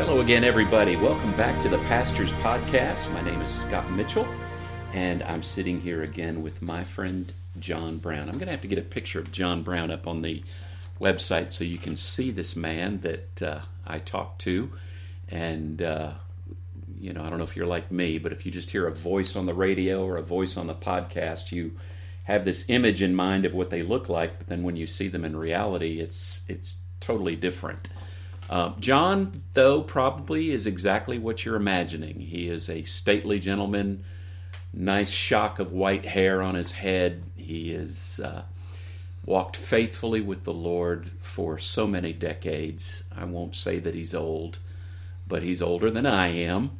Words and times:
Hello 0.00 0.22
again, 0.22 0.44
everybody. 0.44 0.96
Welcome 0.96 1.36
back 1.36 1.60
to 1.62 1.68
the 1.68 1.76
Pasture's 1.80 2.32
Podcast. 2.32 3.12
My 3.12 3.20
name 3.20 3.42
is 3.42 3.50
Scott 3.50 3.92
Mitchell, 3.92 4.26
and 4.94 5.22
I'm 5.22 5.42
sitting 5.42 5.78
here 5.78 6.02
again 6.02 6.42
with 6.42 6.62
my 6.62 6.84
friend 6.84 7.30
John 7.58 7.98
Brown. 7.98 8.30
I'm 8.30 8.36
going 8.36 8.46
to 8.46 8.52
have 8.52 8.62
to 8.62 8.66
get 8.66 8.78
a 8.78 8.82
picture 8.82 9.20
of 9.20 9.30
John 9.30 9.62
Brown 9.62 9.90
up 9.90 10.06
on 10.06 10.22
the 10.22 10.42
website 10.98 11.52
so 11.52 11.64
you 11.64 11.76
can 11.76 11.96
see 11.96 12.30
this 12.30 12.56
man 12.56 13.00
that 13.02 13.42
uh, 13.42 13.60
I 13.86 13.98
talked 13.98 14.40
to. 14.40 14.72
And, 15.28 15.82
uh, 15.82 16.12
you 16.98 17.12
know, 17.12 17.22
I 17.22 17.28
don't 17.28 17.36
know 17.36 17.44
if 17.44 17.54
you're 17.54 17.66
like 17.66 17.92
me, 17.92 18.16
but 18.16 18.32
if 18.32 18.46
you 18.46 18.50
just 18.50 18.70
hear 18.70 18.86
a 18.86 18.92
voice 18.92 19.36
on 19.36 19.44
the 19.44 19.54
radio 19.54 20.02
or 20.02 20.16
a 20.16 20.22
voice 20.22 20.56
on 20.56 20.66
the 20.66 20.74
podcast, 20.74 21.52
you 21.52 21.72
have 22.24 22.46
this 22.46 22.64
image 22.68 23.02
in 23.02 23.14
mind 23.14 23.44
of 23.44 23.52
what 23.52 23.68
they 23.68 23.82
look 23.82 24.08
like, 24.08 24.38
but 24.38 24.46
then 24.46 24.62
when 24.62 24.76
you 24.76 24.86
see 24.86 25.08
them 25.08 25.26
in 25.26 25.36
reality, 25.36 26.00
it's 26.00 26.40
it's 26.48 26.76
totally 27.00 27.36
different. 27.36 27.90
Uh, 28.50 28.72
John, 28.80 29.44
though, 29.54 29.80
probably 29.80 30.50
is 30.50 30.66
exactly 30.66 31.18
what 31.18 31.44
you're 31.44 31.54
imagining. 31.54 32.18
He 32.18 32.48
is 32.48 32.68
a 32.68 32.82
stately 32.82 33.38
gentleman, 33.38 34.02
nice 34.74 35.10
shock 35.10 35.60
of 35.60 35.72
white 35.72 36.04
hair 36.04 36.42
on 36.42 36.56
his 36.56 36.72
head. 36.72 37.22
He 37.36 37.70
is 37.70 38.18
uh, 38.18 38.42
walked 39.24 39.56
faithfully 39.56 40.20
with 40.20 40.42
the 40.42 40.52
Lord 40.52 41.10
for 41.20 41.58
so 41.58 41.86
many 41.86 42.12
decades. 42.12 43.04
I 43.16 43.24
won't 43.24 43.54
say 43.54 43.78
that 43.78 43.94
he's 43.94 44.16
old, 44.16 44.58
but 45.28 45.44
he's 45.44 45.62
older 45.62 45.88
than 45.88 46.04
I 46.04 46.26
am. 46.28 46.72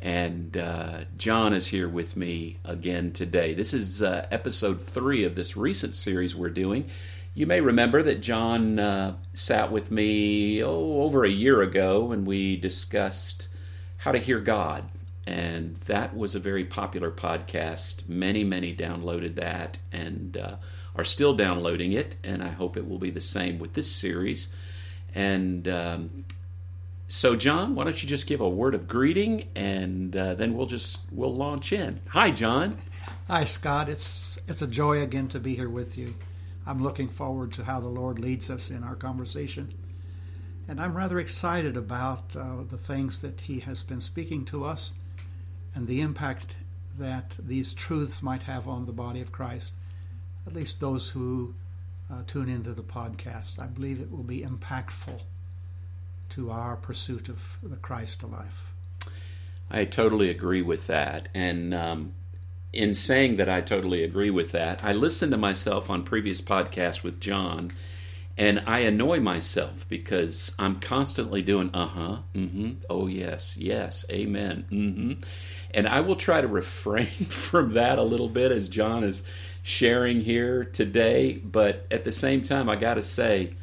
And 0.00 0.56
uh, 0.56 1.00
John 1.16 1.52
is 1.52 1.66
here 1.66 1.88
with 1.88 2.16
me 2.16 2.58
again 2.64 3.10
today. 3.10 3.52
This 3.54 3.74
is 3.74 4.00
uh, 4.00 4.28
episode 4.30 4.80
three 4.80 5.24
of 5.24 5.34
this 5.34 5.56
recent 5.56 5.96
series 5.96 6.36
we're 6.36 6.50
doing. 6.50 6.88
You 7.36 7.46
may 7.46 7.60
remember 7.60 8.02
that 8.02 8.22
John 8.22 8.78
uh, 8.78 9.16
sat 9.34 9.70
with 9.70 9.90
me 9.90 10.62
oh, 10.64 11.02
over 11.02 11.22
a 11.22 11.28
year 11.28 11.60
ago 11.60 12.10
and 12.10 12.26
we 12.26 12.56
discussed 12.56 13.48
how 13.98 14.12
to 14.12 14.18
hear 14.18 14.40
God. 14.40 14.88
And 15.26 15.76
that 15.84 16.16
was 16.16 16.34
a 16.34 16.38
very 16.38 16.64
popular 16.64 17.10
podcast. 17.10 18.08
Many, 18.08 18.42
many 18.42 18.74
downloaded 18.74 19.34
that 19.34 19.78
and 19.92 20.38
uh, 20.38 20.56
are 20.94 21.04
still 21.04 21.34
downloading 21.34 21.92
it. 21.92 22.16
And 22.24 22.42
I 22.42 22.48
hope 22.48 22.74
it 22.74 22.88
will 22.88 22.98
be 22.98 23.10
the 23.10 23.20
same 23.20 23.58
with 23.58 23.74
this 23.74 23.92
series. 23.92 24.50
And 25.14 25.68
um, 25.68 26.24
so, 27.06 27.36
John, 27.36 27.74
why 27.74 27.84
don't 27.84 28.02
you 28.02 28.08
just 28.08 28.26
give 28.26 28.40
a 28.40 28.48
word 28.48 28.74
of 28.74 28.88
greeting, 28.88 29.48
and 29.54 30.16
uh, 30.16 30.34
then 30.34 30.56
we'll 30.56 30.66
just 30.66 31.00
we'll 31.12 31.34
launch 31.34 31.72
in. 31.72 32.00
Hi, 32.08 32.30
John. 32.30 32.78
Hi, 33.28 33.44
Scott. 33.44 33.88
It's 33.88 34.38
it's 34.48 34.60
a 34.60 34.66
joy 34.66 35.02
again 35.02 35.28
to 35.28 35.38
be 35.38 35.54
here 35.54 35.70
with 35.70 35.96
you. 35.96 36.14
I'm 36.66 36.82
looking 36.82 37.08
forward 37.08 37.52
to 37.52 37.64
how 37.64 37.80
the 37.80 37.88
Lord 37.88 38.18
leads 38.18 38.50
us 38.50 38.70
in 38.70 38.82
our 38.82 38.96
conversation, 38.96 39.72
and 40.66 40.80
I'm 40.80 40.96
rather 40.96 41.18
excited 41.20 41.76
about 41.76 42.34
uh, 42.34 42.64
the 42.68 42.78
things 42.78 43.20
that 43.22 43.42
He 43.42 43.60
has 43.60 43.82
been 43.82 44.00
speaking 44.00 44.44
to 44.46 44.64
us, 44.64 44.92
and 45.74 45.86
the 45.86 46.00
impact 46.00 46.56
that 46.98 47.36
these 47.38 47.72
truths 47.72 48.22
might 48.22 48.44
have 48.44 48.66
on 48.66 48.86
the 48.86 48.92
body 48.92 49.20
of 49.20 49.30
Christ. 49.30 49.74
At 50.46 50.54
least 50.54 50.80
those 50.80 51.10
who 51.10 51.54
uh, 52.10 52.22
tune 52.26 52.48
into 52.48 52.72
the 52.72 52.82
podcast. 52.82 53.58
I 53.58 53.66
believe 53.66 54.00
it 54.00 54.10
will 54.10 54.22
be 54.22 54.40
impactful 54.40 55.20
to 56.30 56.50
our 56.50 56.76
pursuit 56.76 57.28
of 57.28 57.58
the 57.62 57.76
Christ 57.76 58.22
life. 58.24 58.72
I 59.70 59.84
totally 59.84 60.30
agree 60.30 60.62
with 60.62 60.86
that. 60.86 61.28
And 61.34 61.74
um, 61.74 62.12
in 62.72 62.94
saying 62.94 63.36
that 63.36 63.48
I 63.48 63.60
totally 63.60 64.04
agree 64.04 64.30
with 64.30 64.52
that, 64.52 64.84
I 64.84 64.92
listened 64.92 65.32
to 65.32 65.38
myself 65.38 65.88
on 65.90 66.02
previous 66.02 66.40
podcasts 66.40 67.02
with 67.02 67.20
John, 67.20 67.72
and 68.36 68.62
I 68.66 68.80
annoy 68.80 69.20
myself 69.20 69.88
because 69.88 70.54
I'm 70.58 70.80
constantly 70.80 71.42
doing, 71.42 71.70
uh 71.72 71.86
huh, 71.86 72.18
mm 72.34 72.50
hmm, 72.50 72.72
oh 72.90 73.06
yes, 73.06 73.56
yes, 73.56 74.04
amen, 74.10 74.66
mm 74.70 74.94
hmm. 74.94 75.12
And 75.72 75.88
I 75.88 76.00
will 76.00 76.16
try 76.16 76.40
to 76.40 76.48
refrain 76.48 77.06
from 77.30 77.74
that 77.74 77.98
a 77.98 78.02
little 78.02 78.28
bit 78.28 78.52
as 78.52 78.68
John 78.68 79.04
is 79.04 79.22
sharing 79.62 80.20
here 80.20 80.64
today, 80.64 81.34
but 81.34 81.86
at 81.90 82.04
the 82.04 82.12
same 82.12 82.42
time, 82.42 82.68
I 82.68 82.76
got 82.76 82.94
to 82.94 83.02
say, 83.02 83.54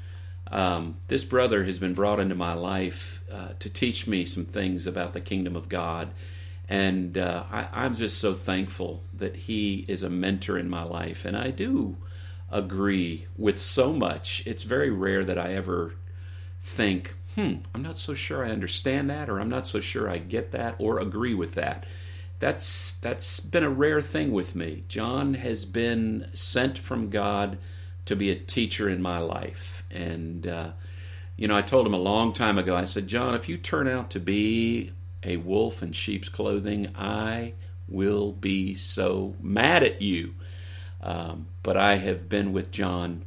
um, 0.51 0.97
this 1.07 1.23
brother 1.23 1.63
has 1.63 1.79
been 1.79 1.93
brought 1.93 2.19
into 2.19 2.35
my 2.35 2.53
life 2.53 3.23
uh, 3.31 3.53
to 3.59 3.69
teach 3.69 4.05
me 4.05 4.25
some 4.25 4.45
things 4.45 4.85
about 4.85 5.13
the 5.13 5.21
kingdom 5.21 5.55
of 5.55 5.69
God. 5.69 6.11
And 6.69 7.17
uh, 7.17 7.43
I, 7.51 7.85
am 7.85 7.93
just 7.93 8.19
so 8.19 8.33
thankful 8.33 9.03
that 9.13 9.35
he 9.35 9.85
is 9.87 10.01
a 10.01 10.09
mentor 10.09 10.57
in 10.57 10.69
my 10.69 10.83
life. 10.83 11.25
And 11.25 11.35
I 11.35 11.51
do 11.51 11.97
agree 12.49 13.27
with 13.37 13.59
so 13.59 13.91
much. 13.91 14.43
It's 14.45 14.63
very 14.63 14.89
rare 14.89 15.25
that 15.25 15.37
I 15.37 15.53
ever 15.53 15.95
think, 16.61 17.15
hmm, 17.35 17.55
I'm 17.75 17.81
not 17.81 17.99
so 17.99 18.13
sure 18.13 18.45
I 18.45 18.51
understand 18.51 19.09
that, 19.09 19.29
or 19.29 19.39
I'm 19.39 19.49
not 19.49 19.67
so 19.67 19.81
sure 19.81 20.09
I 20.09 20.19
get 20.19 20.51
that, 20.51 20.75
or 20.79 20.99
agree 20.99 21.33
with 21.33 21.55
that. 21.55 21.85
That's 22.39 22.93
that's 22.99 23.39
been 23.39 23.63
a 23.63 23.69
rare 23.69 24.01
thing 24.01 24.31
with 24.31 24.55
me. 24.55 24.83
John 24.87 25.33
has 25.35 25.65
been 25.65 26.29
sent 26.33 26.77
from 26.77 27.09
God 27.09 27.57
to 28.05 28.15
be 28.15 28.29
a 28.29 28.35
teacher 28.35 28.89
in 28.89 29.01
my 29.01 29.19
life. 29.19 29.83
And, 29.89 30.45
uh, 30.45 30.71
you 31.37 31.47
know, 31.47 31.55
I 31.55 31.61
told 31.61 31.87
him 31.87 31.93
a 31.93 31.97
long 31.99 32.33
time 32.33 32.57
ago, 32.57 32.75
I 32.75 32.83
said, 32.83 33.07
John, 33.07 33.33
if 33.33 33.47
you 33.47 33.57
turn 33.57 33.87
out 33.87 34.09
to 34.11 34.19
be 34.19 34.91
a 35.25 35.37
wolf 35.37 35.81
in 35.83 35.91
sheep's 35.91 36.29
clothing, 36.29 36.93
I 36.95 37.53
will 37.87 38.31
be 38.31 38.75
so 38.75 39.35
mad 39.41 39.83
at 39.83 40.01
you. 40.01 40.35
Um, 41.01 41.47
but 41.63 41.75
I 41.77 41.97
have 41.97 42.29
been 42.29 42.53
with 42.53 42.71
John 42.71 43.25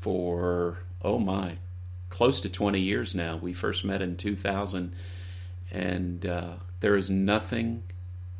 for, 0.00 0.78
oh 1.02 1.18
my, 1.18 1.56
close 2.08 2.40
to 2.42 2.48
20 2.48 2.80
years 2.80 3.14
now. 3.14 3.36
We 3.36 3.52
first 3.52 3.84
met 3.84 4.02
in 4.02 4.16
2000, 4.16 4.94
and 5.72 6.26
uh, 6.26 6.52
there 6.80 6.96
is 6.96 7.10
nothing 7.10 7.82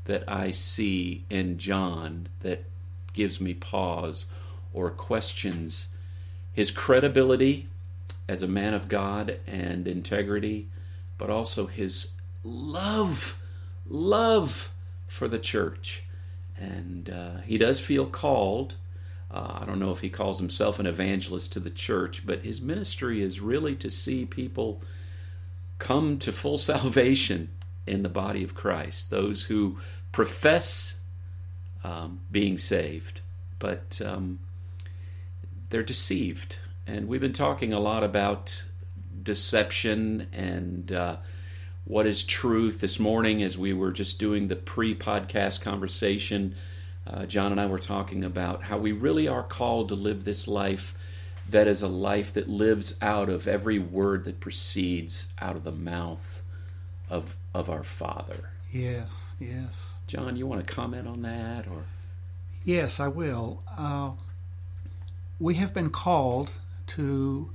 that 0.04 0.24
I 0.28 0.50
see 0.50 1.24
in 1.30 1.58
John 1.58 2.28
that 2.40 2.64
gives 3.12 3.40
me 3.40 3.54
pause 3.54 4.26
or 4.72 4.90
questions 4.90 5.88
his 6.52 6.70
credibility 6.70 7.68
as 8.28 8.42
a 8.42 8.48
man 8.48 8.74
of 8.74 8.88
God 8.88 9.38
and 9.46 9.88
integrity, 9.88 10.68
but 11.18 11.30
also 11.30 11.66
his 11.66 12.12
love, 12.42 13.40
love 13.86 14.72
for 15.06 15.28
the 15.28 15.38
church. 15.38 16.04
And 16.56 17.10
uh, 17.10 17.38
he 17.38 17.58
does 17.58 17.80
feel 17.80 18.06
called. 18.06 18.76
Uh, 19.30 19.60
I 19.62 19.64
don't 19.64 19.78
know 19.78 19.92
if 19.92 20.00
he 20.00 20.10
calls 20.10 20.38
himself 20.38 20.78
an 20.78 20.86
evangelist 20.86 21.52
to 21.52 21.60
the 21.60 21.70
church, 21.70 22.26
but 22.26 22.40
his 22.40 22.60
ministry 22.60 23.22
is 23.22 23.40
really 23.40 23.74
to 23.76 23.90
see 23.90 24.26
people 24.26 24.82
come 25.78 26.18
to 26.18 26.32
full 26.32 26.58
salvation 26.72 27.50
in 27.86 28.02
the 28.02 28.08
body 28.08 28.44
of 28.44 28.54
Christ. 28.54 29.10
Those 29.10 29.44
who 29.44 29.78
profess 30.12 31.00
um, 31.82 32.20
being 32.30 32.58
saved, 32.58 33.20
but 33.58 34.00
um, 34.04 34.40
they're 35.70 35.82
deceived. 35.82 36.56
And 36.86 37.08
we've 37.08 37.20
been 37.20 37.32
talking 37.32 37.72
a 37.72 37.80
lot 37.80 38.04
about 38.04 38.64
deception 39.22 40.26
and 40.32 40.92
uh, 40.92 41.16
what 41.84 42.06
is 42.06 42.22
truth. 42.22 42.80
This 42.80 42.98
morning, 42.98 43.42
as 43.42 43.58
we 43.58 43.72
were 43.72 43.92
just 43.92 44.18
doing 44.18 44.48
the 44.48 44.56
pre 44.56 44.94
podcast 44.94 45.60
conversation, 45.60 46.54
uh, 47.06 47.26
John 47.26 47.52
and 47.52 47.60
I 47.60 47.66
were 47.66 47.78
talking 47.78 48.24
about 48.24 48.62
how 48.64 48.78
we 48.78 48.92
really 48.92 49.28
are 49.28 49.42
called 49.42 49.88
to 49.88 49.94
live 49.94 50.24
this 50.24 50.46
life 50.46 50.94
that 51.50 51.66
is 51.66 51.82
a 51.82 51.88
life 51.88 52.32
that 52.34 52.48
lives 52.48 52.96
out 53.02 53.28
of 53.28 53.48
every 53.48 53.78
word 53.78 54.24
that 54.24 54.40
proceeds 54.40 55.28
out 55.40 55.56
of 55.56 55.64
the 55.64 55.72
mouth 55.72 56.42
of, 57.08 57.36
of 57.52 57.68
our 57.68 57.82
Father. 57.82 58.50
Yes, 58.70 59.10
yes. 59.40 59.96
John, 60.06 60.36
you 60.36 60.46
want 60.46 60.64
to 60.64 60.72
comment 60.72 61.08
on 61.08 61.22
that 61.22 61.66
or? 61.66 61.82
Yes, 62.64 63.00
I 63.00 63.08
will. 63.08 63.62
Uh, 63.76 64.12
we 65.40 65.54
have 65.54 65.74
been 65.74 65.90
called 65.90 66.52
to 66.88 67.50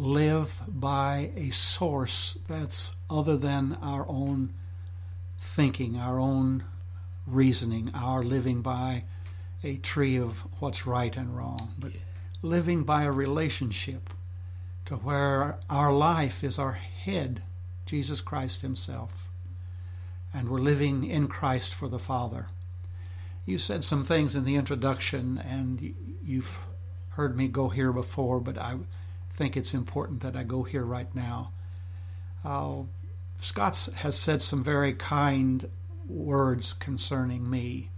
live 0.00 0.62
by 0.66 1.30
a 1.36 1.50
source 1.50 2.38
that's 2.48 2.96
other 3.10 3.36
than 3.36 3.76
our 3.82 4.08
own 4.08 4.50
thinking, 5.38 5.98
our 5.98 6.18
own 6.18 6.64
reasoning, 7.26 7.90
our 7.94 8.24
living 8.24 8.62
by 8.62 9.04
a 9.62 9.76
tree 9.76 10.16
of 10.16 10.38
what's 10.58 10.86
right 10.86 11.16
and 11.16 11.36
wrong, 11.36 11.74
but 11.78 11.92
living 12.40 12.82
by 12.82 13.02
a 13.02 13.12
relationship 13.12 14.08
to 14.86 14.96
where 14.96 15.58
our 15.68 15.92
life 15.92 16.42
is 16.42 16.58
our 16.58 16.72
head, 16.72 17.42
Jesus 17.84 18.22
Christ 18.22 18.62
Himself, 18.62 19.28
and 20.32 20.48
we're 20.48 20.60
living 20.60 21.04
in 21.04 21.28
Christ 21.28 21.74
for 21.74 21.88
the 21.88 21.98
Father. 21.98 22.46
You 23.44 23.58
said 23.58 23.84
some 23.84 24.04
things 24.04 24.34
in 24.34 24.46
the 24.46 24.56
introduction, 24.56 25.36
and 25.36 25.94
you've 26.24 26.58
heard 27.10 27.36
me 27.36 27.48
go 27.48 27.68
here 27.68 27.92
before, 27.92 28.40
but 28.40 28.56
I 28.56 28.76
think 29.40 29.56
it's 29.56 29.72
important 29.72 30.20
that 30.20 30.36
I 30.36 30.42
go 30.42 30.64
here 30.64 30.84
right 30.84 31.08
now. 31.14 31.50
Uh, 32.44 32.82
Scott 33.38 33.88
has 33.94 34.18
said 34.18 34.42
some 34.42 34.62
very 34.62 34.92
kind 34.92 35.70
words 36.06 36.74
concerning 36.74 37.48
me, 37.48 37.88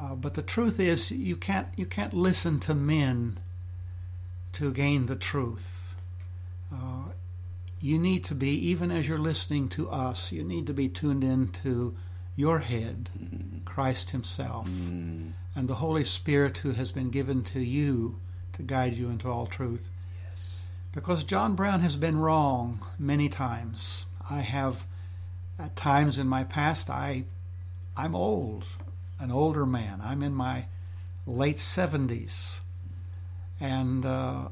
uh, 0.00 0.16
but 0.16 0.34
the 0.34 0.42
truth 0.42 0.80
is, 0.80 1.12
you 1.12 1.36
can't 1.36 1.68
you 1.76 1.86
can't 1.86 2.12
listen 2.12 2.58
to 2.58 2.74
men 2.74 3.38
to 4.54 4.72
gain 4.72 5.06
the 5.06 5.14
truth. 5.14 5.94
Uh, 6.74 7.12
you 7.80 7.96
need 7.96 8.24
to 8.24 8.34
be, 8.34 8.50
even 8.50 8.90
as 8.90 9.06
you're 9.06 9.18
listening 9.18 9.68
to 9.68 9.88
us, 9.90 10.32
you 10.32 10.42
need 10.42 10.66
to 10.66 10.74
be 10.74 10.88
tuned 10.88 11.22
into 11.22 11.94
your 12.34 12.58
head, 12.58 13.10
Christ 13.64 14.10
Himself, 14.10 14.66
and 15.54 15.68
the 15.68 15.76
Holy 15.76 16.04
Spirit 16.04 16.58
who 16.58 16.72
has 16.72 16.90
been 16.90 17.10
given 17.10 17.44
to 17.44 17.60
you 17.60 18.16
to 18.54 18.62
guide 18.62 18.94
you 18.94 19.08
into 19.08 19.30
all 19.30 19.46
truth. 19.46 19.88
Because 20.92 21.24
John 21.24 21.54
Brown 21.54 21.80
has 21.80 21.96
been 21.96 22.18
wrong 22.18 22.84
many 22.98 23.28
times. 23.30 24.04
I 24.28 24.40
have, 24.40 24.86
at 25.58 25.74
times 25.74 26.18
in 26.18 26.28
my 26.28 26.44
past, 26.44 26.90
I, 26.90 27.24
I'm 27.96 28.14
old, 28.14 28.64
an 29.18 29.30
older 29.30 29.64
man. 29.64 30.02
I'm 30.04 30.22
in 30.22 30.34
my 30.34 30.66
late 31.26 31.56
70s. 31.56 32.60
And 33.58 34.04
uh, 34.04 34.48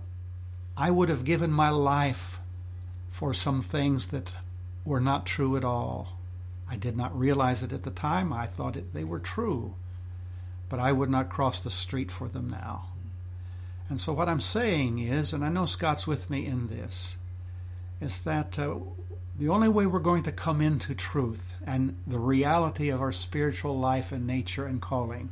I 0.76 0.90
would 0.90 1.10
have 1.10 1.24
given 1.24 1.50
my 1.50 1.68
life 1.68 2.40
for 3.10 3.34
some 3.34 3.60
things 3.60 4.06
that 4.06 4.32
were 4.84 5.00
not 5.00 5.26
true 5.26 5.56
at 5.58 5.64
all. 5.64 6.16
I 6.70 6.76
did 6.76 6.96
not 6.96 7.18
realize 7.18 7.62
it 7.62 7.72
at 7.72 7.82
the 7.82 7.90
time. 7.90 8.32
I 8.32 8.46
thought 8.46 8.76
it, 8.76 8.94
they 8.94 9.04
were 9.04 9.18
true. 9.18 9.74
But 10.70 10.78
I 10.80 10.92
would 10.92 11.10
not 11.10 11.28
cross 11.28 11.60
the 11.60 11.70
street 11.70 12.10
for 12.10 12.28
them 12.28 12.48
now. 12.48 12.86
And 13.90 14.00
so, 14.00 14.12
what 14.12 14.28
I'm 14.28 14.40
saying 14.40 15.00
is, 15.00 15.32
and 15.32 15.44
I 15.44 15.48
know 15.48 15.66
Scott's 15.66 16.06
with 16.06 16.30
me 16.30 16.46
in 16.46 16.68
this, 16.68 17.16
is 18.00 18.20
that 18.20 18.56
uh, 18.56 18.76
the 19.36 19.48
only 19.48 19.68
way 19.68 19.84
we're 19.84 19.98
going 19.98 20.22
to 20.22 20.32
come 20.32 20.60
into 20.60 20.94
truth 20.94 21.54
and 21.66 21.96
the 22.06 22.20
reality 22.20 22.88
of 22.88 23.00
our 23.00 23.10
spiritual 23.10 23.76
life 23.78 24.12
and 24.12 24.26
nature 24.26 24.64
and 24.64 24.80
calling 24.80 25.30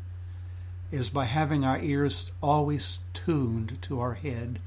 is 0.91 1.09
by 1.09 1.27
having 1.27 1.65
our 1.65 1.79
ears 1.79 2.33
always 2.43 2.99
tuned 3.15 3.79
to 3.83 4.01
our 4.01 4.15
head, 4.15 4.59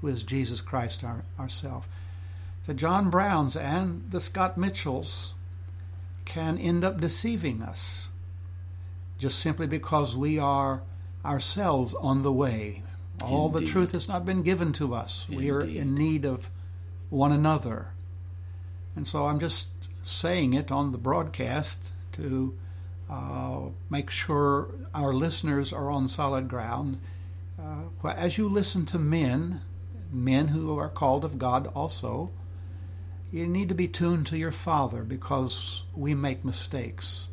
who 0.00 0.06
is 0.06 0.22
Jesus 0.22 0.60
Christ 0.60 1.02
our, 1.02 1.24
ourself. 1.38 1.88
The 2.66 2.74
John 2.74 3.10
Browns 3.10 3.56
and 3.56 4.04
the 4.08 4.20
Scott 4.20 4.56
Mitchells 4.56 5.34
can 6.24 6.58
end 6.58 6.84
up 6.84 7.00
deceiving 7.00 7.60
us 7.62 8.08
just 9.18 9.40
simply 9.40 9.66
because 9.66 10.16
we 10.16 10.38
are 10.38 10.82
ourselves 11.24 11.94
on 11.94 12.22
the 12.22 12.32
way. 12.32 12.82
All 13.24 13.46
Indeed. 13.46 13.68
the 13.68 13.72
truth 13.72 13.92
has 13.92 14.08
not 14.08 14.24
been 14.24 14.42
given 14.42 14.72
to 14.74 14.94
us. 14.94 15.26
We 15.28 15.50
are 15.50 15.60
in 15.60 15.94
need 15.94 16.24
of 16.24 16.50
one 17.10 17.32
another. 17.32 17.88
And 18.96 19.06
so 19.06 19.26
I'm 19.26 19.38
just 19.38 19.68
saying 20.02 20.54
it 20.54 20.70
on 20.70 20.92
the 20.92 20.98
broadcast 20.98 21.92
to 22.12 22.56
uh, 23.10 23.60
make 23.90 24.10
sure 24.10 24.68
our 24.94 25.12
listeners 25.14 25.72
are 25.72 25.90
on 25.90 26.08
solid 26.08 26.48
ground. 26.48 26.98
Uh, 27.58 28.08
as 28.08 28.38
you 28.38 28.48
listen 28.48 28.86
to 28.86 28.98
men, 28.98 29.60
men 30.10 30.48
who 30.48 30.78
are 30.78 30.88
called 30.88 31.24
of 31.24 31.38
God 31.38 31.70
also, 31.74 32.30
you 33.30 33.46
need 33.46 33.68
to 33.68 33.74
be 33.74 33.88
tuned 33.88 34.26
to 34.26 34.36
your 34.36 34.52
Father 34.52 35.02
because 35.02 35.84
we 35.94 36.14
make 36.14 36.44
mistakes. 36.44 37.28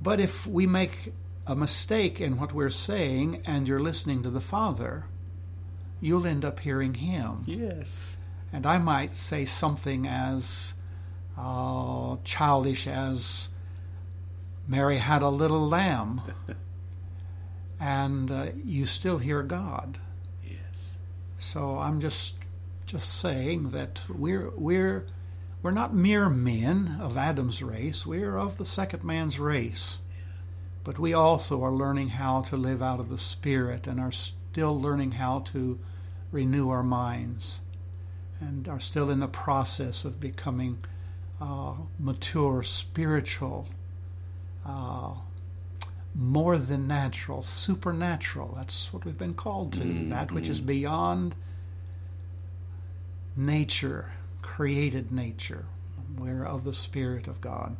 But 0.00 0.18
if 0.18 0.46
we 0.46 0.66
make 0.66 1.12
a 1.46 1.56
mistake 1.56 2.20
in 2.20 2.38
what 2.38 2.52
we're 2.52 2.70
saying 2.70 3.42
and 3.44 3.66
you're 3.66 3.80
listening 3.80 4.22
to 4.22 4.30
the 4.30 4.40
Father, 4.40 5.06
you'll 6.00 6.26
end 6.26 6.44
up 6.44 6.60
hearing 6.60 6.94
Him. 6.94 7.42
Yes. 7.46 8.16
And 8.52 8.66
I 8.66 8.78
might 8.78 9.14
say 9.14 9.44
something 9.44 10.06
as 10.06 10.74
uh, 11.38 12.16
childish 12.24 12.86
as 12.86 13.48
Mary 14.68 14.98
had 14.98 15.22
a 15.22 15.28
little 15.28 15.66
lamb, 15.68 16.20
and 17.80 18.30
uh, 18.30 18.46
you 18.64 18.86
still 18.86 19.18
hear 19.18 19.42
God. 19.42 19.98
Yes. 20.44 20.98
So 21.38 21.78
I'm 21.78 22.00
just 22.00 22.34
just 22.86 23.18
saying 23.18 23.70
that 23.70 24.02
we're 24.08 24.50
we're 24.50 25.06
we're 25.62 25.70
not 25.70 25.94
mere 25.94 26.28
men 26.28 26.98
of 27.00 27.16
Adam's 27.16 27.62
race. 27.62 28.04
We're 28.04 28.36
of 28.36 28.58
the 28.58 28.64
second 28.64 29.02
man's 29.02 29.38
race. 29.38 30.00
But 30.84 30.98
we 30.98 31.12
also 31.14 31.62
are 31.62 31.72
learning 31.72 32.08
how 32.10 32.42
to 32.42 32.56
live 32.56 32.82
out 32.82 33.00
of 33.00 33.08
the 33.08 33.18
Spirit 33.18 33.86
and 33.86 34.00
are 34.00 34.12
still 34.12 34.80
learning 34.80 35.12
how 35.12 35.40
to 35.52 35.78
renew 36.32 36.70
our 36.70 36.82
minds 36.82 37.60
and 38.40 38.66
are 38.68 38.80
still 38.80 39.08
in 39.10 39.20
the 39.20 39.28
process 39.28 40.04
of 40.04 40.18
becoming 40.18 40.78
uh, 41.40 41.74
mature, 41.98 42.62
spiritual, 42.62 43.68
uh, 44.66 45.14
more 46.14 46.58
than 46.58 46.86
natural, 46.86 47.42
supernatural. 47.42 48.54
That's 48.56 48.92
what 48.92 49.04
we've 49.04 49.18
been 49.18 49.34
called 49.34 49.72
to. 49.74 50.08
That 50.10 50.32
which 50.32 50.48
is 50.48 50.60
beyond 50.60 51.34
nature, 53.36 54.12
created 54.42 55.12
nature. 55.12 55.66
We're 56.18 56.44
of 56.44 56.64
the 56.64 56.74
Spirit 56.74 57.28
of 57.28 57.40
God. 57.40 57.76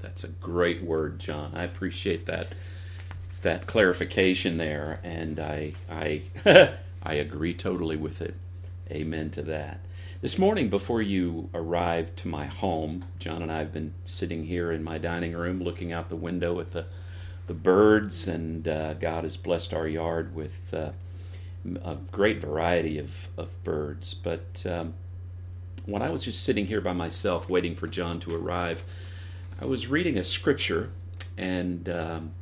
That's 0.00 0.24
a 0.24 0.28
great 0.28 0.82
word, 0.82 1.18
John. 1.18 1.52
I 1.54 1.64
appreciate 1.64 2.26
that 2.26 2.48
that 3.42 3.66
clarification 3.66 4.56
there, 4.56 5.00
and 5.04 5.38
I 5.38 5.74
I 5.90 6.22
I 7.02 7.14
agree 7.14 7.54
totally 7.54 7.96
with 7.96 8.20
it. 8.20 8.34
Amen 8.90 9.30
to 9.30 9.42
that. 9.42 9.80
This 10.20 10.38
morning, 10.38 10.68
before 10.68 11.02
you 11.02 11.50
arrived 11.54 12.16
to 12.18 12.28
my 12.28 12.46
home, 12.46 13.04
John 13.18 13.42
and 13.42 13.52
I 13.52 13.58
have 13.58 13.72
been 13.72 13.94
sitting 14.04 14.44
here 14.46 14.72
in 14.72 14.82
my 14.82 14.98
dining 14.98 15.34
room, 15.34 15.62
looking 15.62 15.92
out 15.92 16.08
the 16.08 16.16
window 16.16 16.60
at 16.60 16.72
the 16.72 16.86
the 17.46 17.54
birds, 17.54 18.26
and 18.28 18.66
uh, 18.66 18.94
God 18.94 19.24
has 19.24 19.36
blessed 19.36 19.72
our 19.72 19.86
yard 19.86 20.34
with 20.34 20.74
uh, 20.74 20.90
a 21.84 21.96
great 22.12 22.40
variety 22.40 22.98
of 22.98 23.28
of 23.36 23.62
birds. 23.64 24.14
But 24.14 24.64
um, 24.66 24.94
when 25.84 26.02
I 26.02 26.10
was 26.10 26.24
just 26.24 26.42
sitting 26.44 26.66
here 26.66 26.80
by 26.80 26.92
myself, 26.92 27.48
waiting 27.48 27.74
for 27.74 27.86
John 27.86 28.20
to 28.20 28.34
arrive. 28.36 28.84
I 29.58 29.64
was 29.64 29.86
reading 29.86 30.18
a 30.18 30.24
scripture, 30.24 30.90
and 31.38 31.88
um, 31.88 32.32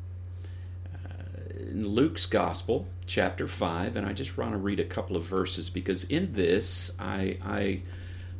uh, 0.92 1.60
in 1.70 1.86
Luke's 1.86 2.26
Gospel, 2.26 2.88
chapter 3.06 3.46
five, 3.46 3.94
and 3.94 4.04
I 4.04 4.12
just 4.12 4.36
want 4.36 4.50
to 4.50 4.58
read 4.58 4.80
a 4.80 4.84
couple 4.84 5.14
of 5.14 5.22
verses 5.22 5.70
because 5.70 6.02
in 6.02 6.32
this 6.32 6.90
I, 6.98 7.38
I 7.44 7.82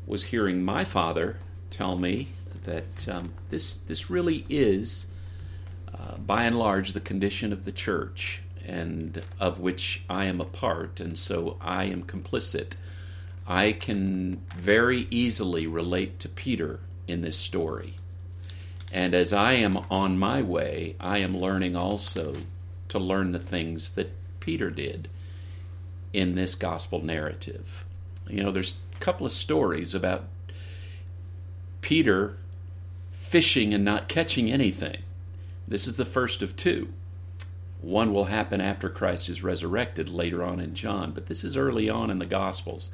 was 0.07 0.25
hearing 0.25 0.65
my 0.65 0.85
father 0.85 1.37
tell 1.71 1.97
me 1.97 2.31
that 2.65 3.09
um, 3.09 3.33
this 3.49 3.77
this 3.77 4.11
really 4.11 4.45
is, 4.49 5.13
uh, 5.97 6.17
by 6.17 6.43
and 6.43 6.59
large, 6.59 6.95
the 6.95 7.01
condition 7.01 7.53
of 7.53 7.65
the 7.65 7.73
church, 7.73 8.43
and 8.67 9.23
of 9.39 9.61
which 9.61 10.03
I 10.11 10.25
am 10.25 10.41
a 10.41 10.45
part, 10.45 10.99
and 10.99 11.17
so 11.17 11.59
I 11.61 11.85
am 11.85 12.03
complicit. 12.03 12.73
I 13.47 13.71
can 13.71 14.43
very 14.57 15.07
easily 15.11 15.69
relate 15.69 16.19
to 16.21 16.29
Peter 16.29 16.81
in 17.07 17.21
this 17.21 17.37
story. 17.37 17.95
And 18.93 19.15
as 19.15 19.33
I 19.33 19.55
am 19.55 19.79
on 19.91 20.19
my 20.19 20.43
way, 20.43 20.97
I 21.01 21.19
am 21.19 21.37
learning 21.37 21.75
also 21.75 22.35
to 22.89 22.99
learn 22.99 23.33
the 23.33 23.39
things 23.39 23.91
that 23.91 24.13
Peter 24.41 24.71
did 24.71 25.09
in 26.13 26.35
this 26.35 26.55
gospel 26.55 27.05
narrative. 27.05 27.85
You 28.29 28.43
know, 28.43 28.53
there's 28.53 28.79
a 28.95 28.99
couple 29.01 29.27
of 29.27 29.33
stories 29.33 29.95
about 29.95 30.25
Peter 31.81 32.37
fishing 33.11 33.75
and 33.75 33.85
not 33.85 34.09
catching 34.09 34.51
anything. 34.51 34.99
This 35.67 35.87
is 35.87 35.97
the 35.97 36.05
first 36.05 36.41
of 36.41 36.57
two. 36.57 36.93
One 37.81 38.15
will 38.15 38.27
happen 38.27 38.61
after 38.61 38.89
Christ 38.89 39.29
is 39.29 39.43
resurrected 39.43 40.09
later 40.09 40.43
on 40.43 40.61
in 40.61 40.75
John, 40.75 41.13
but 41.13 41.27
this 41.27 41.45
is 41.45 41.57
early 41.57 41.91
on 41.91 42.11
in 42.11 42.19
the 42.19 42.27
Gospels. 42.27 42.91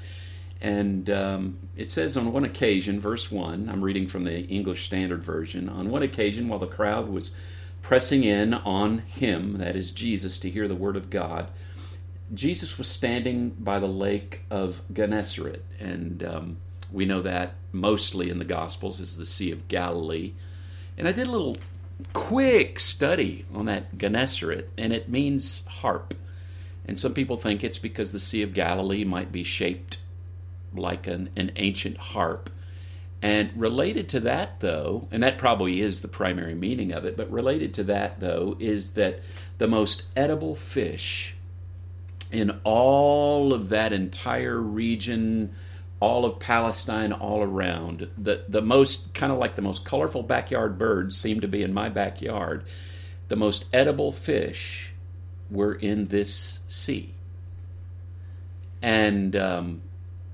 And 0.60 1.08
um, 1.08 1.58
it 1.76 1.90
says 1.90 2.16
on 2.16 2.32
one 2.32 2.44
occasion, 2.44 3.00
verse 3.00 3.30
1, 3.30 3.68
I'm 3.70 3.82
reading 3.82 4.06
from 4.06 4.24
the 4.24 4.42
English 4.42 4.84
Standard 4.86 5.22
Version. 5.22 5.68
On 5.68 5.88
one 5.90 6.02
occasion, 6.02 6.48
while 6.48 6.58
the 6.58 6.66
crowd 6.66 7.08
was 7.08 7.34
pressing 7.82 8.24
in 8.24 8.52
on 8.52 8.98
him, 8.98 9.58
that 9.58 9.74
is 9.74 9.90
Jesus, 9.90 10.38
to 10.40 10.50
hear 10.50 10.68
the 10.68 10.74
word 10.74 10.96
of 10.96 11.08
God, 11.08 11.48
Jesus 12.34 12.76
was 12.76 12.88
standing 12.88 13.50
by 13.50 13.78
the 13.78 13.88
lake 13.88 14.42
of 14.50 14.82
Gennesaret. 14.92 15.64
And 15.80 16.22
um, 16.22 16.56
we 16.92 17.06
know 17.06 17.22
that 17.22 17.54
mostly 17.72 18.28
in 18.28 18.38
the 18.38 18.44
Gospels 18.44 19.00
as 19.00 19.16
the 19.16 19.26
Sea 19.26 19.52
of 19.52 19.66
Galilee. 19.66 20.34
And 20.98 21.08
I 21.08 21.12
did 21.12 21.26
a 21.26 21.30
little 21.30 21.56
quick 22.12 22.78
study 22.80 23.46
on 23.54 23.64
that 23.66 23.96
Gennesaret, 23.96 24.68
and 24.76 24.92
it 24.92 25.08
means 25.08 25.64
harp. 25.66 26.14
And 26.84 26.98
some 26.98 27.14
people 27.14 27.36
think 27.36 27.64
it's 27.64 27.78
because 27.78 28.12
the 28.12 28.20
Sea 28.20 28.42
of 28.42 28.52
Galilee 28.52 29.04
might 29.04 29.32
be 29.32 29.42
shaped 29.42 29.98
like 30.74 31.06
an, 31.06 31.30
an 31.36 31.52
ancient 31.56 31.96
harp. 31.96 32.50
And 33.22 33.50
related 33.54 34.08
to 34.10 34.20
that, 34.20 34.60
though, 34.60 35.06
and 35.10 35.22
that 35.22 35.36
probably 35.36 35.80
is 35.80 36.00
the 36.00 36.08
primary 36.08 36.54
meaning 36.54 36.92
of 36.92 37.04
it, 37.04 37.16
but 37.16 37.30
related 37.30 37.74
to 37.74 37.84
that, 37.84 38.20
though, 38.20 38.56
is 38.58 38.92
that 38.92 39.20
the 39.58 39.68
most 39.68 40.04
edible 40.16 40.54
fish 40.54 41.36
in 42.32 42.60
all 42.64 43.52
of 43.52 43.68
that 43.70 43.92
entire 43.92 44.58
region, 44.58 45.54
all 45.98 46.24
of 46.24 46.38
Palestine, 46.38 47.12
all 47.12 47.42
around, 47.42 48.08
the, 48.16 48.44
the 48.48 48.62
most 48.62 49.12
kind 49.12 49.32
of 49.32 49.38
like 49.38 49.54
the 49.56 49.62
most 49.62 49.84
colorful 49.84 50.22
backyard 50.22 50.78
birds 50.78 51.16
seem 51.16 51.40
to 51.40 51.48
be 51.48 51.62
in 51.62 51.74
my 51.74 51.90
backyard. 51.90 52.64
The 53.28 53.36
most 53.36 53.66
edible 53.72 54.12
fish 54.12 54.94
were 55.50 55.74
in 55.74 56.06
this 56.06 56.60
sea. 56.68 57.14
And 58.80 59.36
um, 59.36 59.82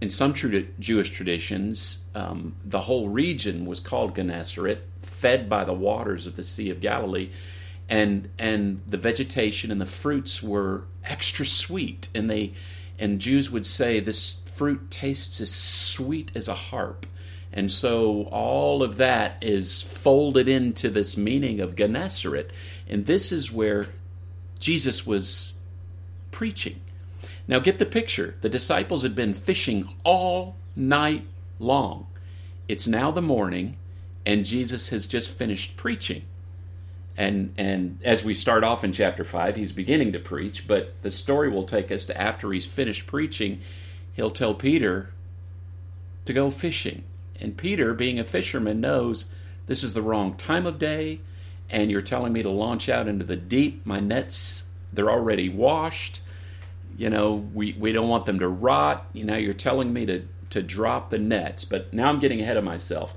in 0.00 0.10
some 0.10 0.34
Jewish 0.34 1.10
traditions, 1.10 1.98
um, 2.14 2.56
the 2.64 2.80
whole 2.80 3.08
region 3.08 3.64
was 3.64 3.80
called 3.80 4.14
Gennesaret, 4.14 4.86
fed 5.02 5.48
by 5.48 5.64
the 5.64 5.72
waters 5.72 6.26
of 6.26 6.36
the 6.36 6.44
Sea 6.44 6.70
of 6.70 6.80
Galilee, 6.80 7.30
and 7.88 8.28
and 8.38 8.82
the 8.86 8.98
vegetation 8.98 9.70
and 9.70 9.80
the 9.80 9.86
fruits 9.86 10.42
were 10.42 10.84
extra 11.04 11.46
sweet, 11.46 12.08
and 12.14 12.28
they 12.28 12.52
and 12.98 13.20
Jews 13.20 13.50
would 13.50 13.64
say 13.64 14.00
this 14.00 14.42
fruit 14.54 14.90
tastes 14.90 15.40
as 15.40 15.54
sweet 15.54 16.30
as 16.34 16.48
a 16.48 16.54
harp. 16.54 17.06
And 17.52 17.72
so 17.72 18.24
all 18.24 18.82
of 18.82 18.98
that 18.98 19.38
is 19.42 19.80
folded 19.80 20.48
into 20.48 20.90
this 20.90 21.16
meaning 21.16 21.60
of 21.60 21.74
Gennesaret. 21.74 22.50
And 22.88 23.06
this 23.06 23.32
is 23.32 23.52
where 23.52 23.88
Jesus 24.58 25.06
was 25.06 25.54
preaching. 26.30 26.80
Now 27.48 27.58
get 27.58 27.78
the 27.78 27.86
picture. 27.86 28.34
The 28.40 28.48
disciples 28.48 29.02
had 29.02 29.14
been 29.14 29.34
fishing 29.34 29.88
all 30.04 30.56
night 30.74 31.26
long. 31.58 32.06
It's 32.68 32.86
now 32.86 33.10
the 33.10 33.22
morning, 33.22 33.76
and 34.24 34.44
Jesus 34.44 34.88
has 34.88 35.06
just 35.06 35.30
finished 35.30 35.76
preaching. 35.76 36.22
And 37.16 37.54
and 37.56 37.98
as 38.04 38.24
we 38.24 38.34
start 38.34 38.64
off 38.64 38.84
in 38.84 38.92
chapter 38.92 39.24
five, 39.24 39.56
he's 39.56 39.72
beginning 39.72 40.12
to 40.12 40.18
preach, 40.18 40.66
but 40.66 40.94
the 41.02 41.10
story 41.10 41.48
will 41.48 41.64
take 41.64 41.90
us 41.90 42.04
to 42.06 42.20
after 42.20 42.52
he's 42.52 42.66
finished 42.66 43.06
preaching, 43.06 43.60
he'll 44.14 44.30
tell 44.30 44.54
Peter 44.54 45.10
to 46.24 46.32
go 46.32 46.50
fishing. 46.50 47.04
And 47.40 47.56
Peter, 47.56 47.94
being 47.94 48.18
a 48.18 48.24
fisherman, 48.24 48.80
knows 48.80 49.26
this 49.66 49.82
is 49.82 49.94
the 49.94 50.02
wrong 50.02 50.34
time 50.34 50.66
of 50.66 50.78
day, 50.78 51.20
and 51.70 51.90
you're 51.90 52.02
telling 52.02 52.32
me 52.32 52.42
to 52.42 52.50
launch 52.50 52.88
out 52.88 53.08
into 53.08 53.24
the 53.24 53.36
deep. 53.36 53.86
My 53.86 54.00
nets, 54.00 54.64
they're 54.92 55.10
already 55.10 55.48
washed 55.48 56.20
you 56.96 57.10
know, 57.10 57.34
we, 57.34 57.74
we 57.78 57.92
don't 57.92 58.08
want 58.08 58.26
them 58.26 58.38
to 58.38 58.48
rot. 58.48 59.06
You 59.12 59.24
know, 59.24 59.36
you're 59.36 59.54
telling 59.54 59.92
me 59.92 60.06
to, 60.06 60.22
to 60.50 60.62
drop 60.62 61.10
the 61.10 61.18
nets, 61.18 61.64
but 61.64 61.92
now 61.92 62.08
I'm 62.08 62.20
getting 62.20 62.40
ahead 62.40 62.56
of 62.56 62.64
myself. 62.64 63.14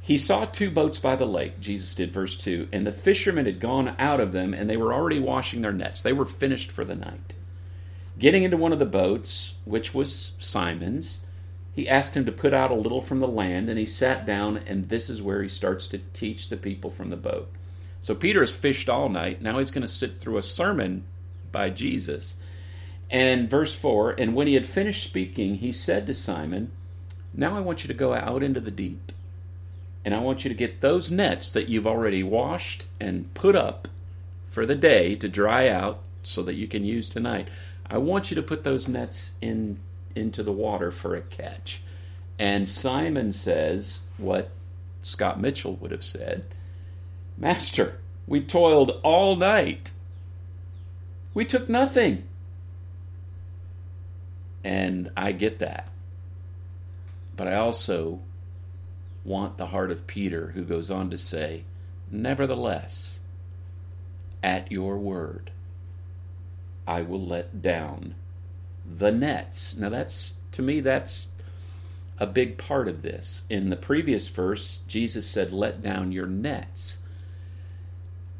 He 0.00 0.16
saw 0.16 0.46
two 0.46 0.70
boats 0.70 0.98
by 0.98 1.16
the 1.16 1.26
lake, 1.26 1.60
Jesus 1.60 1.94
did, 1.94 2.12
verse 2.12 2.36
2, 2.36 2.68
and 2.72 2.86
the 2.86 2.92
fishermen 2.92 3.44
had 3.44 3.60
gone 3.60 3.94
out 3.98 4.20
of 4.20 4.32
them, 4.32 4.54
and 4.54 4.68
they 4.68 4.76
were 4.76 4.94
already 4.94 5.20
washing 5.20 5.60
their 5.60 5.72
nets. 5.72 6.00
They 6.00 6.14
were 6.14 6.24
finished 6.24 6.70
for 6.70 6.84
the 6.84 6.94
night. 6.94 7.34
Getting 8.18 8.42
into 8.42 8.56
one 8.56 8.72
of 8.72 8.78
the 8.78 8.86
boats, 8.86 9.56
which 9.64 9.92
was 9.92 10.32
Simon's, 10.38 11.24
he 11.72 11.88
asked 11.88 12.16
him 12.16 12.24
to 12.24 12.32
put 12.32 12.54
out 12.54 12.70
a 12.70 12.74
little 12.74 13.02
from 13.02 13.20
the 13.20 13.28
land, 13.28 13.68
and 13.68 13.78
he 13.78 13.84
sat 13.84 14.24
down, 14.24 14.56
and 14.66 14.86
this 14.86 15.10
is 15.10 15.20
where 15.20 15.42
he 15.42 15.48
starts 15.48 15.88
to 15.88 15.98
teach 15.98 16.48
the 16.48 16.56
people 16.56 16.90
from 16.90 17.10
the 17.10 17.16
boat. 17.16 17.52
So 18.00 18.14
Peter 18.14 18.40
has 18.40 18.50
fished 18.50 18.88
all 18.88 19.08
night. 19.08 19.42
Now 19.42 19.58
he's 19.58 19.70
going 19.70 19.82
to 19.82 19.88
sit 19.88 20.20
through 20.20 20.38
a 20.38 20.42
sermon 20.42 21.04
by 21.52 21.70
Jesus. 21.70 22.40
And 23.10 23.48
verse 23.48 23.74
4 23.74 24.12
And 24.12 24.34
when 24.34 24.46
he 24.46 24.54
had 24.54 24.66
finished 24.66 25.04
speaking, 25.04 25.56
he 25.56 25.72
said 25.72 26.06
to 26.06 26.14
Simon, 26.14 26.72
Now 27.32 27.56
I 27.56 27.60
want 27.60 27.84
you 27.84 27.88
to 27.88 27.94
go 27.94 28.14
out 28.14 28.42
into 28.42 28.60
the 28.60 28.70
deep. 28.70 29.12
And 30.04 30.14
I 30.14 30.20
want 30.20 30.44
you 30.44 30.48
to 30.48 30.54
get 30.54 30.80
those 30.80 31.10
nets 31.10 31.50
that 31.52 31.68
you've 31.68 31.86
already 31.86 32.22
washed 32.22 32.84
and 33.00 33.32
put 33.34 33.56
up 33.56 33.88
for 34.48 34.64
the 34.64 34.74
day 34.74 35.14
to 35.16 35.28
dry 35.28 35.68
out 35.68 36.00
so 36.22 36.42
that 36.42 36.54
you 36.54 36.66
can 36.66 36.84
use 36.84 37.08
tonight. 37.08 37.48
I 37.90 37.98
want 37.98 38.30
you 38.30 38.34
to 38.36 38.42
put 38.42 38.64
those 38.64 38.88
nets 38.88 39.32
in 39.40 39.78
into 40.14 40.42
the 40.42 40.52
water 40.52 40.90
for 40.90 41.14
a 41.14 41.20
catch. 41.20 41.82
And 42.38 42.68
Simon 42.68 43.32
says 43.32 44.04
what 44.16 44.50
Scott 45.02 45.40
Mitchell 45.40 45.74
would 45.76 45.90
have 45.90 46.04
said 46.04 46.46
Master, 47.36 47.98
we 48.26 48.40
toiled 48.40 49.00
all 49.02 49.36
night. 49.36 49.92
We 51.34 51.44
took 51.44 51.68
nothing. 51.68 52.24
And 54.64 55.10
I 55.16 55.32
get 55.32 55.58
that. 55.60 55.88
But 57.36 57.48
I 57.48 57.54
also 57.54 58.20
want 59.24 59.58
the 59.58 59.66
heart 59.66 59.90
of 59.90 60.06
Peter, 60.06 60.48
who 60.54 60.62
goes 60.62 60.90
on 60.90 61.10
to 61.10 61.18
say, 61.18 61.64
Nevertheless, 62.10 63.20
at 64.42 64.72
your 64.72 64.98
word, 64.98 65.50
I 66.86 67.02
will 67.02 67.24
let 67.24 67.60
down 67.60 68.14
the 68.84 69.12
nets. 69.12 69.76
Now, 69.76 69.90
that's, 69.90 70.36
to 70.52 70.62
me, 70.62 70.80
that's 70.80 71.28
a 72.18 72.26
big 72.26 72.58
part 72.58 72.88
of 72.88 73.02
this. 73.02 73.44
In 73.50 73.70
the 73.70 73.76
previous 73.76 74.28
verse, 74.28 74.80
Jesus 74.88 75.26
said, 75.26 75.52
Let 75.52 75.82
down 75.82 76.12
your 76.12 76.26
nets. 76.26 76.98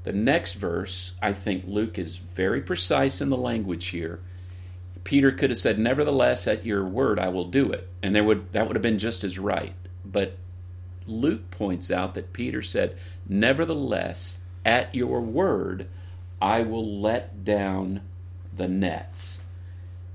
The 0.04 0.12
next 0.12 0.54
verse, 0.54 1.16
I 1.20 1.32
think 1.34 1.64
Luke 1.66 1.98
is 1.98 2.16
very 2.16 2.62
precise 2.62 3.20
in 3.20 3.28
the 3.28 3.36
language 3.36 3.88
here. 3.88 4.20
Peter 5.08 5.32
could 5.32 5.48
have 5.48 5.58
said, 5.58 5.78
"Nevertheless, 5.78 6.46
at 6.46 6.66
your 6.66 6.84
word, 6.84 7.18
I 7.18 7.30
will 7.30 7.46
do 7.46 7.72
it," 7.72 7.88
and 8.02 8.14
there 8.14 8.22
would 8.22 8.52
that 8.52 8.66
would 8.66 8.76
have 8.76 8.82
been 8.82 8.98
just 8.98 9.24
as 9.24 9.38
right. 9.38 9.72
But 10.04 10.36
Luke 11.06 11.50
points 11.50 11.90
out 11.90 12.14
that 12.14 12.34
Peter 12.34 12.60
said, 12.60 12.94
"Nevertheless, 13.26 14.42
at 14.66 14.94
your 14.94 15.22
word, 15.22 15.88
I 16.42 16.60
will 16.60 17.00
let 17.00 17.42
down 17.42 18.02
the 18.54 18.68
nets." 18.68 19.40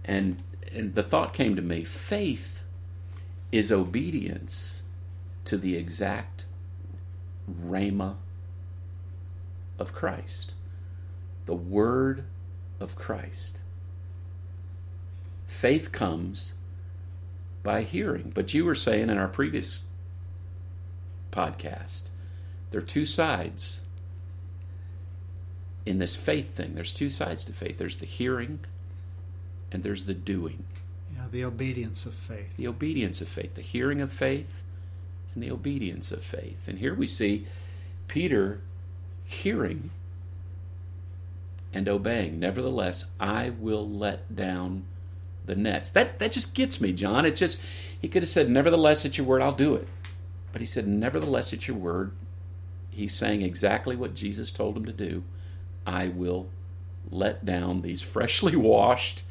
And 0.05 0.43
and 0.71 0.93
the 0.93 1.01
thought 1.01 1.33
came 1.33 1.55
to 1.55 1.63
me: 1.63 1.83
faith 1.83 2.61
is 3.51 3.71
obedience 3.71 4.83
to 5.45 5.57
the 5.57 5.75
exact 5.75 6.45
rhema 7.51 8.17
of 9.79 9.91
Christ, 9.91 10.53
the 11.47 11.55
word 11.55 12.25
of 12.79 12.95
Christ. 12.95 13.61
Faith 15.53 15.91
comes 15.91 16.55
by 17.61 17.83
hearing. 17.83 18.31
But 18.33 18.55
you 18.55 18.65
were 18.65 18.73
saying 18.73 19.11
in 19.11 19.19
our 19.19 19.27
previous 19.27 19.83
podcast, 21.31 22.09
there 22.71 22.81
are 22.81 22.83
two 22.83 23.05
sides 23.05 23.81
in 25.85 25.99
this 25.99 26.15
faith 26.15 26.55
thing. 26.55 26.73
There's 26.73 26.91
two 26.91 27.09
sides 27.11 27.43
to 27.43 27.53
faith 27.53 27.77
there's 27.77 27.97
the 27.97 28.07
hearing 28.07 28.61
and 29.71 29.83
there's 29.83 30.05
the 30.05 30.15
doing. 30.15 30.65
Yeah, 31.15 31.27
the 31.31 31.45
obedience 31.45 32.07
of 32.07 32.15
faith. 32.15 32.57
The 32.57 32.67
obedience 32.67 33.21
of 33.21 33.27
faith, 33.27 33.53
the 33.53 33.61
hearing 33.61 34.01
of 34.01 34.11
faith 34.11 34.63
and 35.35 35.43
the 35.43 35.51
obedience 35.51 36.11
of 36.11 36.23
faith. 36.23 36.67
And 36.67 36.79
here 36.79 36.95
we 36.95 37.05
see 37.05 37.45
Peter 38.07 38.59
hearing 39.23 39.91
and 41.71 41.87
obeying. 41.87 42.39
Nevertheless, 42.39 43.05
I 43.19 43.51
will 43.51 43.87
let 43.87 44.35
down 44.35 44.85
the 45.45 45.55
nets. 45.55 45.89
That 45.89 46.19
that 46.19 46.31
just 46.31 46.55
gets 46.55 46.79
me, 46.79 46.91
John. 46.91 47.25
It 47.25 47.35
just 47.35 47.61
he 47.99 48.07
could 48.07 48.23
have 48.23 48.29
said, 48.29 48.49
"Nevertheless, 48.49 49.05
at 49.05 49.17
your 49.17 49.27
word, 49.27 49.41
I'll 49.41 49.51
do 49.51 49.75
it," 49.75 49.87
but 50.51 50.61
he 50.61 50.67
said, 50.67 50.87
"Nevertheless, 50.87 51.53
at 51.53 51.67
your 51.67 51.77
word." 51.77 52.11
He's 52.89 53.15
saying 53.15 53.41
exactly 53.41 53.95
what 53.95 54.13
Jesus 54.13 54.51
told 54.51 54.77
him 54.77 54.85
to 54.85 54.93
do. 54.93 55.23
I 55.85 56.09
will 56.09 56.49
let 57.09 57.43
down 57.43 57.81
these 57.81 58.03
freshly 58.03 58.55
washed, 58.57 59.23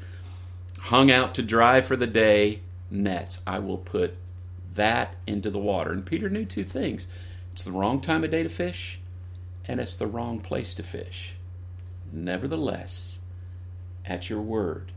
hung 0.80 1.10
out 1.10 1.34
to 1.36 1.42
dry 1.42 1.80
for 1.80 1.96
the 1.96 2.08
day 2.08 2.60
nets. 2.90 3.40
I 3.46 3.60
will 3.60 3.78
put 3.78 4.16
that 4.74 5.14
into 5.26 5.48
the 5.48 5.58
water. 5.58 5.92
And 5.92 6.04
Peter 6.04 6.28
knew 6.28 6.44
two 6.44 6.64
things: 6.64 7.06
it's 7.52 7.64
the 7.64 7.72
wrong 7.72 8.00
time 8.00 8.24
of 8.24 8.30
day 8.30 8.42
to 8.42 8.48
fish, 8.48 9.00
and 9.66 9.80
it's 9.80 9.96
the 9.96 10.06
wrong 10.06 10.40
place 10.40 10.74
to 10.74 10.82
fish. 10.82 11.36
Nevertheless, 12.12 13.20
at 14.04 14.28
your 14.28 14.42
word, 14.42 14.92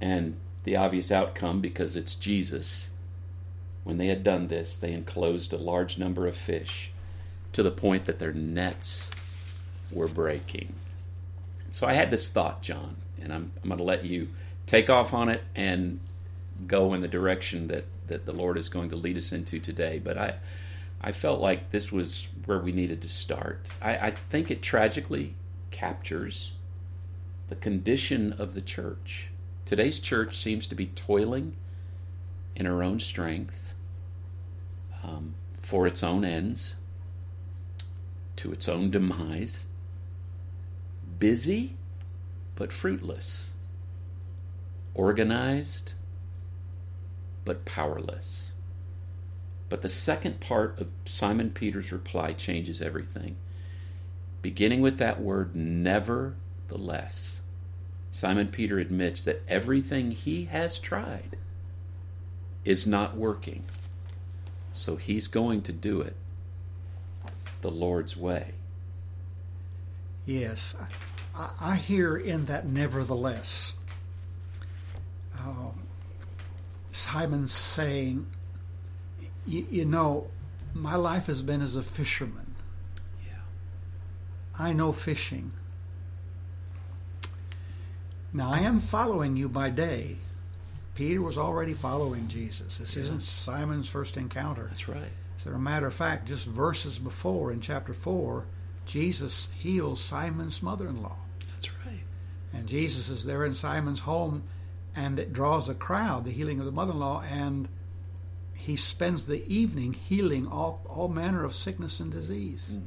and 0.00 0.36
the 0.64 0.76
obvious 0.76 1.12
outcome, 1.12 1.60
because 1.60 1.96
it's 1.96 2.14
Jesus, 2.14 2.90
when 3.84 3.98
they 3.98 4.08
had 4.08 4.22
done 4.22 4.48
this, 4.48 4.76
they 4.76 4.92
enclosed 4.92 5.52
a 5.52 5.58
large 5.58 5.98
number 5.98 6.26
of 6.26 6.36
fish 6.36 6.92
to 7.52 7.62
the 7.62 7.70
point 7.70 8.04
that 8.06 8.18
their 8.18 8.32
nets 8.32 9.10
were 9.90 10.08
breaking. 10.08 10.74
So 11.70 11.86
I 11.86 11.94
had 11.94 12.10
this 12.10 12.30
thought, 12.30 12.62
John, 12.62 12.96
and 13.20 13.32
I'm, 13.32 13.52
I'm 13.62 13.68
going 13.68 13.78
to 13.78 13.84
let 13.84 14.04
you 14.04 14.28
take 14.66 14.90
off 14.90 15.14
on 15.14 15.28
it 15.28 15.44
and 15.54 16.00
go 16.66 16.94
in 16.94 17.00
the 17.00 17.08
direction 17.08 17.68
that, 17.68 17.84
that 18.08 18.26
the 18.26 18.32
Lord 18.32 18.58
is 18.58 18.68
going 18.68 18.90
to 18.90 18.96
lead 18.96 19.16
us 19.16 19.32
into 19.32 19.60
today. 19.60 20.00
But 20.02 20.18
I, 20.18 20.34
I 21.00 21.12
felt 21.12 21.40
like 21.40 21.70
this 21.70 21.92
was 21.92 22.28
where 22.46 22.58
we 22.58 22.72
needed 22.72 23.02
to 23.02 23.08
start. 23.08 23.72
I, 23.80 23.96
I 23.96 24.10
think 24.10 24.50
it 24.50 24.62
tragically 24.62 25.34
captures 25.70 26.54
the 27.48 27.56
condition 27.56 28.32
of 28.32 28.54
the 28.54 28.60
church. 28.60 29.30
Today's 29.66 29.98
church 29.98 30.38
seems 30.38 30.68
to 30.68 30.76
be 30.76 30.86
toiling 30.86 31.56
in 32.54 32.66
her 32.66 32.84
own 32.84 33.00
strength 33.00 33.74
um, 35.02 35.34
for 35.60 35.88
its 35.88 36.04
own 36.04 36.24
ends, 36.24 36.76
to 38.36 38.52
its 38.52 38.68
own 38.68 38.92
demise, 38.92 39.66
busy 41.18 41.74
but 42.54 42.72
fruitless, 42.72 43.54
organized 44.94 45.94
but 47.44 47.64
powerless. 47.64 48.52
But 49.68 49.82
the 49.82 49.88
second 49.88 50.38
part 50.38 50.78
of 50.78 50.86
Simon 51.06 51.50
Peter's 51.50 51.90
reply 51.90 52.34
changes 52.34 52.80
everything. 52.80 53.34
Beginning 54.42 54.80
with 54.80 54.98
that 54.98 55.20
word, 55.20 55.56
nevertheless. 55.56 57.40
Simon 58.16 58.48
Peter 58.48 58.78
admits 58.78 59.20
that 59.20 59.42
everything 59.46 60.10
he 60.10 60.46
has 60.46 60.78
tried 60.78 61.36
is 62.64 62.86
not 62.86 63.14
working. 63.14 63.62
So 64.72 64.96
he's 64.96 65.28
going 65.28 65.60
to 65.64 65.72
do 65.72 66.00
it 66.00 66.16
the 67.60 67.70
Lord's 67.70 68.16
way. 68.16 68.52
Yes, 70.24 70.74
I, 71.34 71.50
I 71.60 71.76
hear 71.76 72.16
in 72.16 72.46
that 72.46 72.66
nevertheless. 72.66 73.78
Uh, 75.38 75.72
Simon 76.92 77.48
saying, 77.48 78.28
you 79.44 79.84
know, 79.84 80.28
my 80.72 80.94
life 80.94 81.26
has 81.26 81.42
been 81.42 81.60
as 81.60 81.76
a 81.76 81.82
fisherman. 81.82 82.54
Yeah. 83.26 83.40
I 84.58 84.72
know 84.72 84.92
fishing. 84.92 85.52
Now 88.36 88.50
I 88.52 88.60
am 88.60 88.80
following 88.80 89.36
you 89.38 89.48
by 89.48 89.70
day. 89.70 90.18
Peter 90.94 91.22
was 91.22 91.38
already 91.38 91.72
following 91.72 92.28
Jesus. 92.28 92.76
This 92.76 92.94
Yeah. 92.94 93.02
isn't 93.04 93.22
Simon's 93.22 93.88
first 93.88 94.16
encounter. 94.18 94.66
That's 94.70 94.88
right. 94.88 95.10
As 95.38 95.46
a 95.46 95.58
matter 95.58 95.86
of 95.86 95.94
fact, 95.94 96.28
just 96.28 96.46
verses 96.46 96.98
before 96.98 97.50
in 97.50 97.60
chapter 97.62 97.94
4, 97.94 98.44
Jesus 98.84 99.48
heals 99.58 100.02
Simon's 100.02 100.62
mother 100.62 100.86
in 100.86 101.02
law. 101.02 101.16
That's 101.54 101.70
right. 101.86 102.04
And 102.52 102.66
Jesus 102.68 103.08
is 103.08 103.24
there 103.24 103.42
in 103.44 103.54
Simon's 103.54 104.00
home, 104.00 104.42
and 104.94 105.18
it 105.18 105.32
draws 105.32 105.68
a 105.70 105.74
crowd, 105.74 106.24
the 106.24 106.30
healing 106.30 106.60
of 106.60 106.66
the 106.66 106.72
mother 106.72 106.92
in 106.92 106.98
law, 106.98 107.22
and 107.22 107.68
he 108.52 108.76
spends 108.76 109.26
the 109.26 109.46
evening 109.50 109.94
healing 109.94 110.46
all, 110.46 110.82
all 110.88 111.08
manner 111.08 111.42
of 111.44 111.54
sickness 111.54 112.00
and 112.00 112.12
disease. 112.12 112.76
Mm. 112.78 112.84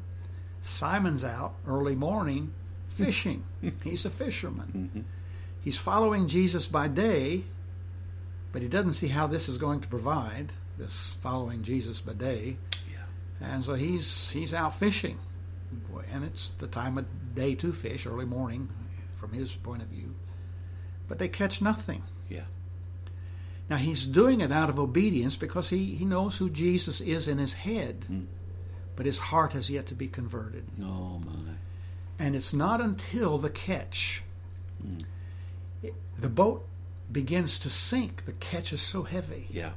Simon's 0.62 1.24
out 1.24 1.56
early 1.68 1.96
morning 1.96 2.53
fishing. 2.89 3.44
He's 3.84 4.06
a 4.06 4.10
fisherman. 4.12 4.91
Mm-hmm. 4.94 5.19
He's 5.62 5.78
following 5.78 6.28
Jesus 6.28 6.68
by 6.68 6.88
day, 6.88 7.44
but 8.51 8.62
he 8.62 8.68
doesn't 8.68 8.94
see 8.94 9.08
how 9.10 9.28
this 9.28 9.50
is 9.50 9.58
going 9.58 9.82
to 9.82 9.88
provide, 9.88 10.54
this 10.78 11.18
following 11.22 11.63
Jesus 11.63 12.01
by 12.01 12.13
day. 12.13 12.58
Yeah. 12.92 13.48
And 13.48 13.63
so 13.63 13.74
he's 13.75 14.32
he's 14.32 14.54
out 14.54 14.75
fishing, 14.75 15.20
and 16.12 16.24
it's 16.24 16.50
the 16.60 16.68
time 16.68 16.98
of 16.98 17.06
day 17.36 17.56
to 17.56 17.74
fish, 17.74 18.06
early 18.06 18.25
morning, 18.25 18.70
from 19.16 19.34
his 19.34 19.51
point 19.54 19.82
of 19.82 19.89
view. 19.89 20.16
But 21.08 21.20
they 21.20 21.28
catch 21.28 21.62
nothing. 21.62 22.04
Yeah. 22.30 22.46
Now 23.70 23.78
he's 23.78 24.06
doing 24.06 24.42
it 24.42 24.51
out 24.51 24.70
of 24.70 24.80
obedience 24.80 25.36
because 25.36 25.70
he, 25.70 25.94
he 25.96 26.06
knows 26.06 26.38
who 26.38 26.50
Jesus 26.50 27.01
is 27.01 27.28
in 27.28 27.38
his 27.38 27.54
head, 27.54 28.06
Mm. 28.10 28.25
but 28.96 29.06
his 29.06 29.18
heart 29.18 29.54
has 29.54 29.70
yet 29.70 29.86
to 29.88 29.96
be 29.96 30.08
converted. 30.08 30.66
Oh 30.82 31.20
my. 31.20 31.54
And 32.18 32.36
it's 32.36 32.54
not 32.54 32.82
until 32.82 33.38
the 33.38 33.50
catch, 33.50 34.24
Mm. 34.84 35.04
It- 35.82 35.96
the 36.18 36.30
boat 36.30 36.68
begins 37.12 37.58
to 37.60 37.70
sink. 37.70 38.26
The 38.26 38.34
catch 38.34 38.72
is 38.74 38.82
so 38.82 39.04
heavy. 39.04 39.48
Yeah. 39.52 39.74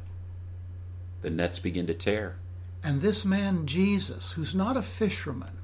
The 1.21 1.31
nets 1.31 1.59
begin 1.59 1.87
to 1.87 1.95
tear. 1.95 2.37
And 2.83 3.01
this 3.01 3.25
man, 3.25 3.67
Jesus, 3.67 4.33
who's 4.33 4.55
not 4.55 4.77
a 4.77 4.83
fisherman, 4.83 5.57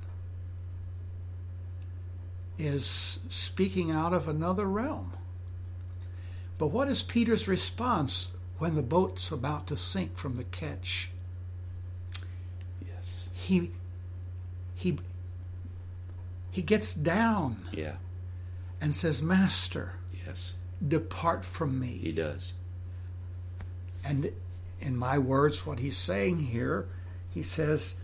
is 2.59 3.19
speaking 3.29 3.91
out 3.91 4.13
of 4.13 4.29
another 4.29 4.67
realm. 4.67 5.13
But 6.59 6.69
what 6.69 6.89
is 6.89 7.03
Peter's 7.03 7.47
response 7.47 8.33
when 8.59 8.75
the 8.75 8.83
boat's 8.83 9.31
about 9.31 9.67
to 9.69 9.77
sink 9.77 10.17
from 10.17 10.37
the 10.37 10.45
catch? 10.45 11.11
Yes. 12.85 13.29
He 13.33 13.73
he 14.75 14.99
he 16.51 16.63
gets 16.63 16.95
down 16.95 17.69
Yeah. 17.73 17.97
and 18.81 18.95
says, 18.95 19.23
"Master, 19.23 19.95
Yes. 20.29 20.59
depart 20.87 21.45
from 21.45 21.81
me. 21.81 21.99
He 22.01 22.13
does. 22.13 22.55
And 24.05 24.31
in 24.81 24.97
my 24.97 25.19
words, 25.19 25.67
what 25.67 25.81
he's 25.81 25.97
saying 25.97 26.39
here, 26.41 26.87
he 27.31 27.43
says, 27.43 28.01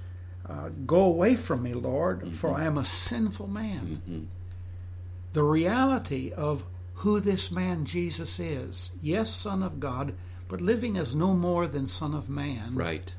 uh, 0.48 0.70
Go 0.86 1.00
away 1.02 1.36
from 1.36 1.62
me, 1.62 1.72
Lord, 1.72 2.34
for 2.34 2.52
I 2.54 2.64
am 2.64 2.76
a 2.76 2.84
sinful 2.84 3.46
man. 3.46 4.02
Mhm. 4.08 4.26
The 5.32 5.42
reality 5.44 6.32
of 6.32 6.64
who 6.98 7.20
this 7.20 7.50
man 7.50 7.84
Jesus 7.84 8.38
is 8.38 8.90
yes, 9.02 9.30
Son 9.30 9.62
of 9.62 9.80
God, 9.80 10.14
but 10.48 10.60
living 10.60 10.96
as 10.96 11.14
no 11.14 11.34
more 11.34 11.66
than 11.66 11.86
Son 11.86 12.14
of 12.14 12.28
Man, 12.28 12.74
Right. 12.74 13.14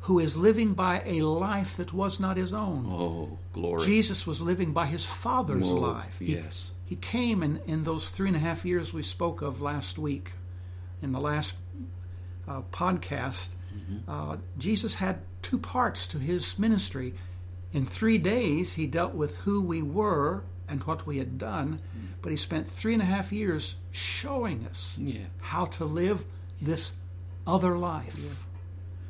who 0.00 0.18
is 0.18 0.36
living 0.36 0.74
by 0.74 1.02
a 1.06 1.22
life 1.22 1.76
that 1.76 1.92
was 1.92 2.18
not 2.20 2.36
his 2.36 2.52
own. 2.52 2.86
Oh, 2.88 3.38
glory. 3.52 3.84
Jesus 3.86 4.26
was 4.26 4.40
living 4.40 4.72
by 4.72 4.86
his 4.86 5.04
Father's 5.06 5.64
Whoa, 5.66 5.74
life. 5.80 6.16
He- 6.18 6.34
Yes. 6.34 6.72
He 6.88 6.96
came 6.96 7.42
in, 7.42 7.60
in 7.66 7.84
those 7.84 8.08
three 8.08 8.28
and 8.28 8.36
a 8.36 8.40
half 8.40 8.64
years 8.64 8.94
we 8.94 9.02
spoke 9.02 9.42
of 9.42 9.60
last 9.60 9.98
week, 9.98 10.32
in 11.02 11.12
the 11.12 11.20
last 11.20 11.52
uh, 12.48 12.62
podcast. 12.72 13.50
Uh, 14.08 14.38
Jesus 14.56 14.94
had 14.94 15.18
two 15.42 15.58
parts 15.58 16.06
to 16.08 16.18
his 16.18 16.58
ministry. 16.58 17.12
In 17.74 17.84
three 17.84 18.16
days, 18.16 18.72
he 18.72 18.86
dealt 18.86 19.12
with 19.12 19.36
who 19.40 19.60
we 19.60 19.82
were 19.82 20.44
and 20.66 20.82
what 20.84 21.06
we 21.06 21.18
had 21.18 21.36
done, 21.36 21.80
but 22.22 22.30
he 22.30 22.36
spent 22.36 22.70
three 22.70 22.94
and 22.94 23.02
a 23.02 23.06
half 23.06 23.32
years 23.32 23.76
showing 23.90 24.64
us 24.66 24.96
Yeah. 24.98 25.26
how 25.40 25.66
to 25.66 25.84
live 25.84 26.24
this 26.60 26.94
other 27.46 27.76
life, 27.76 28.18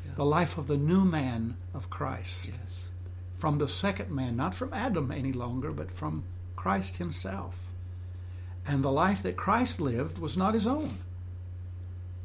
Yeah. 0.04 0.14
the 0.16 0.24
life 0.24 0.58
of 0.58 0.66
the 0.66 0.76
new 0.76 1.04
man 1.04 1.56
of 1.72 1.88
Christ 1.90 2.48
Yes. 2.60 2.88
from 3.36 3.58
the 3.58 3.68
second 3.68 4.10
man, 4.10 4.34
not 4.36 4.52
from 4.56 4.74
Adam 4.74 5.12
any 5.12 5.32
longer, 5.32 5.70
but 5.70 5.92
from 5.92 6.24
Christ 6.56 6.96
himself. 6.96 7.67
And 8.68 8.84
the 8.84 8.92
life 8.92 9.22
that 9.22 9.36
Christ 9.36 9.80
lived 9.80 10.18
was 10.18 10.36
not 10.36 10.52
his 10.52 10.66
own. 10.66 10.98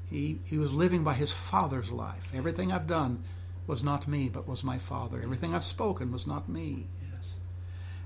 He, 0.10 0.40
he 0.44 0.58
was 0.58 0.74
living 0.74 1.04
by 1.04 1.14
his 1.14 1.32
Father's 1.32 1.90
life. 1.90 2.30
Everything 2.36 2.72
I've 2.72 2.86
done 2.86 3.24
was 3.66 3.82
not 3.82 4.08
me, 4.10 4.28
but 4.28 4.48
was 4.48 4.64
my 4.64 4.78
Father. 4.78 5.22
Everything 5.24 5.56
I've 5.56 5.64
spoken 5.64 6.12
was 6.12 6.28
not 6.28 6.50
me. 6.50 6.88
Yes. 7.16 7.34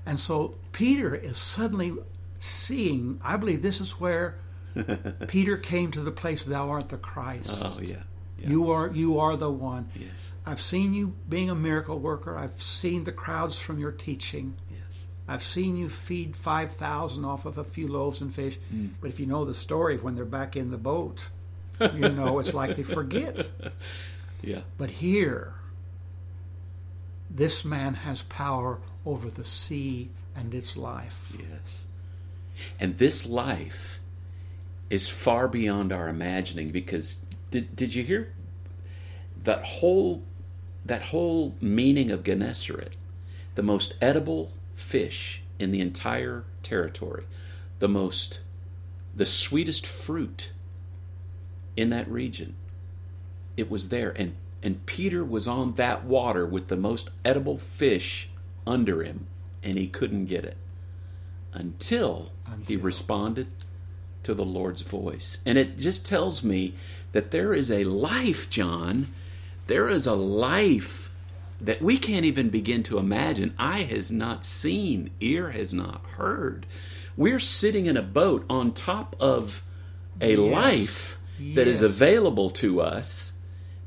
And 0.06 0.20
so 0.20 0.54
Peter 0.70 1.14
is 1.14 1.36
suddenly 1.36 1.92
seeing, 2.38 3.20
I 3.24 3.36
believe 3.36 3.60
this 3.60 3.80
is 3.80 3.98
where 3.98 4.38
Peter 5.26 5.56
came 5.56 5.90
to 5.90 6.00
the 6.00 6.12
place, 6.12 6.44
Thou 6.44 6.70
art 6.70 6.90
the 6.90 6.96
Christ. 6.96 7.58
Oh, 7.60 7.80
yeah. 7.82 7.96
yeah. 8.38 8.48
You 8.48 8.70
are 8.70 8.88
you 8.94 9.18
are 9.18 9.36
the 9.36 9.50
one. 9.50 9.90
Yes. 9.96 10.32
I've 10.46 10.60
seen 10.60 10.94
you 10.94 11.14
being 11.28 11.50
a 11.50 11.56
miracle 11.56 11.98
worker. 11.98 12.38
I've 12.38 12.62
seen 12.62 13.02
the 13.02 13.12
crowds 13.12 13.58
from 13.58 13.80
your 13.80 13.92
teaching. 13.92 14.54
I've 15.28 15.42
seen 15.42 15.76
you 15.76 15.90
feed 15.90 16.34
5,000 16.34 17.24
off 17.24 17.44
of 17.44 17.58
a 17.58 17.64
few 17.64 17.86
loaves 17.86 18.22
and 18.22 18.34
fish. 18.34 18.58
Hmm. 18.70 18.88
But 19.00 19.10
if 19.10 19.20
you 19.20 19.26
know 19.26 19.44
the 19.44 19.54
story 19.54 19.94
of 19.96 20.02
when 20.02 20.14
they're 20.14 20.24
back 20.24 20.56
in 20.56 20.70
the 20.70 20.78
boat, 20.78 21.28
you 21.80 22.08
know 22.08 22.38
it's 22.38 22.54
like 22.54 22.76
they 22.76 22.82
forget. 22.82 23.48
Yeah. 24.40 24.60
But 24.76 24.90
here, 24.90 25.54
this 27.28 27.64
man 27.64 27.94
has 27.94 28.22
power 28.22 28.78
over 29.04 29.28
the 29.28 29.44
sea 29.44 30.10
and 30.36 30.54
its 30.54 30.76
life. 30.76 31.36
Yes. 31.36 31.86
And 32.78 32.98
this 32.98 33.26
life 33.26 34.00
is 34.90 35.08
far 35.08 35.48
beyond 35.48 35.92
our 35.92 36.08
imagining 36.08 36.70
because 36.70 37.24
did, 37.50 37.74
did 37.74 37.94
you 37.94 38.04
hear 38.04 38.32
that 39.44 39.64
whole 39.64 40.22
that 40.84 41.02
whole 41.02 41.54
meaning 41.60 42.10
of 42.10 42.22
Gennesaret, 42.22 42.92
the 43.56 43.62
most 43.62 43.94
edible 44.00 44.52
fish 44.78 45.42
in 45.58 45.72
the 45.72 45.80
entire 45.80 46.44
territory, 46.62 47.24
the 47.78 47.88
most 47.88 48.40
the 49.14 49.26
sweetest 49.26 49.86
fruit 49.86 50.52
in 51.76 51.90
that 51.90 52.08
region. 52.08 52.54
It 53.56 53.70
was 53.70 53.88
there 53.88 54.12
and 54.16 54.34
and 54.62 54.84
Peter 54.86 55.24
was 55.24 55.46
on 55.46 55.74
that 55.74 56.04
water 56.04 56.44
with 56.44 56.68
the 56.68 56.76
most 56.76 57.10
edible 57.24 57.58
fish 57.58 58.28
under 58.66 59.02
him 59.02 59.26
and 59.62 59.76
he 59.76 59.86
couldn't 59.86 60.26
get 60.26 60.44
it 60.44 60.56
until, 61.52 62.32
he 62.66 62.76
responded 62.76 63.50
to 64.22 64.34
the 64.34 64.44
Lord's 64.44 64.82
voice. 64.82 65.38
And 65.46 65.56
it 65.56 65.78
just 65.78 66.06
tells 66.06 66.44
me 66.44 66.74
that 67.12 67.30
there 67.30 67.54
is 67.54 67.70
a 67.70 67.84
life, 67.84 68.50
John. 68.50 69.08
There 69.66 69.88
is 69.88 70.06
a 70.06 70.14
life 70.14 71.07
that 71.60 71.82
we 71.82 71.98
can't 71.98 72.24
even 72.24 72.48
begin 72.50 72.82
to 72.84 72.98
imagine. 72.98 73.54
Eye 73.58 73.82
has 73.82 74.10
not 74.12 74.44
seen, 74.44 75.10
ear 75.20 75.50
has 75.50 75.74
not 75.74 76.04
heard. 76.16 76.66
We're 77.16 77.40
sitting 77.40 77.86
in 77.86 77.96
a 77.96 78.02
boat 78.02 78.44
on 78.48 78.72
top 78.72 79.16
of 79.18 79.64
a 80.20 80.30
Yes. 80.36 80.38
life 80.38 81.18
that 81.54 81.66
is 81.66 81.82
Yes. 81.82 81.90
available 81.90 82.50
to 82.50 82.80
us, 82.80 83.32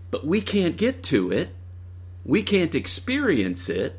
but 0.10 0.26
we 0.28 0.42
can't 0.42 0.76
get 0.78 1.02
to 1.04 1.32
it. 1.32 1.50
We 2.26 2.44
can't 2.44 2.76
experience 2.76 3.70
it. 3.70 3.98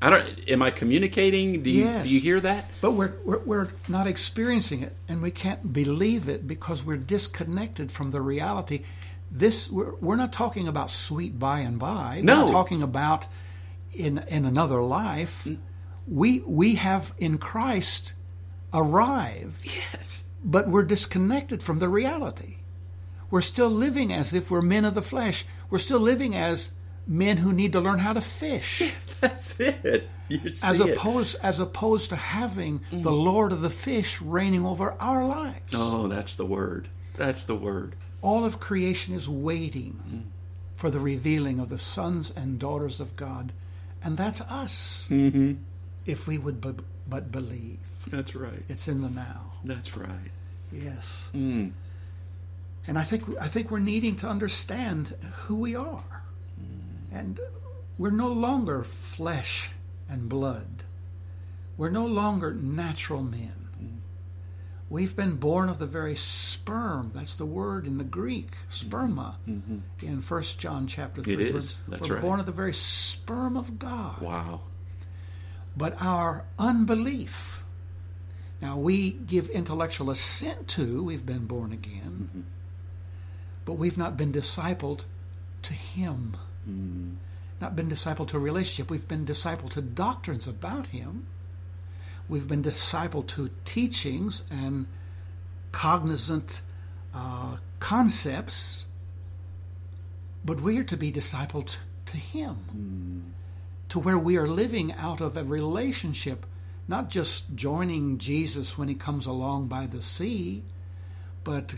I 0.00 0.10
don't. 0.10 0.30
Am 0.48 0.62
I 0.62 0.72
communicating? 0.72 1.62
Do 1.62 1.70
you 1.70 1.84
Yes. 1.84 2.06
do 2.08 2.12
you 2.12 2.20
hear 2.20 2.40
that? 2.40 2.68
But 2.80 2.92
we're, 2.92 3.12
we're, 3.24 3.38
we're 3.38 3.68
not 3.88 4.08
experiencing 4.08 4.82
it, 4.82 4.96
and 5.08 5.22
we 5.22 5.30
can't 5.30 5.72
believe 5.72 6.28
it 6.28 6.48
because 6.48 6.84
we're 6.84 6.96
disconnected 6.96 7.92
from 7.92 8.10
the 8.10 8.20
reality. 8.20 8.82
This 9.34 9.70
we're, 9.70 9.94
we're 9.94 10.16
not 10.16 10.30
talking 10.32 10.68
about 10.68 10.90
sweet 10.90 11.38
by 11.38 11.60
and 11.60 11.78
by. 11.78 12.16
We're 12.18 12.24
No. 12.24 12.50
talking 12.50 12.82
about 12.82 13.28
in 13.92 14.18
in 14.28 14.44
another 14.44 14.82
life. 14.82 15.44
Mm. 15.46 15.58
We 16.06 16.40
we 16.40 16.74
have 16.74 17.14
in 17.18 17.38
Christ 17.38 18.12
arrived, 18.74 19.64
Yes. 19.64 20.26
but 20.44 20.68
we're 20.68 20.82
disconnected 20.82 21.62
from 21.62 21.78
the 21.78 21.88
reality. 21.88 22.56
We're 23.30 23.40
still 23.40 23.70
living 23.70 24.12
as 24.12 24.34
if 24.34 24.50
we're 24.50 24.60
men 24.60 24.84
of 24.84 24.94
the 24.94 25.02
flesh. 25.02 25.46
We're 25.70 25.78
still 25.78 26.00
living 26.00 26.34
as 26.36 26.72
men 27.06 27.38
who 27.38 27.52
need 27.52 27.72
to 27.72 27.80
learn 27.80 28.00
how 28.00 28.12
to 28.12 28.20
fish. 28.20 28.92
That's 29.20 29.58
it. 29.60 30.08
You 30.28 30.54
see 30.54 30.66
as 30.66 30.80
it. 30.80 30.90
opposed 30.90 31.36
as 31.42 31.58
opposed 31.58 32.10
to 32.10 32.16
having 32.16 32.80
mm. 32.90 33.02
the 33.02 33.12
Lord 33.12 33.52
of 33.52 33.62
the 33.62 33.70
fish 33.70 34.20
reigning 34.20 34.66
over 34.66 34.92
our 35.00 35.26
lives. 35.26 35.72
Oh, 35.74 36.08
that's 36.08 36.34
the 36.34 36.44
word. 36.46 36.88
That's 37.16 37.44
the 37.44 37.54
word. 37.56 37.94
All 38.22 38.44
of 38.44 38.58
creation 38.60 39.14
is 39.14 39.28
waiting 39.28 40.30
for 40.76 40.90
the 40.90 41.00
revealing 41.00 41.58
of 41.58 41.68
the 41.68 41.78
sons 41.78 42.30
and 42.34 42.58
daughters 42.58 43.00
of 43.00 43.16
God, 43.16 43.52
and 44.02 44.16
that's 44.16 44.40
us. 44.42 45.06
Mm-hmm. 45.10 45.54
If 46.06 46.26
we 46.26 46.38
would 46.38 46.60
bu- 46.60 46.82
but 47.08 47.30
believe, 47.30 47.78
That's 48.08 48.34
right. 48.34 48.62
it's 48.68 48.88
in 48.88 49.02
the 49.02 49.10
now. 49.10 49.52
That's 49.64 49.96
right. 49.96 50.30
Yes, 50.72 51.30
Mm. 51.34 51.72
and 52.86 52.98
I 52.98 53.02
think 53.02 53.24
I 53.40 53.46
think 53.48 53.70
we're 53.70 53.78
needing 53.78 54.16
to 54.16 54.28
understand 54.28 55.14
who 55.44 55.56
we 55.56 55.74
are, 55.76 56.22
and 57.12 57.38
we're 57.98 58.10
no 58.10 58.32
longer 58.32 58.82
flesh 58.84 59.70
and 60.08 60.28
blood. 60.28 60.84
We're 61.76 61.90
no 61.90 62.06
longer 62.06 62.54
natural 62.54 63.22
men. 63.22 63.61
We've 64.92 65.16
been 65.16 65.36
born 65.36 65.70
of 65.70 65.78
the 65.78 65.86
very 65.86 66.14
sperm. 66.14 67.12
That's 67.14 67.34
the 67.36 67.46
word 67.46 67.86
in 67.86 67.96
the 67.96 68.04
Greek, 68.04 68.50
sperma, 68.70 69.36
mm-hmm. 69.48 69.78
in 70.02 70.20
First 70.20 70.58
John 70.58 70.86
chapter 70.86 71.22
three. 71.22 71.32
It 71.32 71.54
We're- 71.54 71.64
That's 71.88 72.08
we're 72.10 72.16
right. 72.16 72.20
born 72.20 72.40
of 72.40 72.44
the 72.44 72.52
very 72.52 72.74
sperm 72.74 73.56
of 73.56 73.78
God. 73.78 74.20
Wow. 74.20 74.60
But 75.74 75.96
our 75.98 76.44
unbelief, 76.58 77.64
now 78.60 78.76
we 78.76 79.12
give 79.12 79.48
intellectual 79.48 80.10
assent 80.10 80.68
to, 80.68 81.02
we've 81.02 81.24
been 81.24 81.46
born 81.46 81.72
again, 81.72 82.28
mm-hmm. 82.28 82.40
but 83.64 83.78
we've 83.78 83.96
not 83.96 84.18
been 84.18 84.30
discipled 84.30 85.04
to 85.62 85.72
Him. 85.72 86.36
Mm-hmm. 86.68 87.12
Not 87.62 87.74
been 87.74 87.88
discipled 87.88 88.28
to 88.28 88.36
a 88.36 88.40
relationship. 88.40 88.90
We've 88.90 89.08
been 89.08 89.24
discipled 89.24 89.70
to 89.70 89.80
doctrines 89.80 90.46
about 90.46 90.88
Him. 90.88 91.28
We've 92.28 92.48
been 92.48 92.62
discipled 92.62 93.26
to 93.28 93.50
teachings 93.64 94.42
and 94.50 94.86
cognizant 95.70 96.62
uh, 97.14 97.56
concepts, 97.80 98.86
but 100.44 100.60
we 100.60 100.78
are 100.78 100.84
to 100.84 100.96
be 100.96 101.12
discipled 101.12 101.76
to 102.06 102.16
Him 102.16 103.34
to 103.88 103.98
where 103.98 104.18
we 104.18 104.36
are 104.38 104.48
living 104.48 104.92
out 104.94 105.20
of 105.20 105.36
a 105.36 105.44
relationship, 105.44 106.46
not 106.88 107.10
just 107.10 107.54
joining 107.54 108.16
Jesus 108.16 108.78
when 108.78 108.88
he 108.88 108.94
comes 108.94 109.26
along 109.26 109.66
by 109.66 109.86
the 109.86 110.00
sea, 110.00 110.62
but 111.44 111.74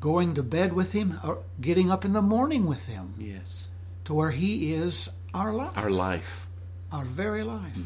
going 0.00 0.34
to 0.34 0.42
bed 0.42 0.72
with 0.72 0.92
him 0.92 1.18
or 1.22 1.40
getting 1.60 1.90
up 1.90 2.04
in 2.06 2.14
the 2.14 2.22
morning 2.22 2.64
with 2.64 2.86
him 2.86 3.12
Yes. 3.18 3.68
to 4.06 4.14
where 4.14 4.30
he 4.30 4.72
is 4.72 5.10
our 5.34 5.52
life, 5.52 5.72
Our 5.76 5.90
life. 5.90 6.46
our 6.90 7.04
very 7.04 7.42
life. 7.42 7.76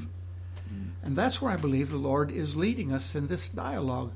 And 1.03 1.17
that's 1.17 1.43
where 1.43 1.53
I 1.53 1.57
believe 1.57 1.91
the 1.91 1.97
Lord 1.97 2.31
is 2.31 2.57
leading 2.57 2.93
us 2.93 3.15
in 3.15 3.27
this 3.27 3.49
dialogue. 3.49 4.13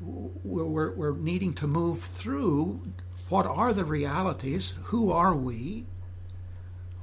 We're, 0.00 0.64
we're, 0.64 0.92
we're 0.92 1.16
needing 1.16 1.52
to 1.54 1.66
move 1.66 2.00
through 2.00 2.80
what 3.28 3.46
are 3.46 3.72
the 3.72 3.84
realities, 3.84 4.72
who 4.84 5.10
are 5.10 5.34
we, 5.34 5.86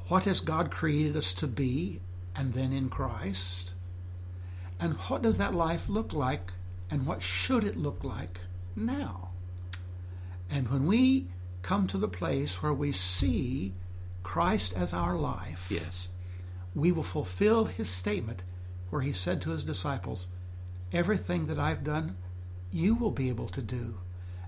what 0.07 0.23
has 0.23 0.39
God 0.39 0.71
created 0.71 1.17
us 1.17 1.33
to 1.33 1.47
be, 1.47 1.99
and 2.35 2.53
then 2.53 2.71
in 2.71 2.89
Christ, 2.89 3.73
and 4.79 4.93
what 4.93 5.21
does 5.21 5.37
that 5.37 5.53
life 5.53 5.89
look 5.89 6.13
like, 6.13 6.51
and 6.89 7.05
what 7.05 7.21
should 7.21 7.63
it 7.63 7.77
look 7.77 8.03
like 8.03 8.39
now. 8.75 9.29
And 10.49 10.69
when 10.69 10.85
we 10.85 11.27
come 11.61 11.87
to 11.87 11.97
the 11.97 12.07
place 12.07 12.61
where 12.61 12.73
we 12.73 12.91
see 12.91 13.73
Christ 14.23 14.73
as 14.75 14.93
our 14.93 15.15
life, 15.15 15.67
Yes. 15.69 16.09
we 16.73 16.91
will 16.91 17.03
fulfill 17.03 17.65
his 17.65 17.89
statement 17.89 18.43
where 18.95 19.03
he 19.03 19.11
said 19.11 19.41
to 19.41 19.49
his 19.49 19.65
disciples, 19.65 20.27
Everything 20.93 21.47
that 21.47 21.59
I've 21.59 21.83
done, 21.83 22.15
you 22.71 22.95
will 22.95 23.11
be 23.11 23.27
able 23.27 23.49
to 23.49 23.61
do, 23.61 23.95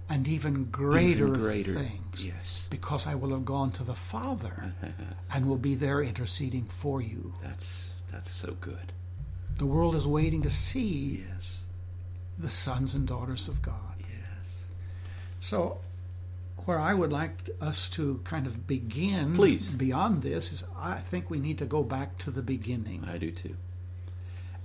and 0.10 0.25
even 0.25 0.71
greater, 0.71 1.27
Even 1.27 1.33
greater. 1.41 1.73
things, 1.73 2.25
Yes. 2.25 2.65
because 2.69 3.05
I 3.05 3.13
will 3.13 3.31
have 3.31 3.43
gone 3.43 3.71
to 3.73 3.83
the 3.83 3.93
Father 3.93 4.73
and 5.33 5.49
will 5.49 5.57
be 5.57 5.75
there 5.75 6.01
interceding 6.01 6.63
for 6.63 7.01
you. 7.01 7.33
That's 7.43 8.05
that's 8.10 8.31
so 8.31 8.53
good. 8.62 8.93
The 9.57 9.65
world 9.65 9.95
is 9.95 10.07
waiting 10.07 10.43
to 10.43 10.49
see 10.49 11.25
Yes. 11.29 11.63
the 12.39 12.49
sons 12.49 12.93
and 12.93 13.05
daughters 13.05 13.49
of 13.49 13.62
God. 13.62 13.95
Yes. 13.99 14.63
So, 15.41 15.81
where 16.63 16.79
I 16.79 16.93
would 16.93 17.12
like 17.12 17.49
us 17.60 17.89
to 17.89 18.21
kind 18.23 18.47
of 18.47 18.65
begin 18.65 19.36
Please. 19.36 19.73
beyond 19.73 20.21
this 20.21 20.53
is 20.53 20.63
I 20.79 20.99
think 20.99 21.29
we 21.29 21.38
need 21.39 21.57
to 21.57 21.65
go 21.65 21.83
back 21.83 22.17
to 22.19 22.31
the 22.31 22.41
beginning. 22.41 23.03
I 23.10 23.17
do 23.17 23.29
too. 23.31 23.57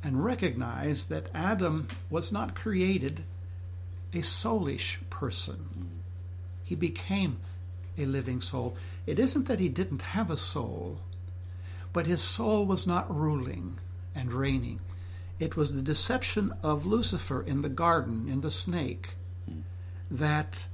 And 0.02 0.24
recognize 0.24 1.06
that 1.06 1.28
Adam 1.34 1.86
was 2.10 2.32
not 2.32 2.54
created 2.54 3.22
a 4.12 4.18
soulish 4.18 4.98
person. 5.10 5.90
He 6.64 6.74
became 6.74 7.38
a 7.96 8.04
living 8.06 8.40
soul. 8.40 8.76
It 9.06 9.18
isn't 9.18 9.46
that 9.46 9.60
he 9.60 9.68
didn't 9.68 10.02
have 10.02 10.30
a 10.30 10.36
soul, 10.36 10.98
but 11.92 12.06
his 12.06 12.22
soul 12.22 12.64
was 12.66 12.86
not 12.86 13.14
ruling 13.14 13.78
and 14.14 14.32
reigning. 14.32 14.80
It 15.38 15.56
was 15.56 15.72
the 15.74 15.82
deception 15.82 16.52
of 16.62 16.86
Lucifer 16.86 17.42
in 17.42 17.62
the 17.62 17.68
garden, 17.68 18.28
in 18.28 18.40
the 18.42 18.50
snake, 18.50 19.10
that 20.10 20.66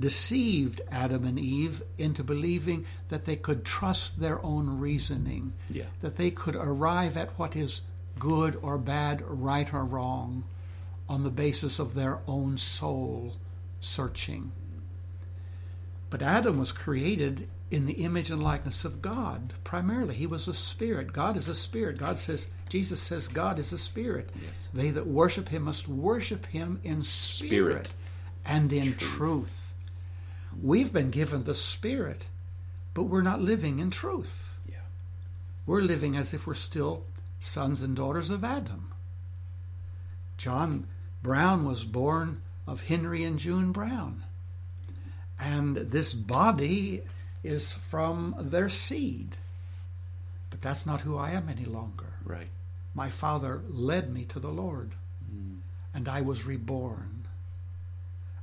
deceived 0.00 0.80
Adam 0.90 1.24
and 1.24 1.38
Eve 1.38 1.82
into 1.98 2.22
believing 2.22 2.86
that 3.08 3.24
they 3.24 3.36
could 3.36 3.64
trust 3.64 4.20
their 4.20 4.42
own 4.44 4.78
reasoning, 4.78 5.52
Yeah. 5.68 5.86
that 6.00 6.16
they 6.16 6.30
could 6.30 6.54
arrive 6.56 7.16
at 7.16 7.36
what 7.38 7.56
is 7.56 7.80
good 8.18 8.58
or 8.62 8.78
bad, 8.78 9.22
right 9.26 9.72
or 9.72 9.84
wrong, 9.84 10.44
on 11.08 11.22
the 11.24 11.30
basis 11.30 11.78
of 11.78 11.94
their 11.94 12.20
own 12.26 12.58
soul 12.58 13.36
searching. 13.80 14.52
But 16.10 16.22
Adam 16.22 16.58
was 16.58 16.72
created 16.72 17.48
in 17.70 17.84
the 17.86 18.02
image 18.04 18.30
and 18.30 18.42
likeness 18.42 18.84
of 18.84 19.02
God, 19.02 19.52
primarily. 19.62 20.14
He 20.14 20.26
was 20.26 20.48
a 20.48 20.54
spirit. 20.54 21.12
God 21.12 21.36
is 21.36 21.48
a 21.48 21.54
spirit. 21.54 21.98
God 21.98 22.18
says, 22.18 22.48
Jesus 22.70 23.00
says, 23.00 23.28
God 23.28 23.58
is 23.58 23.72
a 23.72 23.78
spirit. 23.78 24.30
Yes. 24.40 24.68
They 24.72 24.90
that 24.90 25.06
worship 25.06 25.50
him 25.50 25.64
must 25.64 25.86
worship 25.86 26.46
him 26.46 26.80
in 26.82 27.04
spirit, 27.04 27.88
Spirit. 27.88 27.90
and 28.46 28.72
in 28.72 28.94
truth. 28.96 29.74
We've 30.62 30.92
been 30.92 31.10
given 31.10 31.44
the 31.44 31.54
spirit, 31.54 32.26
but 32.94 33.04
we're 33.04 33.20
not 33.22 33.42
living 33.42 33.78
in 33.80 33.90
truth. 33.90 34.54
Yeah. 34.66 34.76
We're 35.66 35.82
living 35.82 36.16
as 36.16 36.32
if 36.32 36.46
we're 36.46 36.54
still 36.54 37.04
sons 37.40 37.80
and 37.80 37.94
daughters 37.94 38.30
of 38.30 38.44
Adam. 38.44 38.92
John 40.36 40.86
Brown 41.22 41.64
was 41.64 41.84
born 41.84 42.42
of 42.66 42.82
Henry 42.82 43.24
and 43.24 43.38
June 43.38 43.72
Brown. 43.72 44.24
And 45.40 45.76
this 45.76 46.14
body 46.14 47.02
is 47.42 47.72
from 47.72 48.34
their 48.38 48.68
seed. 48.68 49.36
But 50.50 50.62
that's 50.62 50.86
not 50.86 51.02
who 51.02 51.16
I 51.16 51.30
am 51.30 51.48
any 51.48 51.64
longer. 51.64 52.14
Right. 52.24 52.48
My 52.94 53.10
father 53.10 53.62
led 53.68 54.12
me 54.12 54.24
to 54.24 54.40
the 54.40 54.48
Lord, 54.48 54.94
mm. 55.32 55.58
and 55.94 56.08
I 56.08 56.20
was 56.20 56.46
reborn. 56.46 57.26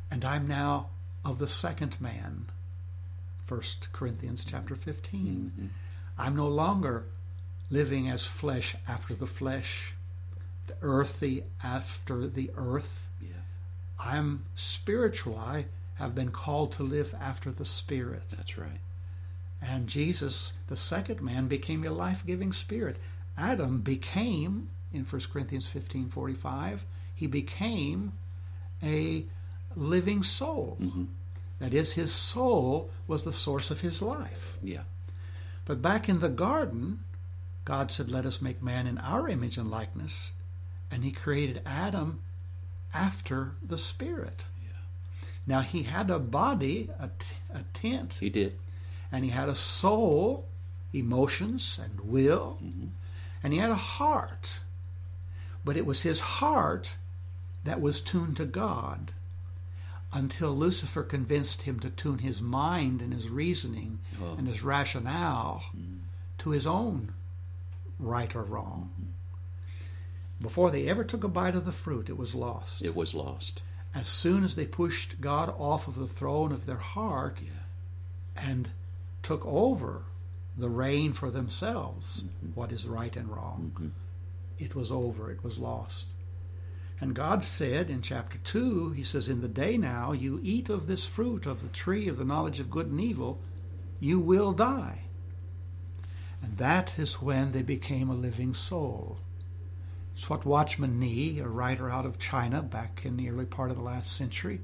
And 0.10 0.24
I'm 0.24 0.48
now 0.48 0.90
of 1.26 1.40
the 1.40 1.48
second 1.48 2.00
man. 2.00 2.46
1 3.48 3.62
Corinthians 3.92 4.46
chapter 4.46 4.76
15. 4.76 5.52
Mm-hmm. 5.56 5.68
I'm 6.18 6.36
no 6.36 6.48
longer 6.48 7.06
living 7.70 8.10
as 8.10 8.26
flesh 8.26 8.76
after 8.88 9.14
the 9.14 9.28
flesh, 9.28 9.94
the 10.68 10.76
earthy 10.82 11.44
after 11.64 12.28
the 12.28 12.52
earth. 12.56 13.10
Yeah. 13.22 13.30
I'm 14.00 14.46
spiritual. 14.56 15.38
I 15.38 15.66
have 15.96 16.14
been 16.14 16.32
called 16.32 16.74
to 16.74 16.84
live 16.84 17.16
after 17.20 17.52
the 17.52 17.66
Spirit. 17.66 18.24
That's 18.36 18.58
right. 18.58 18.80
And 19.62 19.88
Jesus, 19.88 20.54
the 20.68 20.76
second 20.76 21.22
man, 21.22 21.48
became 21.48 21.84
a 21.86 21.92
life 21.92 22.26
giving 22.26 22.54
spirit. 22.54 22.98
Adam 23.38 23.80
became, 23.80 24.70
in 24.94 25.06
1 25.06 25.22
Corinthians 25.32 25.68
fifteen 25.68 26.10
forty 26.10 26.34
five, 26.34 26.86
he 27.16 27.28
became 27.28 28.14
a 28.84 29.26
living 29.76 30.24
soul. 30.24 30.78
Mm-hmm. 30.80 31.06
That 31.60 31.74
is, 31.74 31.94
his 31.94 32.14
soul 32.14 32.90
was 33.08 33.24
the 33.24 33.32
source 33.32 33.72
of 33.72 33.82
his 33.82 34.02
life. 34.02 34.58
Yeah. 34.62 34.84
But 35.64 35.82
back 35.82 36.10
in 36.10 36.20
the 36.20 36.30
garden, 36.30 37.00
God 37.66 37.92
said, 37.92 38.10
Let 38.10 38.26
us 38.26 38.42
make 38.42 38.62
man 38.64 38.88
in 38.88 38.98
our 39.00 39.28
image 39.28 39.58
and 39.58 39.70
likeness. 39.70 40.34
And 40.92 41.04
he 41.04 41.12
created 41.12 41.62
Adam 41.66 42.22
after 42.94 43.56
the 43.68 43.78
Spirit. 43.78 44.46
Yeah. 44.64 44.78
Now, 45.48 45.62
he 45.62 45.84
had 45.84 46.10
a 46.10 46.20
body, 46.20 46.90
a, 47.00 47.08
t- 47.20 47.36
a 47.54 47.64
tent, 47.74 48.18
He 48.20 48.30
did. 48.30 48.54
and 49.12 49.24
he 49.26 49.32
had 49.32 49.50
a 49.50 49.56
soul, 49.56 50.46
emotions, 50.94 51.80
and 51.84 52.00
will, 52.02 52.58
mm-hmm. 52.64 52.88
and 53.44 53.52
he 53.54 53.60
had 53.60 53.72
a 53.72 53.76
heart. 53.76 54.60
But 55.66 55.76
it 55.76 55.86
was 55.86 56.04
his 56.04 56.20
heart 56.20 56.96
that 57.64 57.82
was 57.82 58.00
tuned 58.00 58.38
to 58.38 58.46
God. 58.46 59.12
until 60.14 60.56
Lucifer 60.56 61.04
convinced 61.04 61.64
him 61.64 61.78
to 61.82 61.90
tune 61.90 62.20
his 62.20 62.40
mind 62.42 63.02
and 63.02 63.12
his 63.12 63.28
reasoning 63.28 64.00
Oh. 64.22 64.36
and 64.38 64.48
his 64.48 64.64
rationale 64.64 65.64
mm. 65.76 65.98
to 66.38 66.52
his 66.52 66.66
own 66.66 67.15
right 68.00 68.36
or 68.36 68.44
wrong. 68.44 69.14
Before 70.42 70.70
they 70.70 70.88
ever 70.88 71.04
took 71.04 71.24
a 71.24 71.30
bite 71.30 71.56
of 71.56 71.66
the 71.66 71.72
fruit, 71.72 72.10
it 72.10 72.18
was 72.18 72.36
lost. 72.36 72.82
It 72.82 72.96
was 72.96 73.14
lost. 73.14 73.62
As 73.94 74.08
soon 74.08 74.44
as 74.44 74.56
they 74.56 74.66
pushed 74.66 75.22
God 75.22 75.54
off 75.58 75.88
of 75.88 75.96
the 75.96 76.08
throne 76.08 76.52
of 76.52 76.66
their 76.66 76.76
heart 76.76 77.40
and 78.36 78.70
took 79.24 79.46
over 79.46 80.04
the 80.58 80.70
reign 80.70 81.14
for 81.14 81.32
themselves, 81.32 82.24
mm-hmm. 82.24 82.60
what 82.60 82.72
is 82.72 82.86
right 82.86 83.16
and 83.16 83.30
wrong, 83.30 83.72
mm-hmm. 83.74 83.88
it 84.60 84.76
was 84.76 84.92
over, 84.92 85.32
it 85.32 85.44
was 85.44 85.58
lost. 85.58 86.08
And 87.00 87.14
God 87.14 87.44
said 87.44 87.90
in 87.90 88.02
chapter 88.02 88.38
2, 88.38 88.92
He 88.92 89.04
says, 89.04 89.30
In 89.30 89.42
the 89.42 89.48
day 89.48 89.78
now 89.78 90.12
you 90.12 90.40
eat 90.44 90.70
of 90.70 90.88
this 90.88 91.06
fruit 91.06 91.46
of 91.46 91.62
the 91.62 91.70
tree 91.70 92.08
of 92.08 92.18
the 92.18 92.26
knowledge 92.26 92.60
of 92.60 92.72
good 92.72 92.88
and 92.88 93.02
evil, 93.02 93.40
you 94.00 94.20
will 94.20 94.52
die. 94.52 95.05
And 96.46 96.58
that 96.58 97.00
is 97.00 97.22
when 97.22 97.52
they 97.54 97.62
became 97.64 98.10
a 98.10 98.14
living 98.16 98.54
soul. 98.54 99.18
It's 100.16 100.30
what 100.30 100.46
Watchman 100.46 101.00
Nee, 101.00 101.40
a 101.40 101.48
writer 101.48 101.90
out 101.90 102.06
of 102.06 102.20
China 102.20 102.62
back 102.62 103.02
in 103.04 103.18
the 103.18 103.30
early 103.30 103.46
part 103.46 103.72
of 103.72 103.78
the 103.78 103.84
last 103.84 104.16
century, 104.16 104.62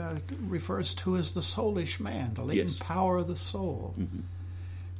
uh, 0.00 0.16
refers 0.40 0.94
to 0.94 1.16
as 1.16 1.32
the 1.34 1.40
soulish 1.42 2.00
man, 2.00 2.34
the 2.34 2.42
latent 2.42 2.70
Yes. 2.70 2.78
power 2.80 3.18
of 3.18 3.28
the 3.28 3.36
soul. 3.36 3.94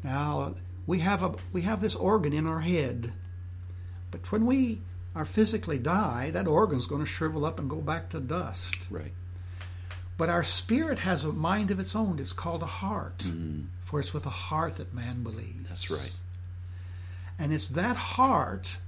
Now 0.05 0.55
we 0.87 0.99
have 1.01 1.23
a 1.23 1.35
we 1.53 1.63
have 1.63 1.81
this 1.81 1.97
organ 1.97 2.33
in 2.33 2.47
our 2.47 2.61
head, 2.61 3.13
but 4.11 4.31
when 4.31 4.45
we 4.47 4.83
are 5.15 5.25
physically 5.25 5.79
die, 5.79 6.31
that 6.33 6.47
organ's 6.47 6.87
going 6.87 7.01
to 7.01 7.07
shrivel 7.07 7.45
up 7.45 7.59
and 7.59 7.69
go 7.71 7.81
back 7.81 8.11
to 8.11 8.21
dust. 8.21 8.87
Right. 8.91 9.13
But 10.17 10.29
our 10.29 10.45
spirit 10.45 11.01
has 11.01 11.25
a 11.25 11.33
mind 11.33 11.71
of 11.73 11.81
its 11.81 11.97
own. 11.97 12.19
It's 12.21 12.33
called 12.33 12.63
a 12.63 12.67
heart, 12.67 13.25
for 13.95 14.01
it's 14.01 14.13
with 14.13 14.27
a 14.27 14.31
heart 14.51 14.77
that 14.79 14.93
man 14.93 15.23
believes. 15.23 15.69
That's 15.69 15.89
right. 15.89 16.11
And 17.39 17.53
it's 17.53 17.69
that 17.69 17.95
heart 17.95 18.79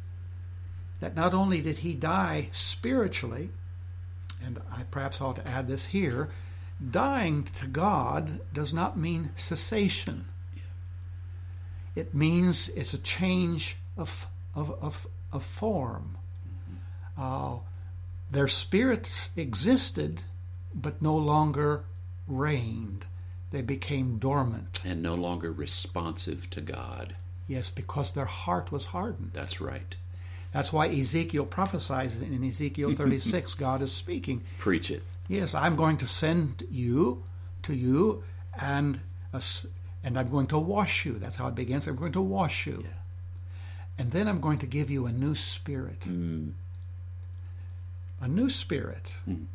that 0.98 1.14
not 1.14 1.32
only 1.32 1.60
did 1.60 1.78
he 1.78 1.94
die 1.94 2.48
spiritually, 2.50 3.50
and 4.44 4.60
I 4.68 4.82
perhaps 4.90 5.20
ought 5.20 5.36
to 5.36 5.46
add 5.46 5.68
this 5.68 5.86
here, 5.86 6.30
dying 6.90 7.44
to 7.44 7.68
God 7.68 8.40
does 8.52 8.74
not 8.74 8.98
mean 8.98 9.30
cessation. 9.36 10.24
It 11.94 12.12
means 12.12 12.68
it's 12.70 12.92
a 12.92 12.98
change 12.98 13.76
of, 13.96 14.26
of, 14.56 14.72
of, 14.82 15.06
of 15.32 15.44
form. 15.44 16.18
Uh, 17.16 17.58
their 18.28 18.48
spirits 18.48 19.28
existed, 19.36 20.22
but 20.74 21.00
no 21.00 21.16
longer 21.16 21.84
reigned. 22.26 23.04
They 23.50 23.62
became 23.62 24.18
dormant. 24.18 24.82
And 24.84 25.02
no 25.02 25.14
longer 25.14 25.52
responsive 25.52 26.50
to 26.50 26.60
God. 26.60 27.14
Yes, 27.46 27.70
because 27.70 28.12
their 28.12 28.24
heart 28.24 28.72
was 28.72 28.86
hardened. 28.86 29.30
That's 29.32 29.60
right. 29.60 29.94
That's 30.52 30.72
why 30.72 30.88
Ezekiel 30.88 31.46
prophesies 31.46 32.20
in 32.20 32.42
Ezekiel 32.42 32.94
36. 32.96 33.54
God 33.54 33.82
is 33.82 33.92
speaking. 33.92 34.42
Preach 34.58 34.90
it. 34.90 35.02
Yes, 35.28 35.54
I'm 35.54 35.76
going 35.76 35.96
to 35.98 36.06
send 36.06 36.64
you 36.70 37.22
to 37.62 37.74
you, 37.74 38.24
and 38.60 39.00
a 39.32 39.42
and 40.04 40.16
I'm 40.18 40.28
going 40.28 40.46
to 40.48 40.58
wash 40.58 41.04
you. 41.04 41.18
That's 41.18 41.36
how 41.36 41.48
it 41.48 41.54
begins. 41.56 41.86
I'm 41.88 41.96
going 41.96 42.12
to 42.12 42.20
wash 42.20 42.66
you, 42.66 42.82
Yeah. 42.84 42.90
and 43.98 44.12
then 44.12 44.28
I'm 44.28 44.40
going 44.40 44.58
to 44.58 44.66
give 44.66 44.88
you 44.88 45.06
a 45.06 45.12
new 45.12 45.34
spirit, 45.34 46.00
Mm. 46.02 46.52
a 48.20 48.28
new 48.28 48.48
spirit, 48.48 49.14
Mm. 49.28 49.46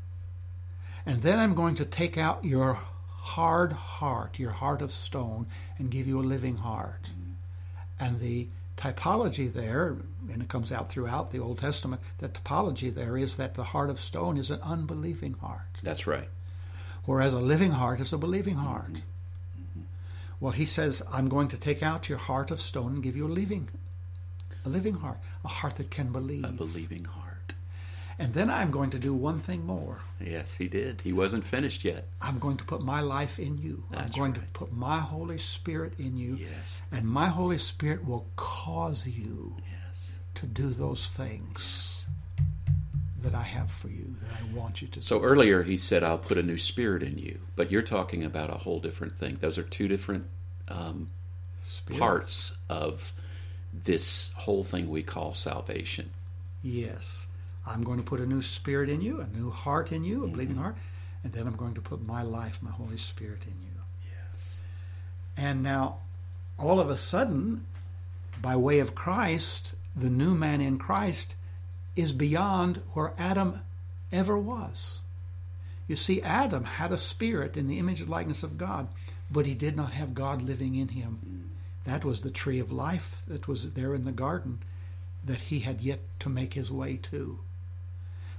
and 1.06 1.22
then 1.22 1.40
I'm 1.40 1.56
going 1.56 1.76
to 1.76 1.86
take 1.86 2.18
out 2.18 2.44
your 2.44 2.80
hard 3.22 3.72
heart, 3.72 4.40
your 4.40 4.52
heart 4.52 4.82
of 4.82 4.92
stone, 4.92 5.46
and 5.78 5.92
give 5.92 6.08
you 6.08 6.20
a 6.20 6.24
living 6.24 6.58
heart. 6.58 7.10
And 8.00 8.20
the 8.20 8.48
typology 8.78 9.52
there, 9.52 9.98
and 10.32 10.42
it 10.42 10.50
comes 10.50 10.72
out 10.72 10.90
throughout 10.90 11.32
the 11.32 11.40
Old 11.40 11.60
Testament, 11.60 12.02
the 12.18 12.30
typology 12.30 12.94
there 12.94 13.16
is 13.18 13.38
that 13.38 13.54
the 13.54 13.66
heart 13.66 13.92
of 13.92 14.00
stone 14.00 14.38
is 14.38 14.50
an 14.50 14.60
unbelieving 14.64 15.34
heart, 15.34 15.68
That's 15.84 16.08
right. 16.08 16.30
whereas 17.06 17.34
a 17.34 17.40
living 17.40 17.72
heart 17.72 18.00
is 18.00 18.12
a 18.12 18.18
believing 18.18 18.56
heart. 18.56 19.04
Well, 20.40 20.54
he 20.54 20.66
says, 20.66 21.04
I'm 21.14 21.30
going 21.30 21.50
to 21.50 21.58
take 21.58 21.84
out 21.84 22.10
your 22.10 22.18
heart 22.18 22.50
of 22.50 22.60
stone 22.60 22.94
and 22.94 23.04
give 23.04 23.16
you 23.16 23.28
a 23.28 23.30
living, 23.30 23.70
a 24.66 24.70
living 24.70 24.96
heart, 24.96 25.20
a 25.46 25.48
heart 25.48 25.76
that 25.76 25.92
can 25.92 26.12
believe. 26.12 26.44
A 26.44 26.48
believing 26.48 27.06
heart. 27.06 27.21
And 28.22 28.34
then 28.34 28.50
I'm 28.52 28.70
going 28.70 28.92
to 28.92 29.00
do 29.00 29.14
one 29.16 29.40
thing 29.40 29.66
more. 29.66 30.00
Yes, 30.24 30.56
he 30.56 30.68
did. 30.68 31.02
He 31.02 31.12
wasn't 31.12 31.44
finished 31.44 31.84
yet. 31.84 32.08
I'm 32.22 32.38
going 32.38 32.58
to 32.58 32.64
put 32.64 32.82
my 32.84 33.02
life 33.02 33.40
in 33.40 33.58
you. 33.58 33.84
That's 33.90 34.04
I'm 34.16 34.20
going 34.20 34.34
right. 34.34 34.42
to 34.42 34.48
put 34.60 34.72
my 34.72 35.00
Holy 35.00 35.40
Spirit 35.40 35.94
in 35.98 36.18
you. 36.18 36.36
Yes. 36.36 36.82
And 36.92 37.08
my 37.08 37.30
Holy 37.30 37.58
Spirit 37.58 38.06
will 38.06 38.28
cause 38.36 39.08
you 39.08 39.58
Yes. 39.60 40.18
to 40.36 40.46
do 40.46 40.70
those 40.70 41.10
things 41.10 42.06
that 43.24 43.34
I 43.34 43.42
have 43.42 43.72
for 43.72 43.88
you, 43.88 44.16
that 44.22 44.40
I 44.40 44.56
want 44.56 44.82
you 44.84 44.88
to 44.90 44.96
do. 44.96 45.02
So 45.02 45.22
earlier 45.22 45.64
he 45.64 45.78
said, 45.78 46.04
I'll 46.04 46.18
put 46.20 46.38
a 46.38 46.44
new 46.44 46.58
spirit 46.58 47.02
in 47.04 47.18
you. 47.18 47.40
But 47.56 47.72
you're 47.72 47.82
talking 47.82 48.24
about 48.24 48.50
a 48.52 48.58
whole 48.58 48.80
different 48.80 49.18
thing. 49.18 49.38
Those 49.42 49.58
are 49.58 49.64
two 49.64 49.88
different 49.88 50.26
um, 50.68 51.10
parts 51.98 52.56
of 52.70 53.14
this 53.74 54.32
whole 54.38 54.64
thing 54.64 54.90
we 54.90 55.02
call 55.04 55.34
salvation. 55.34 56.12
Yes. 56.62 57.26
I'm 57.66 57.84
going 57.84 57.98
to 57.98 58.04
put 58.04 58.20
a 58.20 58.26
new 58.26 58.42
spirit 58.42 58.90
in 58.90 59.02
you, 59.02 59.22
a 59.22 59.28
new 59.28 59.52
heart 59.52 59.92
in 59.92 60.04
you, 60.04 60.24
a 60.24 60.28
believing 60.28 60.56
Mm-hmm. 60.56 60.64
heart, 60.64 60.78
and 61.24 61.34
then 61.34 61.48
I'm 61.48 61.56
going 61.56 61.76
to 61.76 61.82
put 61.82 62.06
my 62.06 62.24
life, 62.24 62.62
my 62.62 62.72
Holy 62.72 62.98
Spirit 62.98 63.44
in 63.44 63.54
you. 63.62 63.82
Yes. 64.04 64.60
And 65.38 65.62
now, 65.62 65.98
all 66.58 66.80
of 66.80 66.90
a 66.90 66.98
sudden, 66.98 67.66
by 68.42 68.56
way 68.56 68.80
of 68.80 68.96
Christ, 68.96 69.76
the 69.96 70.10
new 70.10 70.34
man 70.34 70.62
in 70.62 70.80
Christ 70.80 71.36
is 71.96 72.14
beyond 72.14 72.82
where 72.94 73.14
Adam 73.18 73.62
ever 74.12 74.38
was. 74.38 75.02
You 75.88 75.96
see, 75.96 76.22
Adam 76.22 76.64
had 76.64 76.92
a 76.92 76.98
spirit 76.98 77.58
in 77.58 77.68
the 77.68 77.78
image 77.78 78.02
and 78.02 78.10
likeness 78.10 78.44
of 78.44 78.58
God, 78.58 78.88
but 79.30 79.46
he 79.46 79.54
did 79.54 79.76
not 79.76 79.92
have 79.92 80.16
God 80.16 80.42
living 80.42 80.76
in 80.76 80.90
him. 80.90 81.52
That 81.84 82.06
was 82.06 82.22
the 82.22 82.32
tree 82.32 82.60
of 82.60 82.72
life 82.72 83.22
that 83.28 83.48
was 83.48 83.74
there 83.74 83.94
in 83.94 84.06
the 84.06 84.12
garden 84.12 84.60
that 85.24 85.42
he 85.42 85.60
had 85.60 85.82
yet 85.82 86.00
to 86.20 86.30
make 86.30 86.54
his 86.54 86.72
way 86.72 86.98
to. 86.98 87.40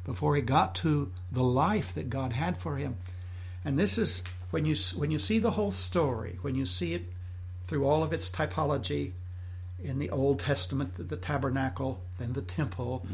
Before 0.05 0.35
he 0.35 0.43
got 0.43 0.75
to 0.77 1.13
the 1.31 1.43
life 1.43 1.95
that 1.95 2.11
God 2.11 2.33
had 2.33 2.57
for 2.57 2.77
him. 2.77 2.97
And 3.65 3.79
this 3.79 3.99
is 3.99 4.25
when 4.51 4.65
you 4.65 4.75
when 4.97 5.11
you 5.11 5.19
see 5.19 5.39
the 5.39 5.53
whole 5.53 5.71
story, 5.71 6.39
when 6.43 6.55
you 6.55 6.67
see 6.67 6.95
it 6.95 7.05
through 7.67 7.87
all 7.87 8.03
of 8.03 8.13
its 8.13 8.29
typology 8.31 9.13
in 9.83 9.99
the 9.99 10.11
Old 10.11 10.41
Testament, 10.41 11.09
the 11.09 11.17
tabernacle, 11.17 12.03
then 12.19 12.33
the 12.33 12.43
temple, 12.43 13.07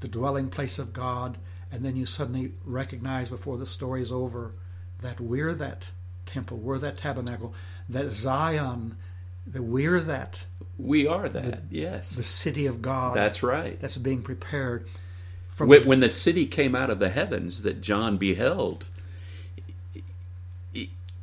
the 0.00 0.08
dwelling 0.08 0.48
place 0.48 0.78
of 0.78 0.92
God, 0.92 1.38
and 1.72 1.84
then 1.84 1.96
you 1.96 2.06
suddenly 2.06 2.52
recognize 2.64 3.28
before 3.30 3.58
the 3.58 3.66
story 3.66 4.02
is 4.02 4.10
over 4.12 4.52
that 5.02 5.20
we're 5.20 5.54
that 5.54 5.90
temple, 6.26 6.56
we're 6.58 6.78
that 6.78 6.98
tabernacle, 6.98 7.54
that 7.88 8.10
Zion, 8.10 8.96
that 9.46 9.62
we're 9.62 10.00
that 10.00 10.44
We 10.78 11.06
are 11.06 11.28
that. 11.28 11.62
yes. 11.70 12.14
the 12.14 12.22
city 12.22 12.66
of 12.66 12.80
God 12.82 13.16
That's 13.16 13.42
right. 13.42 13.80
that's 13.80 13.96
being 13.96 14.22
prepared 14.22 14.86
from 15.60 15.68
When, 15.68 15.86
when 15.86 16.00
the 16.00 16.08
city 16.08 16.46
came 16.46 16.74
out 16.74 16.88
of 16.88 17.00
the 17.00 17.10
heavens 17.10 17.60
that 17.64 17.82
John 17.82 18.16
beheld, 18.16 18.86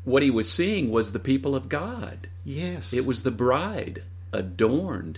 what 0.03 0.21
he 0.21 0.29
was 0.29 0.51
seeing 0.51 0.91
was 0.91 1.11
the 1.11 1.19
people 1.19 1.55
of 1.55 1.69
God. 1.69 2.27
yes 2.45 2.93
It 2.93 3.05
was 3.07 3.23
the 3.23 3.31
bride 3.31 4.03
adorned. 4.31 5.17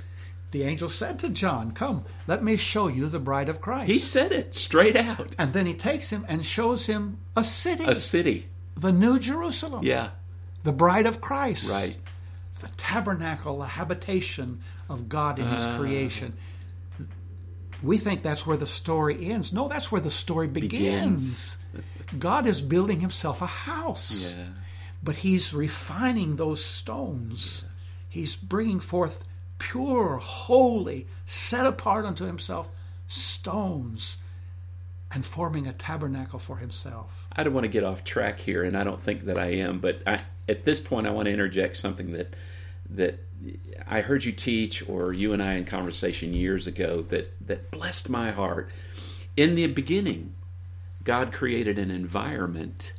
the 0.51 0.63
angel 0.63 0.87
said 0.87 1.19
to 1.19 1.27
John 1.29 1.71
come 1.73 2.05
let 2.27 2.41
me 2.43 2.55
show 2.55 2.87
you 2.87 3.07
the 3.09 3.19
bride 3.19 3.49
of 3.49 3.59
Christ 3.59 3.87
He 3.87 3.99
said 3.99 4.31
it 4.31 4.55
straight 4.55 4.95
out. 4.95 5.35
and 5.37 5.51
then 5.51 5.65
he 5.65 5.73
takes 5.73 6.11
him 6.11 6.25
and 6.29 6.45
shows 6.45 6.85
him 6.85 7.17
a 7.35 7.43
city 7.43 7.83
A 7.83 7.95
city. 7.95 8.47
the 8.77 8.93
new 8.93 9.19
Jerusalem 9.19 9.83
Yeah, 9.83 10.11
the 10.63 10.71
bride 10.71 11.05
of 11.05 11.19
Christ 11.19 11.69
right. 11.69 11.97
the 12.61 12.69
tabernacle 12.77 13.59
the 13.59 13.65
habitation 13.67 14.61
of 14.89 15.09
God 15.09 15.37
in 15.39 15.47
his 15.49 15.65
Ah. 15.65 15.77
creation 15.77 16.33
we 17.83 17.97
think 17.97 18.21
that's 18.21 18.45
where 18.45 18.57
the 18.57 18.67
story 18.67 19.31
ends 19.31 19.51
no 19.53 19.67
that's 19.67 19.91
where 19.91 20.01
the 20.01 20.11
story 20.11 20.47
begins, 20.47 21.57
God 22.17 22.45
is 22.47 22.61
building 22.61 22.99
himself 22.99 23.41
a 23.41 23.45
house 23.47 24.35
Yeah. 24.37 24.43
but 25.03 25.17
he's 25.17 25.53
refining 25.53 26.35
those 26.35 26.63
stones. 26.63 27.63
He's 28.09 28.35
bringing 28.35 28.79
forth 28.79 29.23
pure, 29.59 30.17
holy, 30.17 31.05
set 31.25 31.65
apart 31.65 32.05
unto 32.05 32.25
himself 32.25 32.69
stones 33.07 34.17
and 35.11 35.25
forming 35.25 35.67
a 35.67 35.73
tabernacle 35.73 36.39
for 36.39 36.57
himself. 36.57 37.27
I 37.35 37.43
don't 37.43 37.53
want 37.53 37.65
to 37.65 37.69
get 37.69 37.83
off 37.83 38.03
track 38.03 38.39
here, 38.39 38.63
and 38.63 38.75
I 38.77 38.83
don't 38.83 39.01
think 39.01 39.25
that 39.25 39.37
I 39.39 39.47
am. 39.53 39.79
But 39.79 40.01
I, 40.07 40.21
at 40.47 40.65
this 40.65 40.79
point, 40.79 41.07
I 41.07 41.11
want 41.11 41.25
to 41.27 41.31
interject 41.31 41.77
something 41.77 42.11
that 42.13 42.33
that 42.91 43.19
I 43.87 44.01
heard 44.01 44.25
you 44.25 44.31
teach, 44.31 44.87
or 44.87 45.13
you 45.13 45.33
and 45.33 45.41
I 45.41 45.53
in 45.53 45.65
conversation 45.65 46.33
years 46.33 46.67
ago, 46.67 47.01
that 47.03 47.33
that 47.47 47.71
blessed 47.71 48.09
my 48.09 48.31
heart. 48.31 48.69
In 49.37 49.55
the 49.55 49.67
beginning, 49.67 50.35
God 51.03 51.31
created 51.31 51.79
an 51.79 51.91
environment 51.91 52.93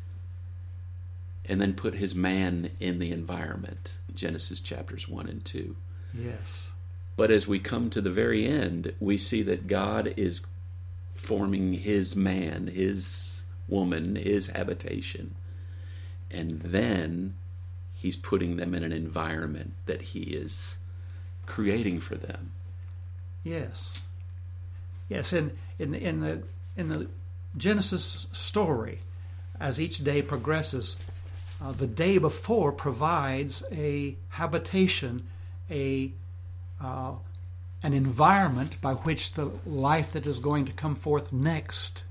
and 1.44 1.60
then 1.60 1.74
put 1.74 1.94
his 1.94 2.14
man 2.14 2.70
in 2.80 2.98
the 2.98 3.10
environment. 3.10 3.98
Genesis 4.14 4.60
chapters 4.60 5.08
1 5.08 5.28
and 5.28 5.44
2. 5.44 5.76
Yes. 6.14 6.72
But 7.16 7.30
as 7.30 7.46
we 7.46 7.58
come 7.58 7.90
to 7.90 8.00
the 8.00 8.10
very 8.10 8.46
end, 8.46 8.94
we 9.00 9.18
see 9.18 9.42
that 9.42 9.66
God 9.66 10.14
is 10.16 10.42
forming 11.12 11.74
his 11.74 12.16
man, 12.16 12.68
his 12.68 13.44
woman, 13.68 14.16
his 14.16 14.48
habitation. 14.48 15.34
And 16.30 16.60
then 16.60 17.34
he's 18.00 18.16
putting 18.16 18.56
them 18.56 18.74
in 18.74 18.82
an 18.82 18.92
environment 18.92 19.74
that 19.84 20.00
he 20.00 20.20
is 20.20 20.78
creating 21.44 22.00
for 22.00 22.14
them. 22.14 22.52
Yes. 23.44 24.06
Yes, 25.08 25.32
in 25.32 25.52
in 25.78 25.94
in 25.94 26.20
the 26.20 26.42
in 26.76 26.88
the 26.88 27.08
Genesis 27.56 28.26
story, 28.32 29.00
as 29.58 29.80
each 29.80 30.02
day 30.02 30.22
progresses, 30.22 30.96
uh, 31.60 31.72
the 31.72 31.86
day 31.86 32.16
before 32.16 32.72
provides 32.72 33.64
a 33.72 34.16
habitation, 34.30 35.26
a 35.70 36.12
uh, 36.80 37.12
an 37.82 37.92
environment 37.92 38.80
by 38.80 38.94
which 38.94 39.34
the 39.34 39.50
life 39.66 40.12
that 40.12 40.26
is 40.26 40.38
going 40.38 40.64
to 40.66 40.72
come 40.72 40.94
forth 40.94 41.32
next 41.32 42.04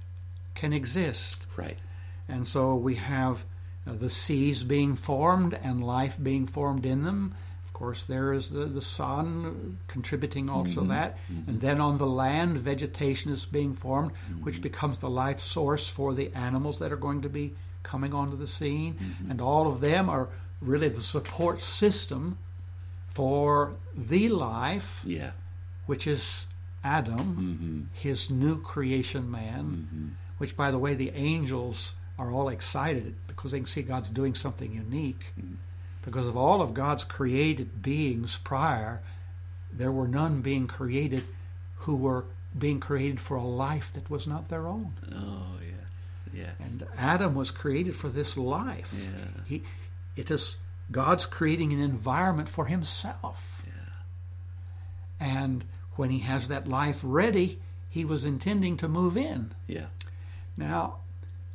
can 0.54 0.74
exist. 0.74 1.46
Right. 1.56 1.78
And 2.28 2.48
so 2.48 2.76
we 2.76 2.96
have 2.96 3.46
uh, 3.88 3.94
the 3.94 4.10
seas 4.10 4.64
being 4.64 4.96
formed 4.96 5.54
and 5.54 5.84
life 5.84 6.18
being 6.22 6.46
formed 6.48 6.86
in 6.86 7.04
them. 7.04 7.34
Of 7.66 7.74
course, 7.74 8.06
there 8.06 8.34
is 8.34 8.50
the, 8.50 8.66
the 8.66 8.82
sun 8.82 9.78
contributing 9.88 10.50
also 10.50 10.82
Mm-hmm. 10.82 10.90
that. 10.90 11.18
And 11.48 11.62
then 11.62 11.80
on 11.80 11.98
the 11.98 12.06
land, 12.08 12.58
vegetation 12.58 13.32
is 13.32 13.46
being 13.46 13.74
formed, 13.74 14.12
Mm-hmm. 14.12 14.44
which 14.44 14.62
becomes 14.62 15.00
the 15.00 15.10
life 15.10 15.40
source 15.42 15.88
for 15.90 16.14
the 16.14 16.32
animals 16.36 16.80
that 16.80 16.92
are 16.92 16.98
going 16.98 17.22
to 17.22 17.30
be 17.30 17.54
coming 17.84 18.14
onto 18.14 18.36
the 18.36 18.48
scene. 18.48 18.96
Mm-hmm. 18.96 19.32
And 19.32 19.40
all 19.42 19.68
of 19.68 19.80
them 19.80 20.10
are 20.10 20.28
really 20.62 20.90
the 20.90 21.02
support 21.02 21.62
system 21.62 22.38
for 23.08 23.76
the 23.96 24.30
life, 24.30 25.02
Yeah. 25.06 25.32
which 25.86 26.06
is 26.06 26.48
Adam, 26.84 27.90
his 27.94 28.30
new 28.30 28.62
creation 28.62 29.30
man, 29.32 30.16
which, 30.38 30.56
by 30.56 30.72
the 30.72 30.78
way, 30.78 30.94
the 30.96 31.12
angels 31.16 31.94
are 32.20 32.32
all 32.32 32.50
excited 32.50 33.16
because 33.28 33.52
they 33.52 33.60
can 33.60 33.66
see 33.66 33.82
God's 33.82 34.10
doing 34.10 34.36
something 34.36 34.72
unique. 34.74 35.34
Mm-hmm. 35.40 35.56
Because 36.04 36.28
of 36.28 36.38
all 36.38 36.62
of 36.62 36.74
God's 36.74 37.04
created 37.04 37.82
beings 37.82 38.40
prior, 38.44 39.02
there 39.72 39.92
were 39.92 40.08
none 40.08 40.42
being 40.42 40.68
created 40.68 41.24
who 41.80 41.96
were 41.96 42.26
being 42.58 42.80
created 42.80 43.22
for 43.22 43.38
a 43.38 43.44
life 43.44 43.92
that 43.94 44.10
was 44.10 44.26
not 44.28 44.50
their 44.50 44.68
own. 44.68 44.94
Oh, 45.14 45.58
yes. 45.62 46.10
Yes. 46.34 46.56
And 46.60 46.86
Adam 46.98 47.36
was 47.36 47.52
created 47.52 47.96
for 47.96 48.10
this 48.10 48.38
life. 48.38 48.94
Yeah. 48.98 49.42
He, 49.46 49.64
it 50.16 50.32
is 50.32 50.58
God's 50.92 51.26
creating 51.26 51.74
an 51.74 51.80
environment 51.80 52.50
for 52.50 52.66
himself. 52.66 53.64
yeah. 53.66 53.74
And 55.20 55.64
when 55.96 56.10
he 56.10 56.20
has 56.20 56.48
that 56.48 56.68
life 56.68 57.02
ready, 57.04 57.60
he 57.90 58.06
was 58.06 58.26
intending 58.26 58.78
to 58.78 58.88
move 58.88 59.16
in. 59.18 59.54
Yeah. 59.68 59.88
Now, 60.58 60.98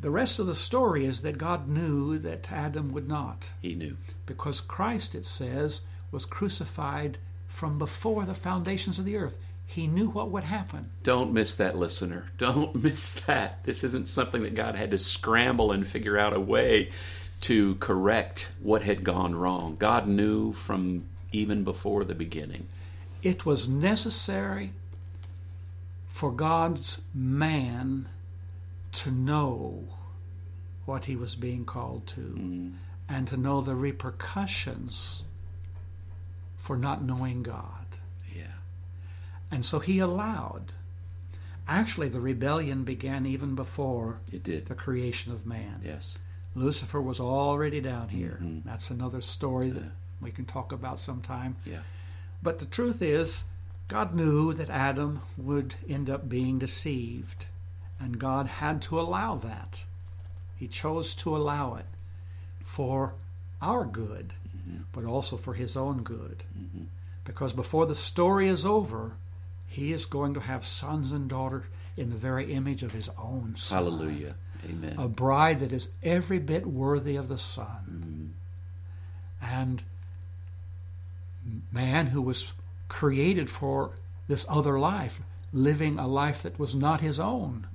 the 0.00 0.10
rest 0.10 0.38
of 0.38 0.46
the 0.46 0.54
story 0.54 1.06
is 1.06 1.22
that 1.22 1.38
God 1.38 1.68
knew 1.68 2.18
that 2.18 2.50
Adam 2.52 2.92
would 2.92 3.08
not, 3.08 3.48
He 3.62 3.74
knew. 3.74 3.96
because 4.26 4.60
Christ, 4.60 5.14
it 5.14 5.26
says, 5.26 5.82
was 6.10 6.26
crucified 6.26 7.18
from 7.48 7.78
before 7.78 8.24
the 8.24 8.34
foundations 8.34 8.98
of 8.98 9.04
the 9.04 9.16
earth. 9.16 9.36
He 9.66 9.86
knew 9.86 10.08
what 10.10 10.30
would 10.30 10.44
happen. 10.44 10.90
Don't 11.02 11.32
miss 11.32 11.54
that, 11.54 11.76
listener. 11.78 12.26
Don't 12.36 12.74
miss 12.82 13.14
that. 13.26 13.64
This 13.64 13.82
isn't 13.82 14.08
something 14.08 14.42
that 14.42 14.54
God 14.54 14.74
had 14.74 14.90
to 14.90 14.98
scramble 14.98 15.72
and 15.72 15.86
figure 15.86 16.18
out 16.18 16.34
a 16.34 16.40
way 16.40 16.90
to 17.42 17.74
correct 17.76 18.50
what 18.60 18.82
had 18.82 19.04
gone 19.04 19.34
wrong. 19.34 19.76
God 19.78 20.06
knew 20.06 20.52
from 20.52 21.04
even 21.32 21.64
before 21.64 22.04
the 22.04 22.14
beginning. 22.14 22.66
It 23.22 23.46
was 23.46 23.68
necessary 23.68 24.72
for 26.08 26.30
God's 26.30 27.02
man 27.12 28.08
to 28.94 29.10
know 29.10 29.84
what 30.84 31.04
he 31.06 31.16
was 31.16 31.34
being 31.34 31.64
called 31.64 32.06
to 32.06 32.20
mm. 32.20 32.72
and 33.08 33.26
to 33.28 33.36
know 33.36 33.60
the 33.60 33.74
repercussions 33.74 35.24
for 36.56 36.76
not 36.76 37.02
knowing 37.02 37.42
God. 37.42 37.86
Yeah. 38.34 38.58
And 39.50 39.64
so 39.64 39.78
he 39.78 39.98
allowed. 39.98 40.72
Actually, 41.66 42.08
the 42.10 42.20
rebellion 42.20 42.84
began 42.84 43.24
even 43.26 43.54
before 43.54 44.20
It 44.32 44.42
did. 44.42 44.66
the 44.66 44.74
creation 44.74 45.32
of 45.32 45.46
man. 45.46 45.80
Yes. 45.82 46.18
Lucifer 46.54 47.00
was 47.00 47.18
already 47.18 47.80
down 47.80 48.10
here. 48.10 48.38
Mm-hmm. 48.42 48.68
That's 48.68 48.90
another 48.90 49.20
story 49.22 49.70
that 49.70 49.82
Yeah. 49.82 49.88
we 50.20 50.30
can 50.30 50.44
talk 50.44 50.72
about 50.72 51.00
sometime. 51.00 51.56
Yeah. 51.64 51.80
But 52.42 52.58
the 52.58 52.66
truth 52.66 53.00
is, 53.00 53.44
God 53.88 54.14
knew 54.14 54.52
that 54.54 54.70
Adam 54.70 55.20
would 55.36 55.74
end 55.88 56.08
up 56.10 56.28
being 56.28 56.58
deceived, 56.58 57.46
and 58.04 58.18
God 58.18 58.46
had 58.46 58.82
to 58.82 59.00
allow 59.00 59.36
that. 59.36 59.84
He 60.56 60.68
chose 60.68 61.14
to 61.16 61.34
allow 61.34 61.76
it 61.76 61.86
for 62.62 63.14
our 63.62 63.86
good, 63.86 64.34
mm-hmm. 64.54 64.82
but 64.92 65.04
also 65.06 65.38
for 65.38 65.54
his 65.54 65.74
own 65.74 66.02
good. 66.02 66.44
Mm-hmm. 66.56 66.84
Because 67.24 67.54
before 67.54 67.86
the 67.86 67.94
story 67.94 68.46
is 68.46 68.66
over, 68.66 69.12
he 69.66 69.92
is 69.92 70.04
going 70.04 70.34
to 70.34 70.40
have 70.40 70.66
sons 70.66 71.12
and 71.12 71.28
daughters 71.28 71.64
in 71.96 72.10
the 72.10 72.16
very 72.16 72.52
image 72.52 72.82
of 72.82 72.92
his 72.92 73.08
own 73.18 73.54
son. 73.56 73.78
Hallelujah. 73.78 74.34
Amen. 74.66 74.96
A 74.98 75.08
bride 75.08 75.60
that 75.60 75.72
is 75.72 75.88
every 76.02 76.38
bit 76.38 76.66
worthy 76.66 77.16
of 77.16 77.28
the 77.28 77.38
Son. 77.38 78.34
Mm-hmm. 79.50 79.54
And 79.54 79.82
man 81.72 82.08
who 82.08 82.20
was 82.20 82.52
created 82.88 83.48
for 83.48 83.92
this 84.28 84.44
other 84.48 84.78
life, 84.78 85.20
living 85.52 85.98
a 85.98 86.06
life 86.06 86.42
that 86.42 86.58
was 86.58 86.74
not 86.74 87.00
his 87.00 87.20
own, 87.20 87.66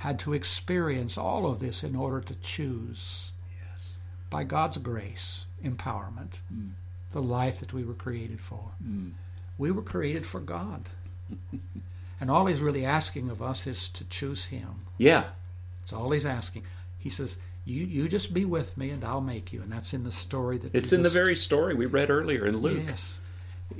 had 0.00 0.18
to 0.18 0.32
experience 0.32 1.18
all 1.18 1.44
of 1.46 1.58
this 1.58 1.84
in 1.84 1.94
order 1.94 2.22
to 2.22 2.34
choose, 2.36 3.32
yes. 3.70 3.98
by 4.30 4.42
God's 4.44 4.78
grace, 4.78 5.44
empowerment, 5.62 6.40
mm. 6.52 6.70
the 7.12 7.20
life 7.20 7.60
that 7.60 7.74
we 7.74 7.84
were 7.84 7.92
created 7.92 8.40
for. 8.40 8.72
Mm. 8.82 9.12
We 9.58 9.70
were 9.70 9.82
created 9.82 10.24
for 10.24 10.40
God. 10.40 10.88
and 12.20 12.30
all 12.30 12.46
he's 12.46 12.62
really 12.62 12.82
asking 12.82 13.28
of 13.28 13.42
us 13.42 13.66
is 13.66 13.90
to 13.90 14.08
choose 14.08 14.46
him. 14.46 14.86
Yeah. 14.96 15.24
That's 15.82 15.92
all 15.92 16.10
he's 16.12 16.24
asking. 16.24 16.64
He 16.98 17.10
says, 17.10 17.36
"You 17.66 17.84
you 17.84 18.08
just 18.08 18.32
be 18.32 18.46
with 18.46 18.78
me, 18.78 18.88
and 18.88 19.04
I'll 19.04 19.20
make 19.20 19.52
you." 19.52 19.60
And 19.60 19.70
that's 19.70 19.92
in 19.92 20.04
the 20.04 20.12
story 20.12 20.56
that 20.58 20.74
It's 20.74 20.94
in 20.94 21.02
the 21.02 21.10
very 21.10 21.36
story 21.36 21.74
we 21.74 21.84
read 21.84 22.08
earlier 22.08 22.46
in 22.46 22.56
Luke. 22.56 22.84
yes. 22.86 23.18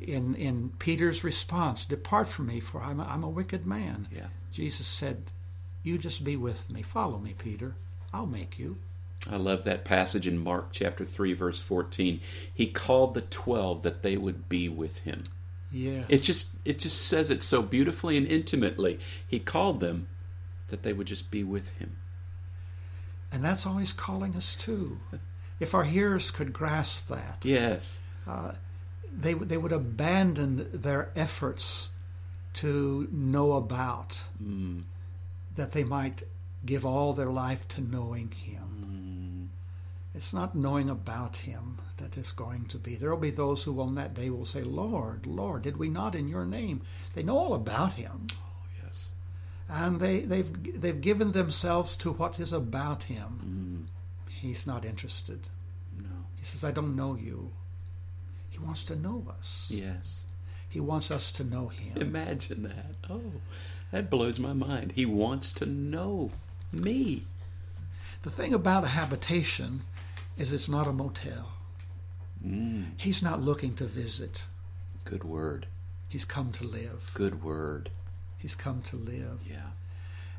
In 0.02 0.34
in 0.34 0.74
Peter's 0.78 1.24
response, 1.24 1.86
"Depart 1.86 2.28
from 2.28 2.48
me, 2.48 2.60
for 2.60 2.82
I'm 2.82 3.00
a, 3.00 3.04
I'm 3.04 3.24
a 3.24 3.28
wicked 3.28 3.64
man." 3.64 4.06
Yeah. 4.14 4.26
Jesus 4.52 4.86
said, 4.86 5.30
"You 5.82 5.98
just 5.98 6.24
be 6.24 6.36
with 6.36 6.70
me. 6.70 6.82
Follow 6.82 7.18
me, 7.18 7.34
Peter. 7.36 7.74
I'll 8.12 8.26
make 8.26 8.58
you." 8.58 8.78
I 9.30 9.36
love 9.36 9.64
that 9.64 9.84
passage 9.84 10.26
in 10.26 10.38
Mark 10.38 10.68
chapter 10.72 11.04
3 11.04 11.34
verse 11.34 11.60
14. 11.60 12.20
He 12.54 12.66
called 12.68 13.12
the 13.14 13.20
12 13.20 13.82
that 13.82 14.02
they 14.02 14.16
would 14.16 14.48
be 14.48 14.66
with 14.68 14.98
him. 15.00 15.24
Yes. 15.70 16.06
It 16.08 16.18
just 16.22 16.56
it 16.64 16.78
just 16.78 17.00
says 17.06 17.30
it 17.30 17.42
so 17.42 17.62
beautifully 17.62 18.16
and 18.16 18.26
intimately. 18.26 18.98
He 19.26 19.38
called 19.38 19.80
them 19.80 20.08
that 20.68 20.82
they 20.82 20.92
would 20.94 21.06
just 21.06 21.30
be 21.30 21.44
with 21.44 21.76
him. 21.78 21.96
and 23.32 23.44
that's 23.44 23.66
always 23.66 23.92
calling 23.92 24.34
us 24.36 24.54
to. 24.56 24.98
If 25.60 25.74
our 25.74 25.84
hearers 25.84 26.30
could 26.30 26.54
grasp 26.54 27.08
that, 27.08 27.40
Yes. 27.42 28.00
Uh, 28.26 28.52
they 29.12 29.34
they 29.34 29.58
would 29.58 29.72
abandon 29.72 30.66
their 30.72 31.10
efforts 31.14 31.90
to 32.54 33.06
know 33.12 33.52
about 33.52 34.16
mm. 34.42 34.84
That 35.60 35.72
they 35.72 35.84
might 35.84 36.22
give 36.64 36.86
all 36.86 37.12
their 37.12 37.28
life 37.28 37.68
to 37.68 37.82
knowing 37.82 38.30
him. 38.30 39.50
Mm. 39.52 40.16
It's 40.16 40.32
not 40.32 40.54
knowing 40.54 40.88
about 40.88 41.36
him 41.36 41.76
that 41.98 42.16
is 42.16 42.32
going 42.32 42.64
to 42.68 42.78
be. 42.78 42.94
There 42.96 43.10
will 43.10 43.18
be 43.20 43.30
those 43.30 43.64
who 43.64 43.78
on 43.78 43.94
that 43.96 44.14
day 44.14 44.30
will 44.30 44.46
say 44.46 44.62
lord 44.62 45.26
lord 45.26 45.60
did 45.60 45.76
we 45.76 45.90
not 45.90 46.14
in 46.14 46.28
your 46.28 46.46
name? 46.46 46.80
They 47.14 47.22
know 47.22 47.36
all 47.36 47.52
about 47.52 47.92
him. 47.92 48.28
Oh, 48.32 48.62
Yes. 48.82 49.12
and 49.68 50.00
they 50.00 50.20
they've 50.20 50.80
they've 50.80 51.00
given 51.02 51.32
themselves 51.32 51.94
to 51.98 52.12
what 52.12 52.40
is 52.40 52.54
about 52.54 53.02
him. 53.02 53.30
Mm. 53.44 54.32
He's 54.32 54.66
not 54.66 54.86
interested. 54.86 55.40
No. 55.94 56.24
he 56.38 56.44
says 56.46 56.64
i 56.64 56.70
don't 56.70 56.96
know 56.96 57.16
you. 57.16 57.50
He 58.48 58.58
wants 58.58 58.82
to 58.84 58.96
know 58.96 59.26
us. 59.38 59.66
Yes. 59.68 60.24
He 60.70 60.80
wants 60.80 61.10
us 61.10 61.32
to 61.32 61.44
know 61.44 61.66
Him. 61.68 61.96
Imagine 62.00 62.62
that. 62.62 62.94
Oh, 63.10 63.20
that 63.90 64.10
blows 64.10 64.38
my 64.38 64.52
mind. 64.52 64.92
He 64.92 65.06
wants 65.06 65.52
to 65.54 65.66
know 65.66 66.30
me. 66.72 67.24
The 68.22 68.30
thing 68.30 68.52
about 68.54 68.84
a 68.84 68.88
habitation 68.88 69.82
is 70.36 70.52
it's 70.52 70.68
not 70.68 70.86
a 70.88 70.92
motel. 70.92 71.52
Mm, 72.44 72.92
He's 72.96 73.22
not 73.22 73.42
looking 73.42 73.74
to 73.76 73.84
visit. 73.84 74.42
good 75.04 75.24
word. 75.24 75.66
He's 76.08 76.24
come 76.24 76.52
to 76.52 76.64
live. 76.64 77.10
Good 77.14 77.42
word. 77.42 77.90
He's 78.38 78.54
come 78.54 78.82
to 78.82 78.96
live. 78.96 79.40
Yeah. 79.48 79.70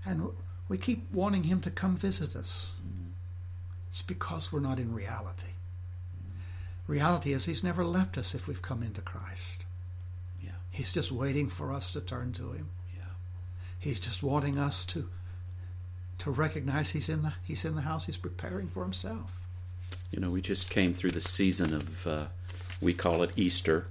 And 0.06 0.30
We 0.68 0.78
keep 0.78 1.12
wanting 1.12 1.44
Him 1.44 1.60
to 1.62 1.72
come 1.72 1.96
visit 1.96 2.36
us. 2.36 2.74
It's 3.90 4.02
because 4.02 4.52
we're 4.52 4.60
not 4.62 4.80
in 4.80 4.94
reality. 4.94 5.54
Reality 6.88 7.34
is 7.34 7.46
He's 7.46 7.64
never 7.64 7.84
left 7.86 8.18
us 8.18 8.34
if 8.34 8.48
we've 8.48 8.62
come 8.62 8.82
into 8.84 9.02
Christ. 9.02 9.66
Yeah. 10.42 10.52
He's 10.72 10.94
just 10.94 11.12
waiting 11.12 11.50
for 11.50 11.72
us 11.74 11.92
to 11.92 12.02
turn 12.02 12.32
to 12.34 12.52
Him. 12.54 12.70
He's 13.82 14.00
just 14.00 14.24
wanting 14.24 14.58
us 14.58 14.86
to 14.86 15.10
to 16.20 16.30
recognize 16.30 16.92
He's 16.92 17.10
in 17.10 17.24
the 17.24 17.34
He's 17.44 17.66
in 17.66 17.76
the 17.76 17.82
house. 17.82 18.06
He's 18.06 18.16
preparing 18.16 18.68
for 18.68 18.84
Himself. 18.84 19.42
You 20.12 20.20
know, 20.20 20.30
we 20.30 20.42
just 20.42 20.70
came 20.70 20.94
through 20.94 21.12
the 21.12 21.22
season 21.22 21.74
of, 21.74 22.08
uh, 22.08 22.26
we 22.80 22.94
call 22.94 23.24
it 23.24 23.32
Easter, 23.36 23.88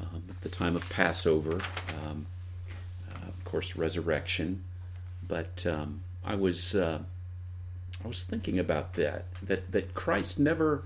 um, 0.00 0.22
the 0.40 0.48
time 0.48 0.76
of 0.76 0.88
Passover, 0.88 1.60
um, 2.04 2.26
uh, 3.12 3.28
of 3.28 3.44
course, 3.44 3.76
resurrection. 3.76 4.64
But 5.26 5.66
um, 5.66 6.00
I 6.24 6.36
was, 6.36 6.74
uh, 6.74 7.00
I 8.02 8.08
was 8.08 8.22
thinking 8.22 8.58
about 8.58 8.94
that, 8.94 9.26
that 9.42 9.70
that 9.72 9.94
Christ 9.94 10.38
never, 10.38 10.84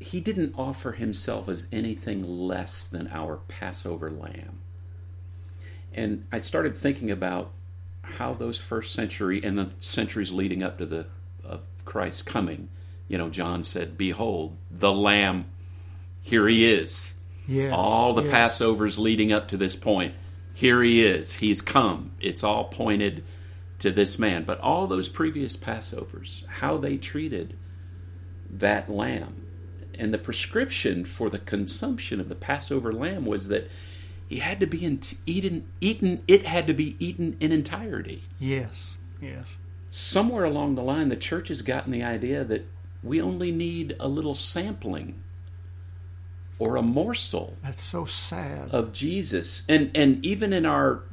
he 0.00 0.20
didn't 0.20 0.54
offer 0.58 0.92
himself 0.92 1.48
as 1.48 1.66
anything 1.72 2.46
less 2.46 2.86
than 2.86 3.08
our 3.08 3.36
Passover 3.48 4.10
lamb. 4.10 4.58
And 5.94 6.26
I 6.32 6.38
started 6.40 6.76
thinking 6.76 7.10
about 7.10 7.52
how 8.02 8.34
those 8.34 8.58
first 8.58 8.92
century 8.92 9.40
and 9.42 9.58
the 9.58 9.72
centuries 9.78 10.32
leading 10.32 10.62
up 10.62 10.78
to 10.78 10.86
the 10.86 11.06
of 11.44 11.62
Christ's 11.84 12.22
coming, 12.22 12.68
you 13.08 13.18
know, 13.18 13.28
John 13.28 13.64
said, 13.64 13.96
"Behold, 13.96 14.56
the 14.70 14.92
Lamb. 14.92 15.46
Here 16.22 16.48
he 16.48 16.70
is." 16.72 17.14
Yes. 17.46 17.72
all 17.74 18.14
the 18.14 18.22
yes. 18.22 18.58
Passovers 18.58 18.98
leading 18.98 19.32
up 19.32 19.48
to 19.48 19.56
this 19.56 19.76
point. 19.76 20.14
Here 20.54 20.82
he 20.82 21.04
is. 21.04 21.34
He's 21.34 21.60
come. 21.60 22.12
It's 22.20 22.42
all 22.42 22.64
pointed 22.64 23.22
to 23.80 23.90
this 23.90 24.18
man. 24.18 24.44
But 24.44 24.60
all 24.60 24.86
those 24.86 25.08
previous 25.08 25.56
Passovers, 25.56 26.46
how 26.46 26.78
they 26.78 26.96
treated 26.96 27.56
that 28.50 28.88
lamb. 28.88 29.46
And 29.98 30.12
the 30.12 30.18
prescription 30.18 31.04
for 31.04 31.28
the 31.28 31.38
consumption 31.38 32.20
of 32.20 32.28
the 32.28 32.34
Passover 32.34 32.92
lamb 32.92 33.26
was 33.26 33.48
that 33.48 33.68
he 34.34 34.40
had 34.40 34.58
to 34.58 34.66
be 34.66 34.84
in, 34.84 34.98
eaten, 35.26 35.68
eaten, 35.80 36.20
it 36.26 36.44
had 36.44 36.66
to 36.66 36.74
be 36.74 36.96
eaten 36.98 37.36
in 37.38 37.52
entirety. 37.52 38.22
Yes. 38.40 38.96
Yes. 39.22 39.58
Somewhere 39.90 40.42
along 40.42 40.74
the 40.74 40.82
line, 40.82 41.08
the 41.08 41.14
church 41.14 41.46
has 41.50 41.62
gotten 41.62 41.92
the 41.92 42.02
idea 42.02 42.42
that 42.42 42.66
we 43.00 43.22
only 43.22 43.52
need 43.52 43.94
a 44.00 44.08
little 44.08 44.34
sampling 44.34 45.22
or 46.58 46.74
a 46.74 46.82
morsel 46.82 47.54
That's 47.62 47.80
so 47.80 48.06
sad. 48.06 48.70
of 48.72 48.92
Jesus. 48.92 49.62
And 49.68 49.92
and 49.94 50.26
even 50.26 50.52
in 50.52 50.66
our 50.66 51.04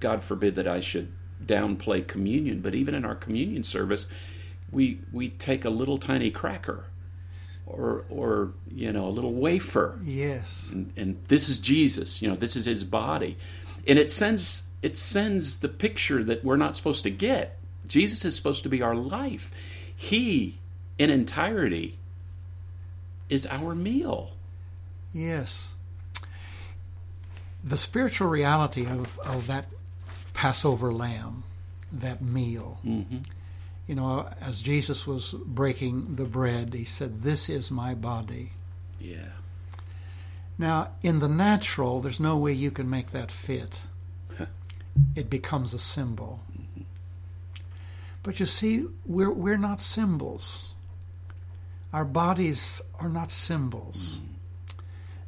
God 0.00 0.24
forbid 0.24 0.54
that 0.54 0.66
I 0.66 0.80
should 0.80 1.12
downplay 1.44 2.06
communion, 2.06 2.62
but 2.62 2.74
even 2.74 2.94
in 2.94 3.04
our 3.04 3.14
communion 3.14 3.62
service, 3.62 4.06
we 4.70 5.00
we 5.12 5.28
take 5.28 5.66
a 5.66 5.70
little 5.70 5.98
tiny 5.98 6.30
cracker 6.30 6.86
or 7.76 8.04
or 8.10 8.52
you 8.70 8.92
know, 8.92 9.06
a 9.06 9.10
little 9.10 9.34
wafer. 9.34 9.98
yes. 10.04 10.68
And, 10.72 10.92
and 10.96 11.22
this 11.28 11.48
is 11.48 11.58
Jesus, 11.58 12.22
you 12.22 12.28
know, 12.28 12.36
this 12.36 12.56
is 12.56 12.64
his 12.64 12.84
body. 12.84 13.36
And 13.86 13.98
it 13.98 14.10
sends 14.10 14.64
it 14.82 14.96
sends 14.96 15.60
the 15.60 15.68
picture 15.68 16.22
that 16.24 16.44
we're 16.44 16.56
not 16.56 16.76
supposed 16.76 17.02
to 17.04 17.10
get. 17.10 17.58
Jesus 17.86 18.24
is 18.24 18.36
supposed 18.36 18.62
to 18.62 18.68
be 18.68 18.82
our 18.82 18.94
life. 18.94 19.50
He 19.94 20.58
in 20.98 21.10
entirety 21.10 21.98
is 23.28 23.46
our 23.46 23.74
meal. 23.74 24.32
Yes. 25.12 25.74
The 27.64 27.76
spiritual 27.76 28.28
reality 28.28 28.86
of, 28.86 29.18
of 29.20 29.46
that 29.46 29.66
Passover 30.34 30.92
lamb, 30.92 31.44
that 31.92 32.20
meal. 32.20 32.78
Mm-hmm. 32.84 33.18
You 33.86 33.94
know, 33.96 34.28
as 34.40 34.62
Jesus 34.62 35.06
was 35.06 35.34
breaking 35.44 36.16
the 36.16 36.24
bread, 36.24 36.74
he 36.74 36.84
said, 36.84 37.20
This 37.20 37.48
is 37.48 37.70
my 37.70 37.94
body. 37.94 38.52
Yeah. 39.00 39.32
Now, 40.56 40.92
in 41.02 41.18
the 41.18 41.28
natural, 41.28 42.00
there's 42.00 42.20
no 42.20 42.36
way 42.36 42.52
you 42.52 42.70
can 42.70 42.88
make 42.88 43.10
that 43.10 43.30
fit. 43.30 43.80
it 45.16 45.28
becomes 45.28 45.74
a 45.74 45.78
symbol. 45.78 46.40
Mm-hmm. 46.52 46.82
But 48.22 48.38
you 48.38 48.46
see, 48.46 48.86
we're, 49.04 49.32
we're 49.32 49.56
not 49.56 49.80
symbols. 49.80 50.74
Our 51.92 52.04
bodies 52.04 52.80
are 53.00 53.08
not 53.08 53.30
symbols. 53.30 54.20
Mm-hmm. 54.20 54.28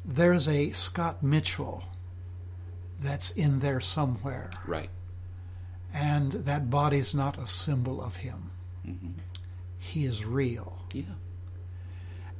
There's 0.05 0.47
a 0.47 0.69
Scott 0.71 1.21
Mitchell 1.21 1.83
that's 2.99 3.31
in 3.31 3.59
there 3.59 3.81
somewhere, 3.81 4.49
Right. 4.65 4.89
And 5.95 6.33
that 6.33 6.69
body's 6.69 7.15
not 7.15 7.39
a 7.39 7.47
symbol 7.47 8.03
of 8.03 8.17
him. 8.17 8.51
Mm-hmm. 8.85 9.11
He 9.79 10.05
is 10.05 10.25
real. 10.25 10.85
Yeah. 10.91 11.03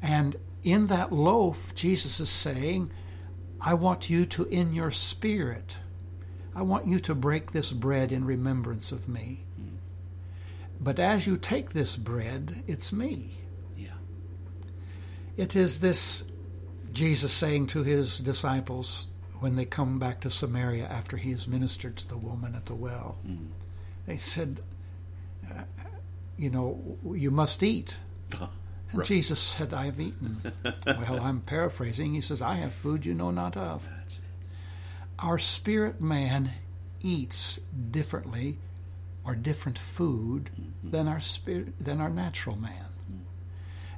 And 0.02 0.36
in 0.62 0.88
that 0.88 1.14
loaf, 1.14 1.74
Jesus 1.74 2.20
is 2.20 2.30
saying, 2.30 2.92
I 3.62 3.74
want 3.74 4.10
you 4.10 4.26
to, 4.26 4.44
in 4.46 4.74
your 4.74 4.92
spirit, 4.92 5.78
I 6.54 6.64
want 6.64 6.86
you 6.86 7.00
to 7.00 7.16
break 7.16 7.54
this 7.54 7.72
bread 7.72 8.12
in 8.12 8.26
remembrance 8.26 8.92
of 8.92 9.08
me. 9.08 9.46
But 10.78 11.00
as 11.00 11.26
you 11.26 11.38
take 11.38 11.72
this 11.72 11.96
bread, 11.96 12.64
it's 12.68 12.92
me. 12.92 13.38
Yeah. 13.78 13.88
It 15.38 15.56
is 15.56 15.80
this 15.80 16.30
Jesus 16.92 17.32
saying 17.32 17.68
to 17.68 17.84
his 17.84 18.18
disciples 18.18 19.08
when 19.46 19.56
they 19.58 19.64
come 19.66 20.00
back 20.00 20.22
to 20.22 20.30
Samaria 20.32 20.88
after 20.88 21.18
he 21.18 21.30
has 21.30 21.48
ministered 21.48 21.96
to 21.96 22.08
the 22.08 22.18
woman 22.18 22.56
at 22.56 22.66
the 22.66 22.74
well. 22.74 23.20
They 24.08 24.18
said, 24.18 24.62
uh, 25.48 25.66
You 26.36 26.50
know, 26.50 26.98
you 27.14 27.30
must 27.30 27.62
eat. 27.62 27.98
Uh, 28.34 28.48
And 28.90 28.98
right. 29.00 29.08
Jesus 29.08 29.40
said, 29.40 29.72
I 29.72 29.86
have 29.86 30.00
eaten. 30.00 30.42
well, 30.88 31.22
I'm 31.22 31.42
paraphrasing. 31.42 32.16
He 32.16 32.22
says, 32.22 32.42
I 32.42 32.56
have 32.56 32.74
food 32.74 33.06
you 33.06 33.14
know 33.14 33.30
not 33.30 33.56
of. 33.56 33.88
Our 35.20 35.38
spirit 35.38 36.02
man 36.02 36.50
eats 37.02 37.60
differently 37.92 38.58
or 39.24 39.36
different 39.36 39.78
food 39.78 40.50
than 40.84 41.08
our 41.08 41.20
spirit 41.20 41.74
than 41.80 42.02
our 42.02 42.10
natural 42.10 42.56
man. 42.56 42.88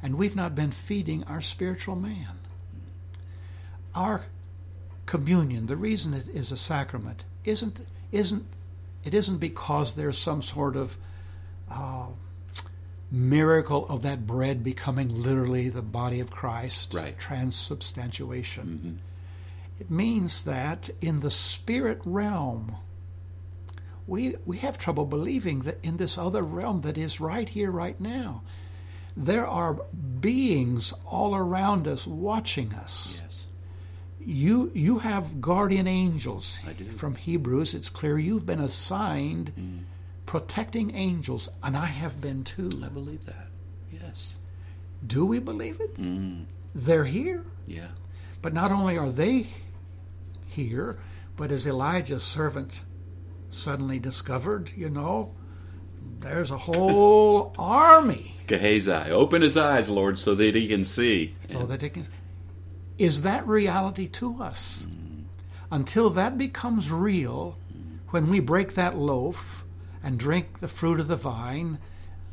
And 0.03 0.15
we've 0.15 0.35
not 0.35 0.55
been 0.55 0.71
feeding 0.71 1.23
our 1.23 1.39
spiritual 1.39 1.95
man. 1.95 2.35
Our 3.95 4.25
communion, 5.07 5.65
the 5.65 5.75
reason 5.75 6.13
it 6.13 6.27
is 6.29 6.51
a 6.51 6.57
sacrament, 6.57 7.23
isn't 7.43 7.79
isn't 8.11 8.45
it 9.03 9.13
isn't 9.15 9.39
because 9.39 9.95
there's 9.95 10.17
some 10.19 10.41
sort 10.43 10.75
of 10.75 10.97
uh, 11.71 12.07
miracle 13.09 13.87
of 13.87 14.01
that 14.03 14.27
bread 14.27 14.63
becoming 14.63 15.09
literally 15.23 15.69
the 15.69 15.81
body 15.81 16.19
of 16.19 16.29
Christ, 16.29 16.93
Right. 16.93 17.17
transubstantiation. 17.17 18.99
It 19.79 19.89
means 19.91 20.43
that 20.43 20.89
in 21.01 21.21
the 21.21 21.29
spirit 21.31 22.01
realm, 22.05 22.75
we 24.05 24.35
we 24.45 24.57
have 24.57 24.77
trouble 24.77 25.05
believing 25.05 25.59
that 25.61 25.77
in 25.83 25.97
this 25.97 26.17
other 26.17 26.41
realm 26.41 26.81
that 26.81 26.97
is 26.97 27.19
right 27.19 27.47
here, 27.49 27.71
right 27.71 27.99
now, 27.99 28.41
there 29.15 29.47
are 29.47 29.73
beings 30.19 30.93
all 31.05 31.35
around 31.35 31.87
us 31.87 32.05
watching 32.07 32.73
us. 32.73 33.21
Yes. 33.23 33.46
You 34.29 34.71
you 34.73 34.99
have 34.99 35.39
guardian 35.39 35.87
angels. 35.87 36.59
I 36.67 36.73
do. 36.73 36.91
From 36.91 37.15
Hebrews, 37.15 37.73
it's 37.73 37.87
clear 37.87 38.19
you've 38.19 38.45
been 38.45 38.59
assigned 38.59 39.85
protecting 40.25 40.93
angels, 40.93 41.47
and 41.63 41.77
I 41.77 41.85
have 41.85 42.19
been 42.19 42.43
too. 42.43 42.69
I 42.83 42.89
believe 42.89 43.25
that. 43.25 43.47
Yes. 43.89 44.35
Do 45.05 45.25
we 45.25 45.39
believe 45.39 45.79
it? 45.79 45.95
Mm. 45.95 46.43
They're 46.75 47.05
here. 47.05 47.45
Yeah. 47.65 47.87
But 48.41 48.53
not 48.53 48.69
only 48.69 48.97
are 48.97 49.09
they 49.09 49.47
here, 50.45 50.99
but 51.37 51.49
as 51.49 51.65
Elijah's 51.65 52.23
servant 52.23 52.81
suddenly 53.49 53.97
discovered, 53.97 54.71
you 54.75 54.89
know, 54.89 55.33
there's 56.19 56.51
a 56.51 56.57
whole 56.57 57.55
army 57.59 58.35
Gehazi, 58.47 58.91
open 58.91 59.41
his 59.41 59.55
eyes, 59.55 59.89
Lord, 59.89 60.19
so 60.19 60.35
that 60.35 60.53
he 60.53 60.67
can 60.67 60.83
see. 60.83 61.33
so 61.47 61.65
that 61.65 61.81
it 61.81 61.93
can. 61.93 62.07
Is 62.97 63.21
that 63.21 63.47
reality 63.47 64.07
to 64.07 64.41
us? 64.41 64.87
Until 65.71 66.09
that 66.11 66.37
becomes 66.37 66.91
real, 66.91 67.57
when 68.09 68.29
we 68.29 68.39
break 68.39 68.73
that 68.73 68.97
loaf 68.97 69.65
and 70.01 70.17
drink 70.17 70.59
the 70.59 70.67
fruit 70.67 70.99
of 70.99 71.07
the 71.07 71.15
vine, 71.15 71.77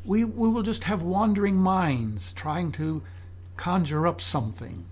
we, 0.05 0.25
we 0.25 0.49
will 0.49 0.63
just 0.63 0.85
have 0.85 1.03
wandering 1.03 1.57
minds 1.57 2.33
trying 2.33 2.73
to 2.73 3.03
conjure 3.57 4.07
up 4.07 4.21
something. 4.21 4.87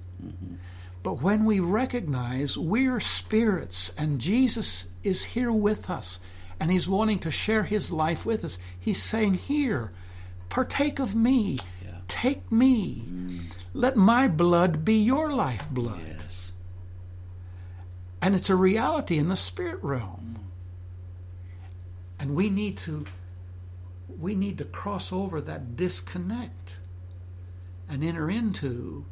But 1.03 1.23
when 1.23 1.45
we 1.45 1.59
recognize 1.59 2.59
we're 2.59 3.01
spirits 3.01 3.93
and 3.97 4.21
Jesus 4.21 4.89
is 5.03 5.25
here 5.25 5.53
with 5.53 5.89
us 5.89 6.21
and 6.61 6.71
he's 6.71 6.89
wanting 6.89 7.19
to 7.21 7.31
share 7.31 7.65
his 7.65 7.91
life 7.91 8.27
with 8.27 8.45
us, 8.45 8.59
he's 8.79 9.03
saying, 9.03 9.35
Here, 9.35 9.91
partake 10.49 10.99
of 10.99 11.15
me. 11.15 11.59
Take 12.09 12.51
me, 12.51 13.05
let 13.75 13.97
my 13.97 14.29
blood 14.29 14.85
be 14.85 14.95
your 14.95 15.33
lifeblood. 15.33 16.01
Yes. 16.19 16.53
And 18.21 18.35
it's 18.35 18.51
a 18.51 18.57
reality 18.57 19.19
in 19.19 19.29
the 19.29 19.37
spirit 19.37 19.83
realm. 19.83 20.39
And 22.19 22.37
we 22.37 22.51
need 22.51 22.77
to 22.79 23.05
we 24.19 24.35
need 24.37 24.59
to 24.59 24.65
cross 24.65 25.13
over 25.13 25.41
that 25.41 25.75
disconnect 25.75 26.79
and 27.89 28.05
enter 28.05 28.31
into 28.31 29.05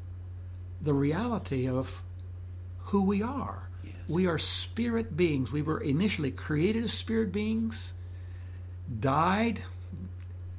the 0.80 0.94
reality 0.94 1.68
of 1.68 2.02
who 2.78 3.02
we 3.02 3.22
are. 3.22 3.68
Yes. 3.82 3.94
We 4.08 4.26
are 4.26 4.38
spirit 4.38 5.16
beings. 5.16 5.50
We 5.50 5.62
were 5.62 5.80
initially 5.80 6.30
created 6.30 6.84
as 6.84 6.92
spirit 6.92 7.32
beings, 7.32 7.92
died, 9.00 9.62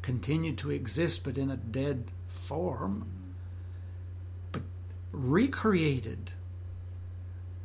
continued 0.02 0.58
to 0.60 0.72
exist, 0.72 1.24
but 1.24 1.38
in 1.38 1.50
a 1.50 1.58
dead 1.58 2.12
form, 2.52 3.06
but 4.52 4.62
recreated, 5.14 6.32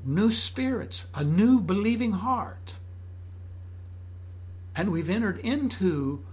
new 0.04 0.30
spirits, 0.30 1.06
a 1.12 1.24
new 1.24 1.58
believing 1.60 2.12
heart. 2.12 2.76
And 4.76 4.92
we've 4.92 5.10
entered 5.10 5.38
into 5.40 6.24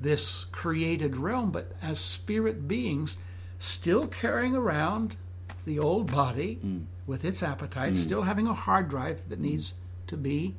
this 0.00 0.44
created 0.52 1.16
realm, 1.16 1.50
but 1.50 1.72
as 1.82 1.98
spirit 1.98 2.68
beings, 2.68 3.16
still 3.58 4.06
carrying 4.06 4.54
around 4.54 5.16
the 5.64 5.78
old 5.80 6.12
body 6.12 6.60
Mm. 6.62 6.84
with 7.06 7.24
its 7.24 7.42
appetites, 7.42 7.98
still 7.98 8.22
having 8.22 8.46
a 8.46 8.54
hard 8.54 8.88
drive 8.88 9.28
that 9.30 9.40
needs 9.40 9.74
to 10.06 10.16
be 10.16 10.54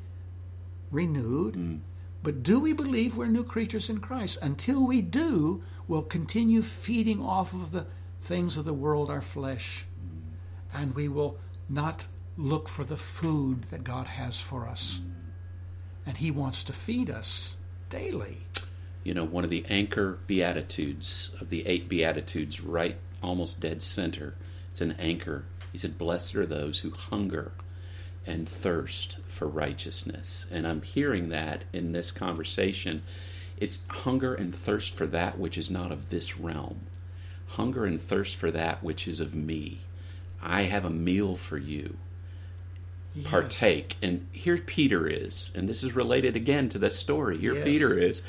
renewed. 0.91 1.53
Mm. 1.55 1.79
But 2.23 2.43
do 2.43 2.59
we 2.59 2.73
believe 2.73 3.15
we're 3.15 3.27
new 3.27 3.43
creatures 3.45 3.89
in 3.89 3.99
Christ? 3.99 4.37
Until 4.41 4.85
we 4.85 5.01
do, 5.01 5.61
we'll 5.88 6.01
continue 6.01 6.61
feeding 6.61 7.21
off 7.21 7.53
of 7.53 7.71
the 7.71 7.85
things 8.21 8.57
of 8.57 8.65
the 8.65 8.73
world, 8.73 9.09
our 9.09 9.21
flesh, 9.21 9.85
and 10.73 10.95
we 10.95 11.07
will 11.07 11.38
not 11.69 12.07
look 12.38 12.69
for 12.69 12.83
the 12.83 12.97
food 12.97 13.65
that 13.71 13.83
God 13.83 14.07
has 14.07 14.39
for 14.39 14.67
us. 14.67 15.01
And 16.05 16.17
He 16.17 16.31
wants 16.31 16.63
to 16.65 16.73
feed 16.73 17.09
us 17.09 17.55
daily. 17.89 18.38
You 19.03 19.13
know, 19.13 19.23
one 19.23 19.43
of 19.43 19.49
the 19.49 19.65
anchor 19.69 20.19
beatitudes 20.27 21.31
of 21.39 21.49
the 21.49 21.65
eight 21.65 21.88
beatitudes, 21.88 22.61
right 22.61 22.97
almost 23.23 23.61
dead 23.61 23.81
center, 23.81 24.35
it's 24.71 24.81
an 24.81 24.95
anchor. 24.99 25.45
He 25.71 25.77
said, 25.77 25.97
Blessed 25.97 26.35
are 26.35 26.45
those 26.45 26.79
who 26.79 26.91
hunger 26.91 27.51
and 28.25 28.47
thirst 28.47 29.17
for 29.27 29.47
righteousness. 29.47 30.45
And 30.51 30.67
I'm 30.67 30.81
hearing 30.81 31.29
that 31.29 31.63
in 31.71 31.93
this 31.93 32.11
conversation. 32.11 33.03
It's 33.57 33.81
hunger 33.89 34.33
and 34.35 34.53
thirst 34.53 34.93
for 34.93 35.07
that 35.07 35.37
which 35.39 35.57
is 35.57 35.69
not 35.69 35.91
of 35.91 36.09
this 36.09 36.37
realm, 36.37 36.81
hunger 37.47 37.85
and 37.85 37.99
thirst 37.99 38.35
for 38.35 38.51
that 38.51 38.83
which 38.83 39.07
is 39.07 39.19
of 39.19 39.33
me. 39.35 39.79
I 40.41 40.63
have 40.63 40.85
a 40.85 40.89
meal 40.91 41.35
for 41.35 41.57
you. 41.57 41.97
Yes. 43.15 43.27
Partake. 43.27 43.95
And 44.03 44.27
here 44.31 44.57
Peter 44.57 45.07
is, 45.07 45.51
and 45.55 45.67
this 45.67 45.81
is 45.83 45.95
related 45.95 46.35
again 46.35 46.69
to 46.69 46.77
the 46.77 46.91
story. 46.91 47.37
Here 47.39 47.55
Yes. 47.55 47.63
Peter 47.63 47.97
is, 47.97 48.21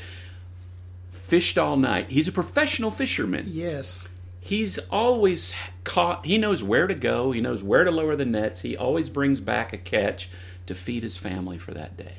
fished 1.13 1.59
all 1.59 1.77
night. 1.77 2.09
He's 2.09 2.29
a 2.29 2.33
professional 2.33 2.91
fisherman 2.91 3.45
Yes. 3.49 4.09
he's 4.41 4.79
always 4.91 5.53
caught 5.85 6.25
he 6.25 6.39
knows 6.39 6.63
where 6.63 6.87
to 6.87 6.95
go 6.95 7.33
he 7.33 7.41
knows 7.43 7.63
where 7.63 7.85
to 7.85 7.91
lower 7.91 8.17
the 8.17 8.25
nets 8.25 8.63
he 8.63 8.77
always 8.77 9.11
brings 9.11 9.41
back 9.41 9.75
a 9.75 9.77
catch 9.77 10.31
to 10.65 10.75
feed 10.75 11.03
his 11.03 11.17
family 11.19 11.59
for 11.59 11.75
that 11.75 11.97
day 11.99 12.15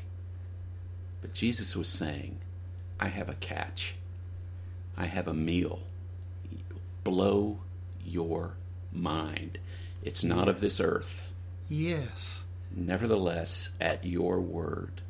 but 1.22 1.34
jesus 1.34 1.76
was 1.76 1.88
saying 1.88 2.38
i 3.00 3.08
have 3.08 3.30
a 3.30 3.36
catch. 3.36 3.95
I 4.97 5.06
have 5.06 5.28
a 5.28 5.34
meal. 5.34 5.80
Blow 7.04 7.60
your 8.06 8.56
mind. 8.91 9.58
It's 10.04 10.24
not 10.24 10.47
of 10.47 10.60
this 10.60 10.80
earth. 10.80 11.34
Yes. 11.70 12.45
nevertheless 12.72 13.72
at 13.80 14.06
your 14.06 14.39
word. 14.39 15.02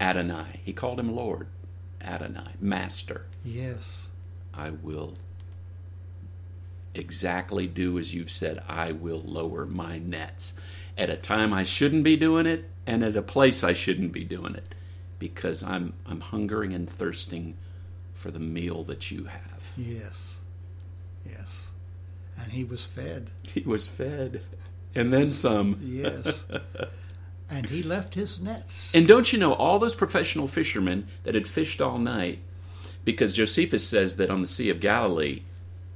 Adonai. 0.00 0.60
He 0.64 0.72
called 0.72 0.98
him 1.00 1.14
lord. 1.14 1.48
Adonai 2.00 2.52
master. 2.60 3.26
Yes. 3.44 4.10
I 4.52 4.70
will 4.70 5.16
exactly 6.94 7.66
do 7.66 7.98
as 7.98 8.14
you've 8.14 8.30
said. 8.30 8.62
I 8.68 8.92
will 8.92 9.20
lower 9.20 9.66
my 9.66 9.98
nets. 9.98 10.54
At 10.96 11.10
a 11.10 11.16
time 11.16 11.52
I 11.52 11.64
shouldn't 11.64 12.04
be 12.04 12.16
doing 12.16 12.46
it 12.46 12.70
and 12.86 13.02
at 13.04 13.16
a 13.16 13.22
place 13.22 13.64
I 13.64 13.72
shouldn't 13.72 14.12
be 14.12 14.24
doing 14.24 14.54
it 14.54 14.74
because 15.28 15.62
I'm 15.62 15.94
I'm 16.06 16.20
hungering 16.20 16.72
and 16.72 16.88
thirsting 16.88 17.56
for 18.12 18.30
the 18.30 18.38
meal 18.38 18.84
that 18.84 19.10
you 19.10 19.24
have. 19.24 19.72
Yes. 19.76 20.40
Yes. 21.24 21.68
And 22.38 22.52
he 22.52 22.64
was 22.64 22.84
fed. 22.84 23.30
He 23.42 23.60
was 23.60 23.86
fed 23.86 24.42
and 24.94 25.12
then 25.12 25.32
some. 25.32 25.78
Yes. 25.82 26.46
and 27.50 27.68
he 27.68 27.82
left 27.82 28.14
his 28.14 28.40
nets. 28.40 28.94
And 28.94 29.06
don't 29.06 29.32
you 29.32 29.38
know 29.38 29.54
all 29.54 29.78
those 29.78 29.94
professional 29.94 30.46
fishermen 30.46 31.06
that 31.24 31.34
had 31.34 31.46
fished 31.46 31.80
all 31.80 31.98
night 31.98 32.40
because 33.04 33.32
Josephus 33.32 33.86
says 33.86 34.16
that 34.16 34.30
on 34.30 34.42
the 34.42 34.48
Sea 34.48 34.70
of 34.70 34.80
Galilee 34.80 35.42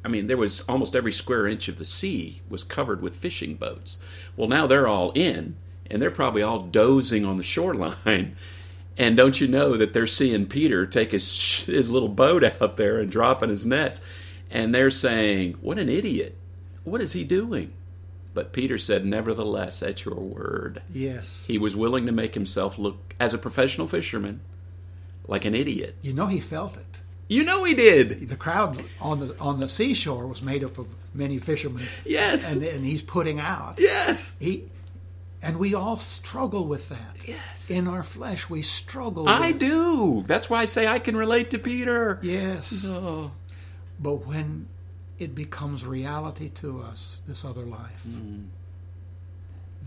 I 0.04 0.08
mean, 0.08 0.26
there 0.26 0.36
was 0.36 0.62
almost 0.62 0.94
every 0.96 1.12
square 1.12 1.46
inch 1.46 1.68
of 1.68 1.78
the 1.78 1.84
sea 1.84 2.40
was 2.48 2.64
covered 2.64 3.02
with 3.02 3.16
fishing 3.16 3.56
boats. 3.56 3.98
Well, 4.36 4.48
now 4.48 4.66
they're 4.66 4.88
all 4.88 5.10
in, 5.12 5.56
and 5.90 6.00
they're 6.00 6.10
probably 6.10 6.42
all 6.42 6.60
dozing 6.60 7.24
on 7.24 7.36
the 7.36 7.42
shoreline. 7.42 8.36
And 8.98 9.16
don't 9.16 9.40
you 9.40 9.46
know 9.46 9.76
that 9.76 9.92
they're 9.94 10.08
seeing 10.08 10.46
Peter 10.46 10.84
take 10.84 11.12
his 11.12 11.62
his 11.66 11.90
little 11.90 12.08
boat 12.08 12.44
out 12.60 12.76
there 12.76 12.98
and 12.98 13.10
dropping 13.10 13.48
his 13.48 13.64
nets, 13.64 14.00
and 14.50 14.74
they're 14.74 14.90
saying, 14.90 15.54
"What 15.60 15.78
an 15.78 15.88
idiot! 15.88 16.36
What 16.84 17.00
is 17.00 17.12
he 17.12 17.24
doing?" 17.24 17.72
But 18.34 18.52
Peter 18.52 18.76
said, 18.76 19.06
"Nevertheless, 19.06 19.82
at 19.82 20.04
your 20.04 20.16
word." 20.16 20.82
yes. 20.92 21.44
He 21.46 21.58
was 21.58 21.76
willing 21.76 22.06
to 22.06 22.12
make 22.12 22.34
himself 22.34 22.78
look, 22.78 23.14
as 23.20 23.32
a 23.32 23.38
professional 23.38 23.86
fisherman, 23.86 24.40
like 25.26 25.44
an 25.44 25.54
idiot. 25.54 25.94
you 26.02 26.12
know 26.12 26.26
he 26.26 26.40
felt 26.40 26.76
it. 26.76 27.00
You 27.28 27.44
know 27.44 27.62
he 27.64 27.74
did. 27.74 28.28
The 28.28 28.36
crowd 28.36 28.82
on 29.00 29.20
the 29.20 29.38
on 29.38 29.60
the 29.60 29.68
seashore 29.68 30.26
was 30.26 30.42
made 30.42 30.64
up 30.64 30.78
of 30.78 30.86
many 31.14 31.38
fishermen. 31.38 31.86
Yes. 32.04 32.54
And 32.54 32.64
and 32.64 32.84
he's 32.84 33.02
putting 33.02 33.38
out. 33.38 33.74
Yes. 33.78 34.34
He 34.40 34.64
and 35.42 35.58
we 35.58 35.74
all 35.74 35.96
struggle 35.96 36.66
with 36.66 36.88
that. 36.88 37.16
Yes. 37.26 37.70
In 37.70 37.86
our 37.86 38.02
flesh 38.02 38.48
we 38.48 38.62
struggle 38.62 39.28
I 39.28 39.52
with 39.52 39.60
do. 39.60 40.24
That's 40.26 40.48
why 40.50 40.62
I 40.62 40.64
say 40.64 40.86
I 40.86 40.98
can 40.98 41.16
relate 41.16 41.50
to 41.50 41.58
Peter. 41.58 42.18
Yes. 42.22 42.84
Oh. 42.86 43.30
But 44.00 44.26
when 44.26 44.68
it 45.18 45.34
becomes 45.34 45.84
reality 45.84 46.48
to 46.50 46.80
us, 46.80 47.22
this 47.26 47.44
other 47.44 47.64
life, 47.64 48.04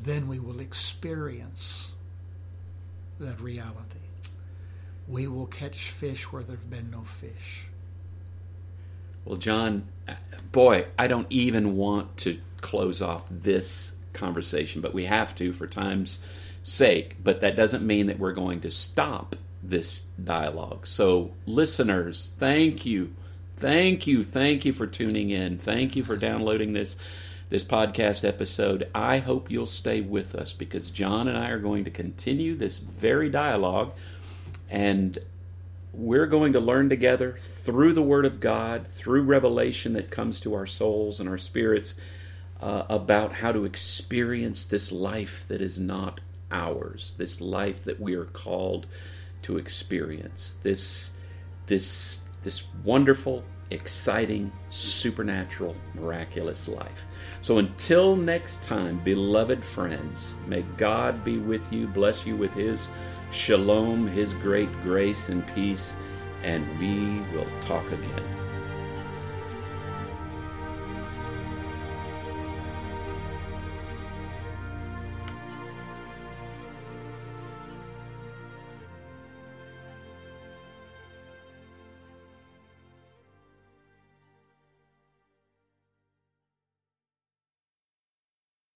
then 0.01 0.27
we 0.27 0.39
will 0.39 0.59
experience 0.59 1.93
that 3.19 3.39
reality. 3.39 3.99
We 5.07 5.27
will 5.27 5.47
catch 5.47 5.91
fish 5.91 6.31
where 6.31 6.43
there 6.43 6.57
have 6.57 6.69
been 6.69 6.91
no 6.91 7.01
fish. 7.01 7.65
Well, 9.25 9.37
John, 9.37 9.87
uh, 10.07 10.15
boy, 10.51 10.87
I 10.97 11.07
don't 11.07 11.27
even 11.29 11.77
want 11.77 12.17
to 12.17 12.39
close 12.59 13.01
off 13.01 13.25
this 13.29 13.95
conversation, 14.13 14.81
but 14.81 14.93
we 14.93 15.05
have 15.05 15.35
to 15.35 15.53
for 15.53 15.67
time's 15.67 16.19
sake. 16.63 17.17
But 17.23 17.41
that 17.41 17.55
doesn't 17.55 17.85
mean 17.85 18.07
that 18.07 18.19
we're 18.19 18.33
going 18.33 18.61
to 18.61 18.71
stop 18.71 19.35
this 19.63 20.01
dialogue. 20.23 20.87
So, 20.87 21.31
listeners, 21.45 22.33
thank 22.37 22.85
you. 22.85 23.13
Thank 23.57 24.07
you. 24.07 24.23
Thank 24.23 24.65
you 24.65 24.73
for 24.73 24.87
tuning 24.87 25.29
in. 25.29 25.57
Thank 25.57 25.95
you 25.95 26.03
for 26.03 26.17
downloading 26.17 26.73
this 26.73 26.97
this 27.49 27.63
podcast 27.65 28.25
episode. 28.25 28.89
I 28.95 29.17
hope 29.17 29.51
you'll 29.51 29.67
stay 29.67 29.99
with 29.99 30.35
us 30.35 30.53
because 30.53 30.89
John 30.89 31.27
and 31.27 31.37
I 31.37 31.49
are 31.49 31.59
going 31.59 31.83
to 31.83 31.91
continue 31.91 32.55
this 32.55 32.77
very 32.77 33.29
dialogue 33.29 33.91
and 34.69 35.19
we're 35.93 36.27
going 36.27 36.53
to 36.53 36.59
learn 36.61 36.87
together 36.87 37.37
through 37.39 37.93
the 37.93 38.01
Word 38.01 38.25
of 38.25 38.39
God, 38.39 38.87
through 38.87 39.23
revelation 39.23 39.93
that 39.93 40.09
comes 40.09 40.39
to 40.41 40.53
our 40.53 40.65
souls 40.65 41.19
and 41.19 41.27
our 41.27 41.37
spirits, 41.37 41.95
uh, 42.61 42.85
about 42.89 43.33
how 43.33 43.51
to 43.51 43.65
experience 43.65 44.65
this 44.65 44.91
life 44.91 45.45
that 45.47 45.61
is 45.61 45.79
not 45.79 46.19
ours, 46.51 47.15
this 47.17 47.41
life 47.41 47.83
that 47.83 47.99
we 47.99 48.13
are 48.15 48.25
called 48.25 48.85
to 49.43 49.57
experience, 49.57 50.59
this 50.63 51.11
this 51.67 52.21
this 52.43 52.67
wonderful, 52.83 53.43
exciting, 53.69 54.51
supernatural, 54.69 55.75
miraculous 55.95 56.67
life. 56.67 57.05
So 57.41 57.59
until 57.59 58.15
next 58.15 58.63
time, 58.63 58.99
beloved 59.03 59.63
friends, 59.63 60.33
may 60.47 60.63
God 60.77 61.23
be 61.23 61.37
with 61.37 61.71
you, 61.71 61.87
bless 61.87 62.25
you 62.25 62.35
with 62.35 62.53
His 62.53 62.87
shalom, 63.31 64.07
His 64.07 64.33
great 64.33 64.71
grace 64.83 65.29
and 65.29 65.45
peace, 65.55 65.95
and 66.43 66.67
we 66.79 67.19
will 67.35 67.47
talk 67.61 67.89
again. 67.91 68.40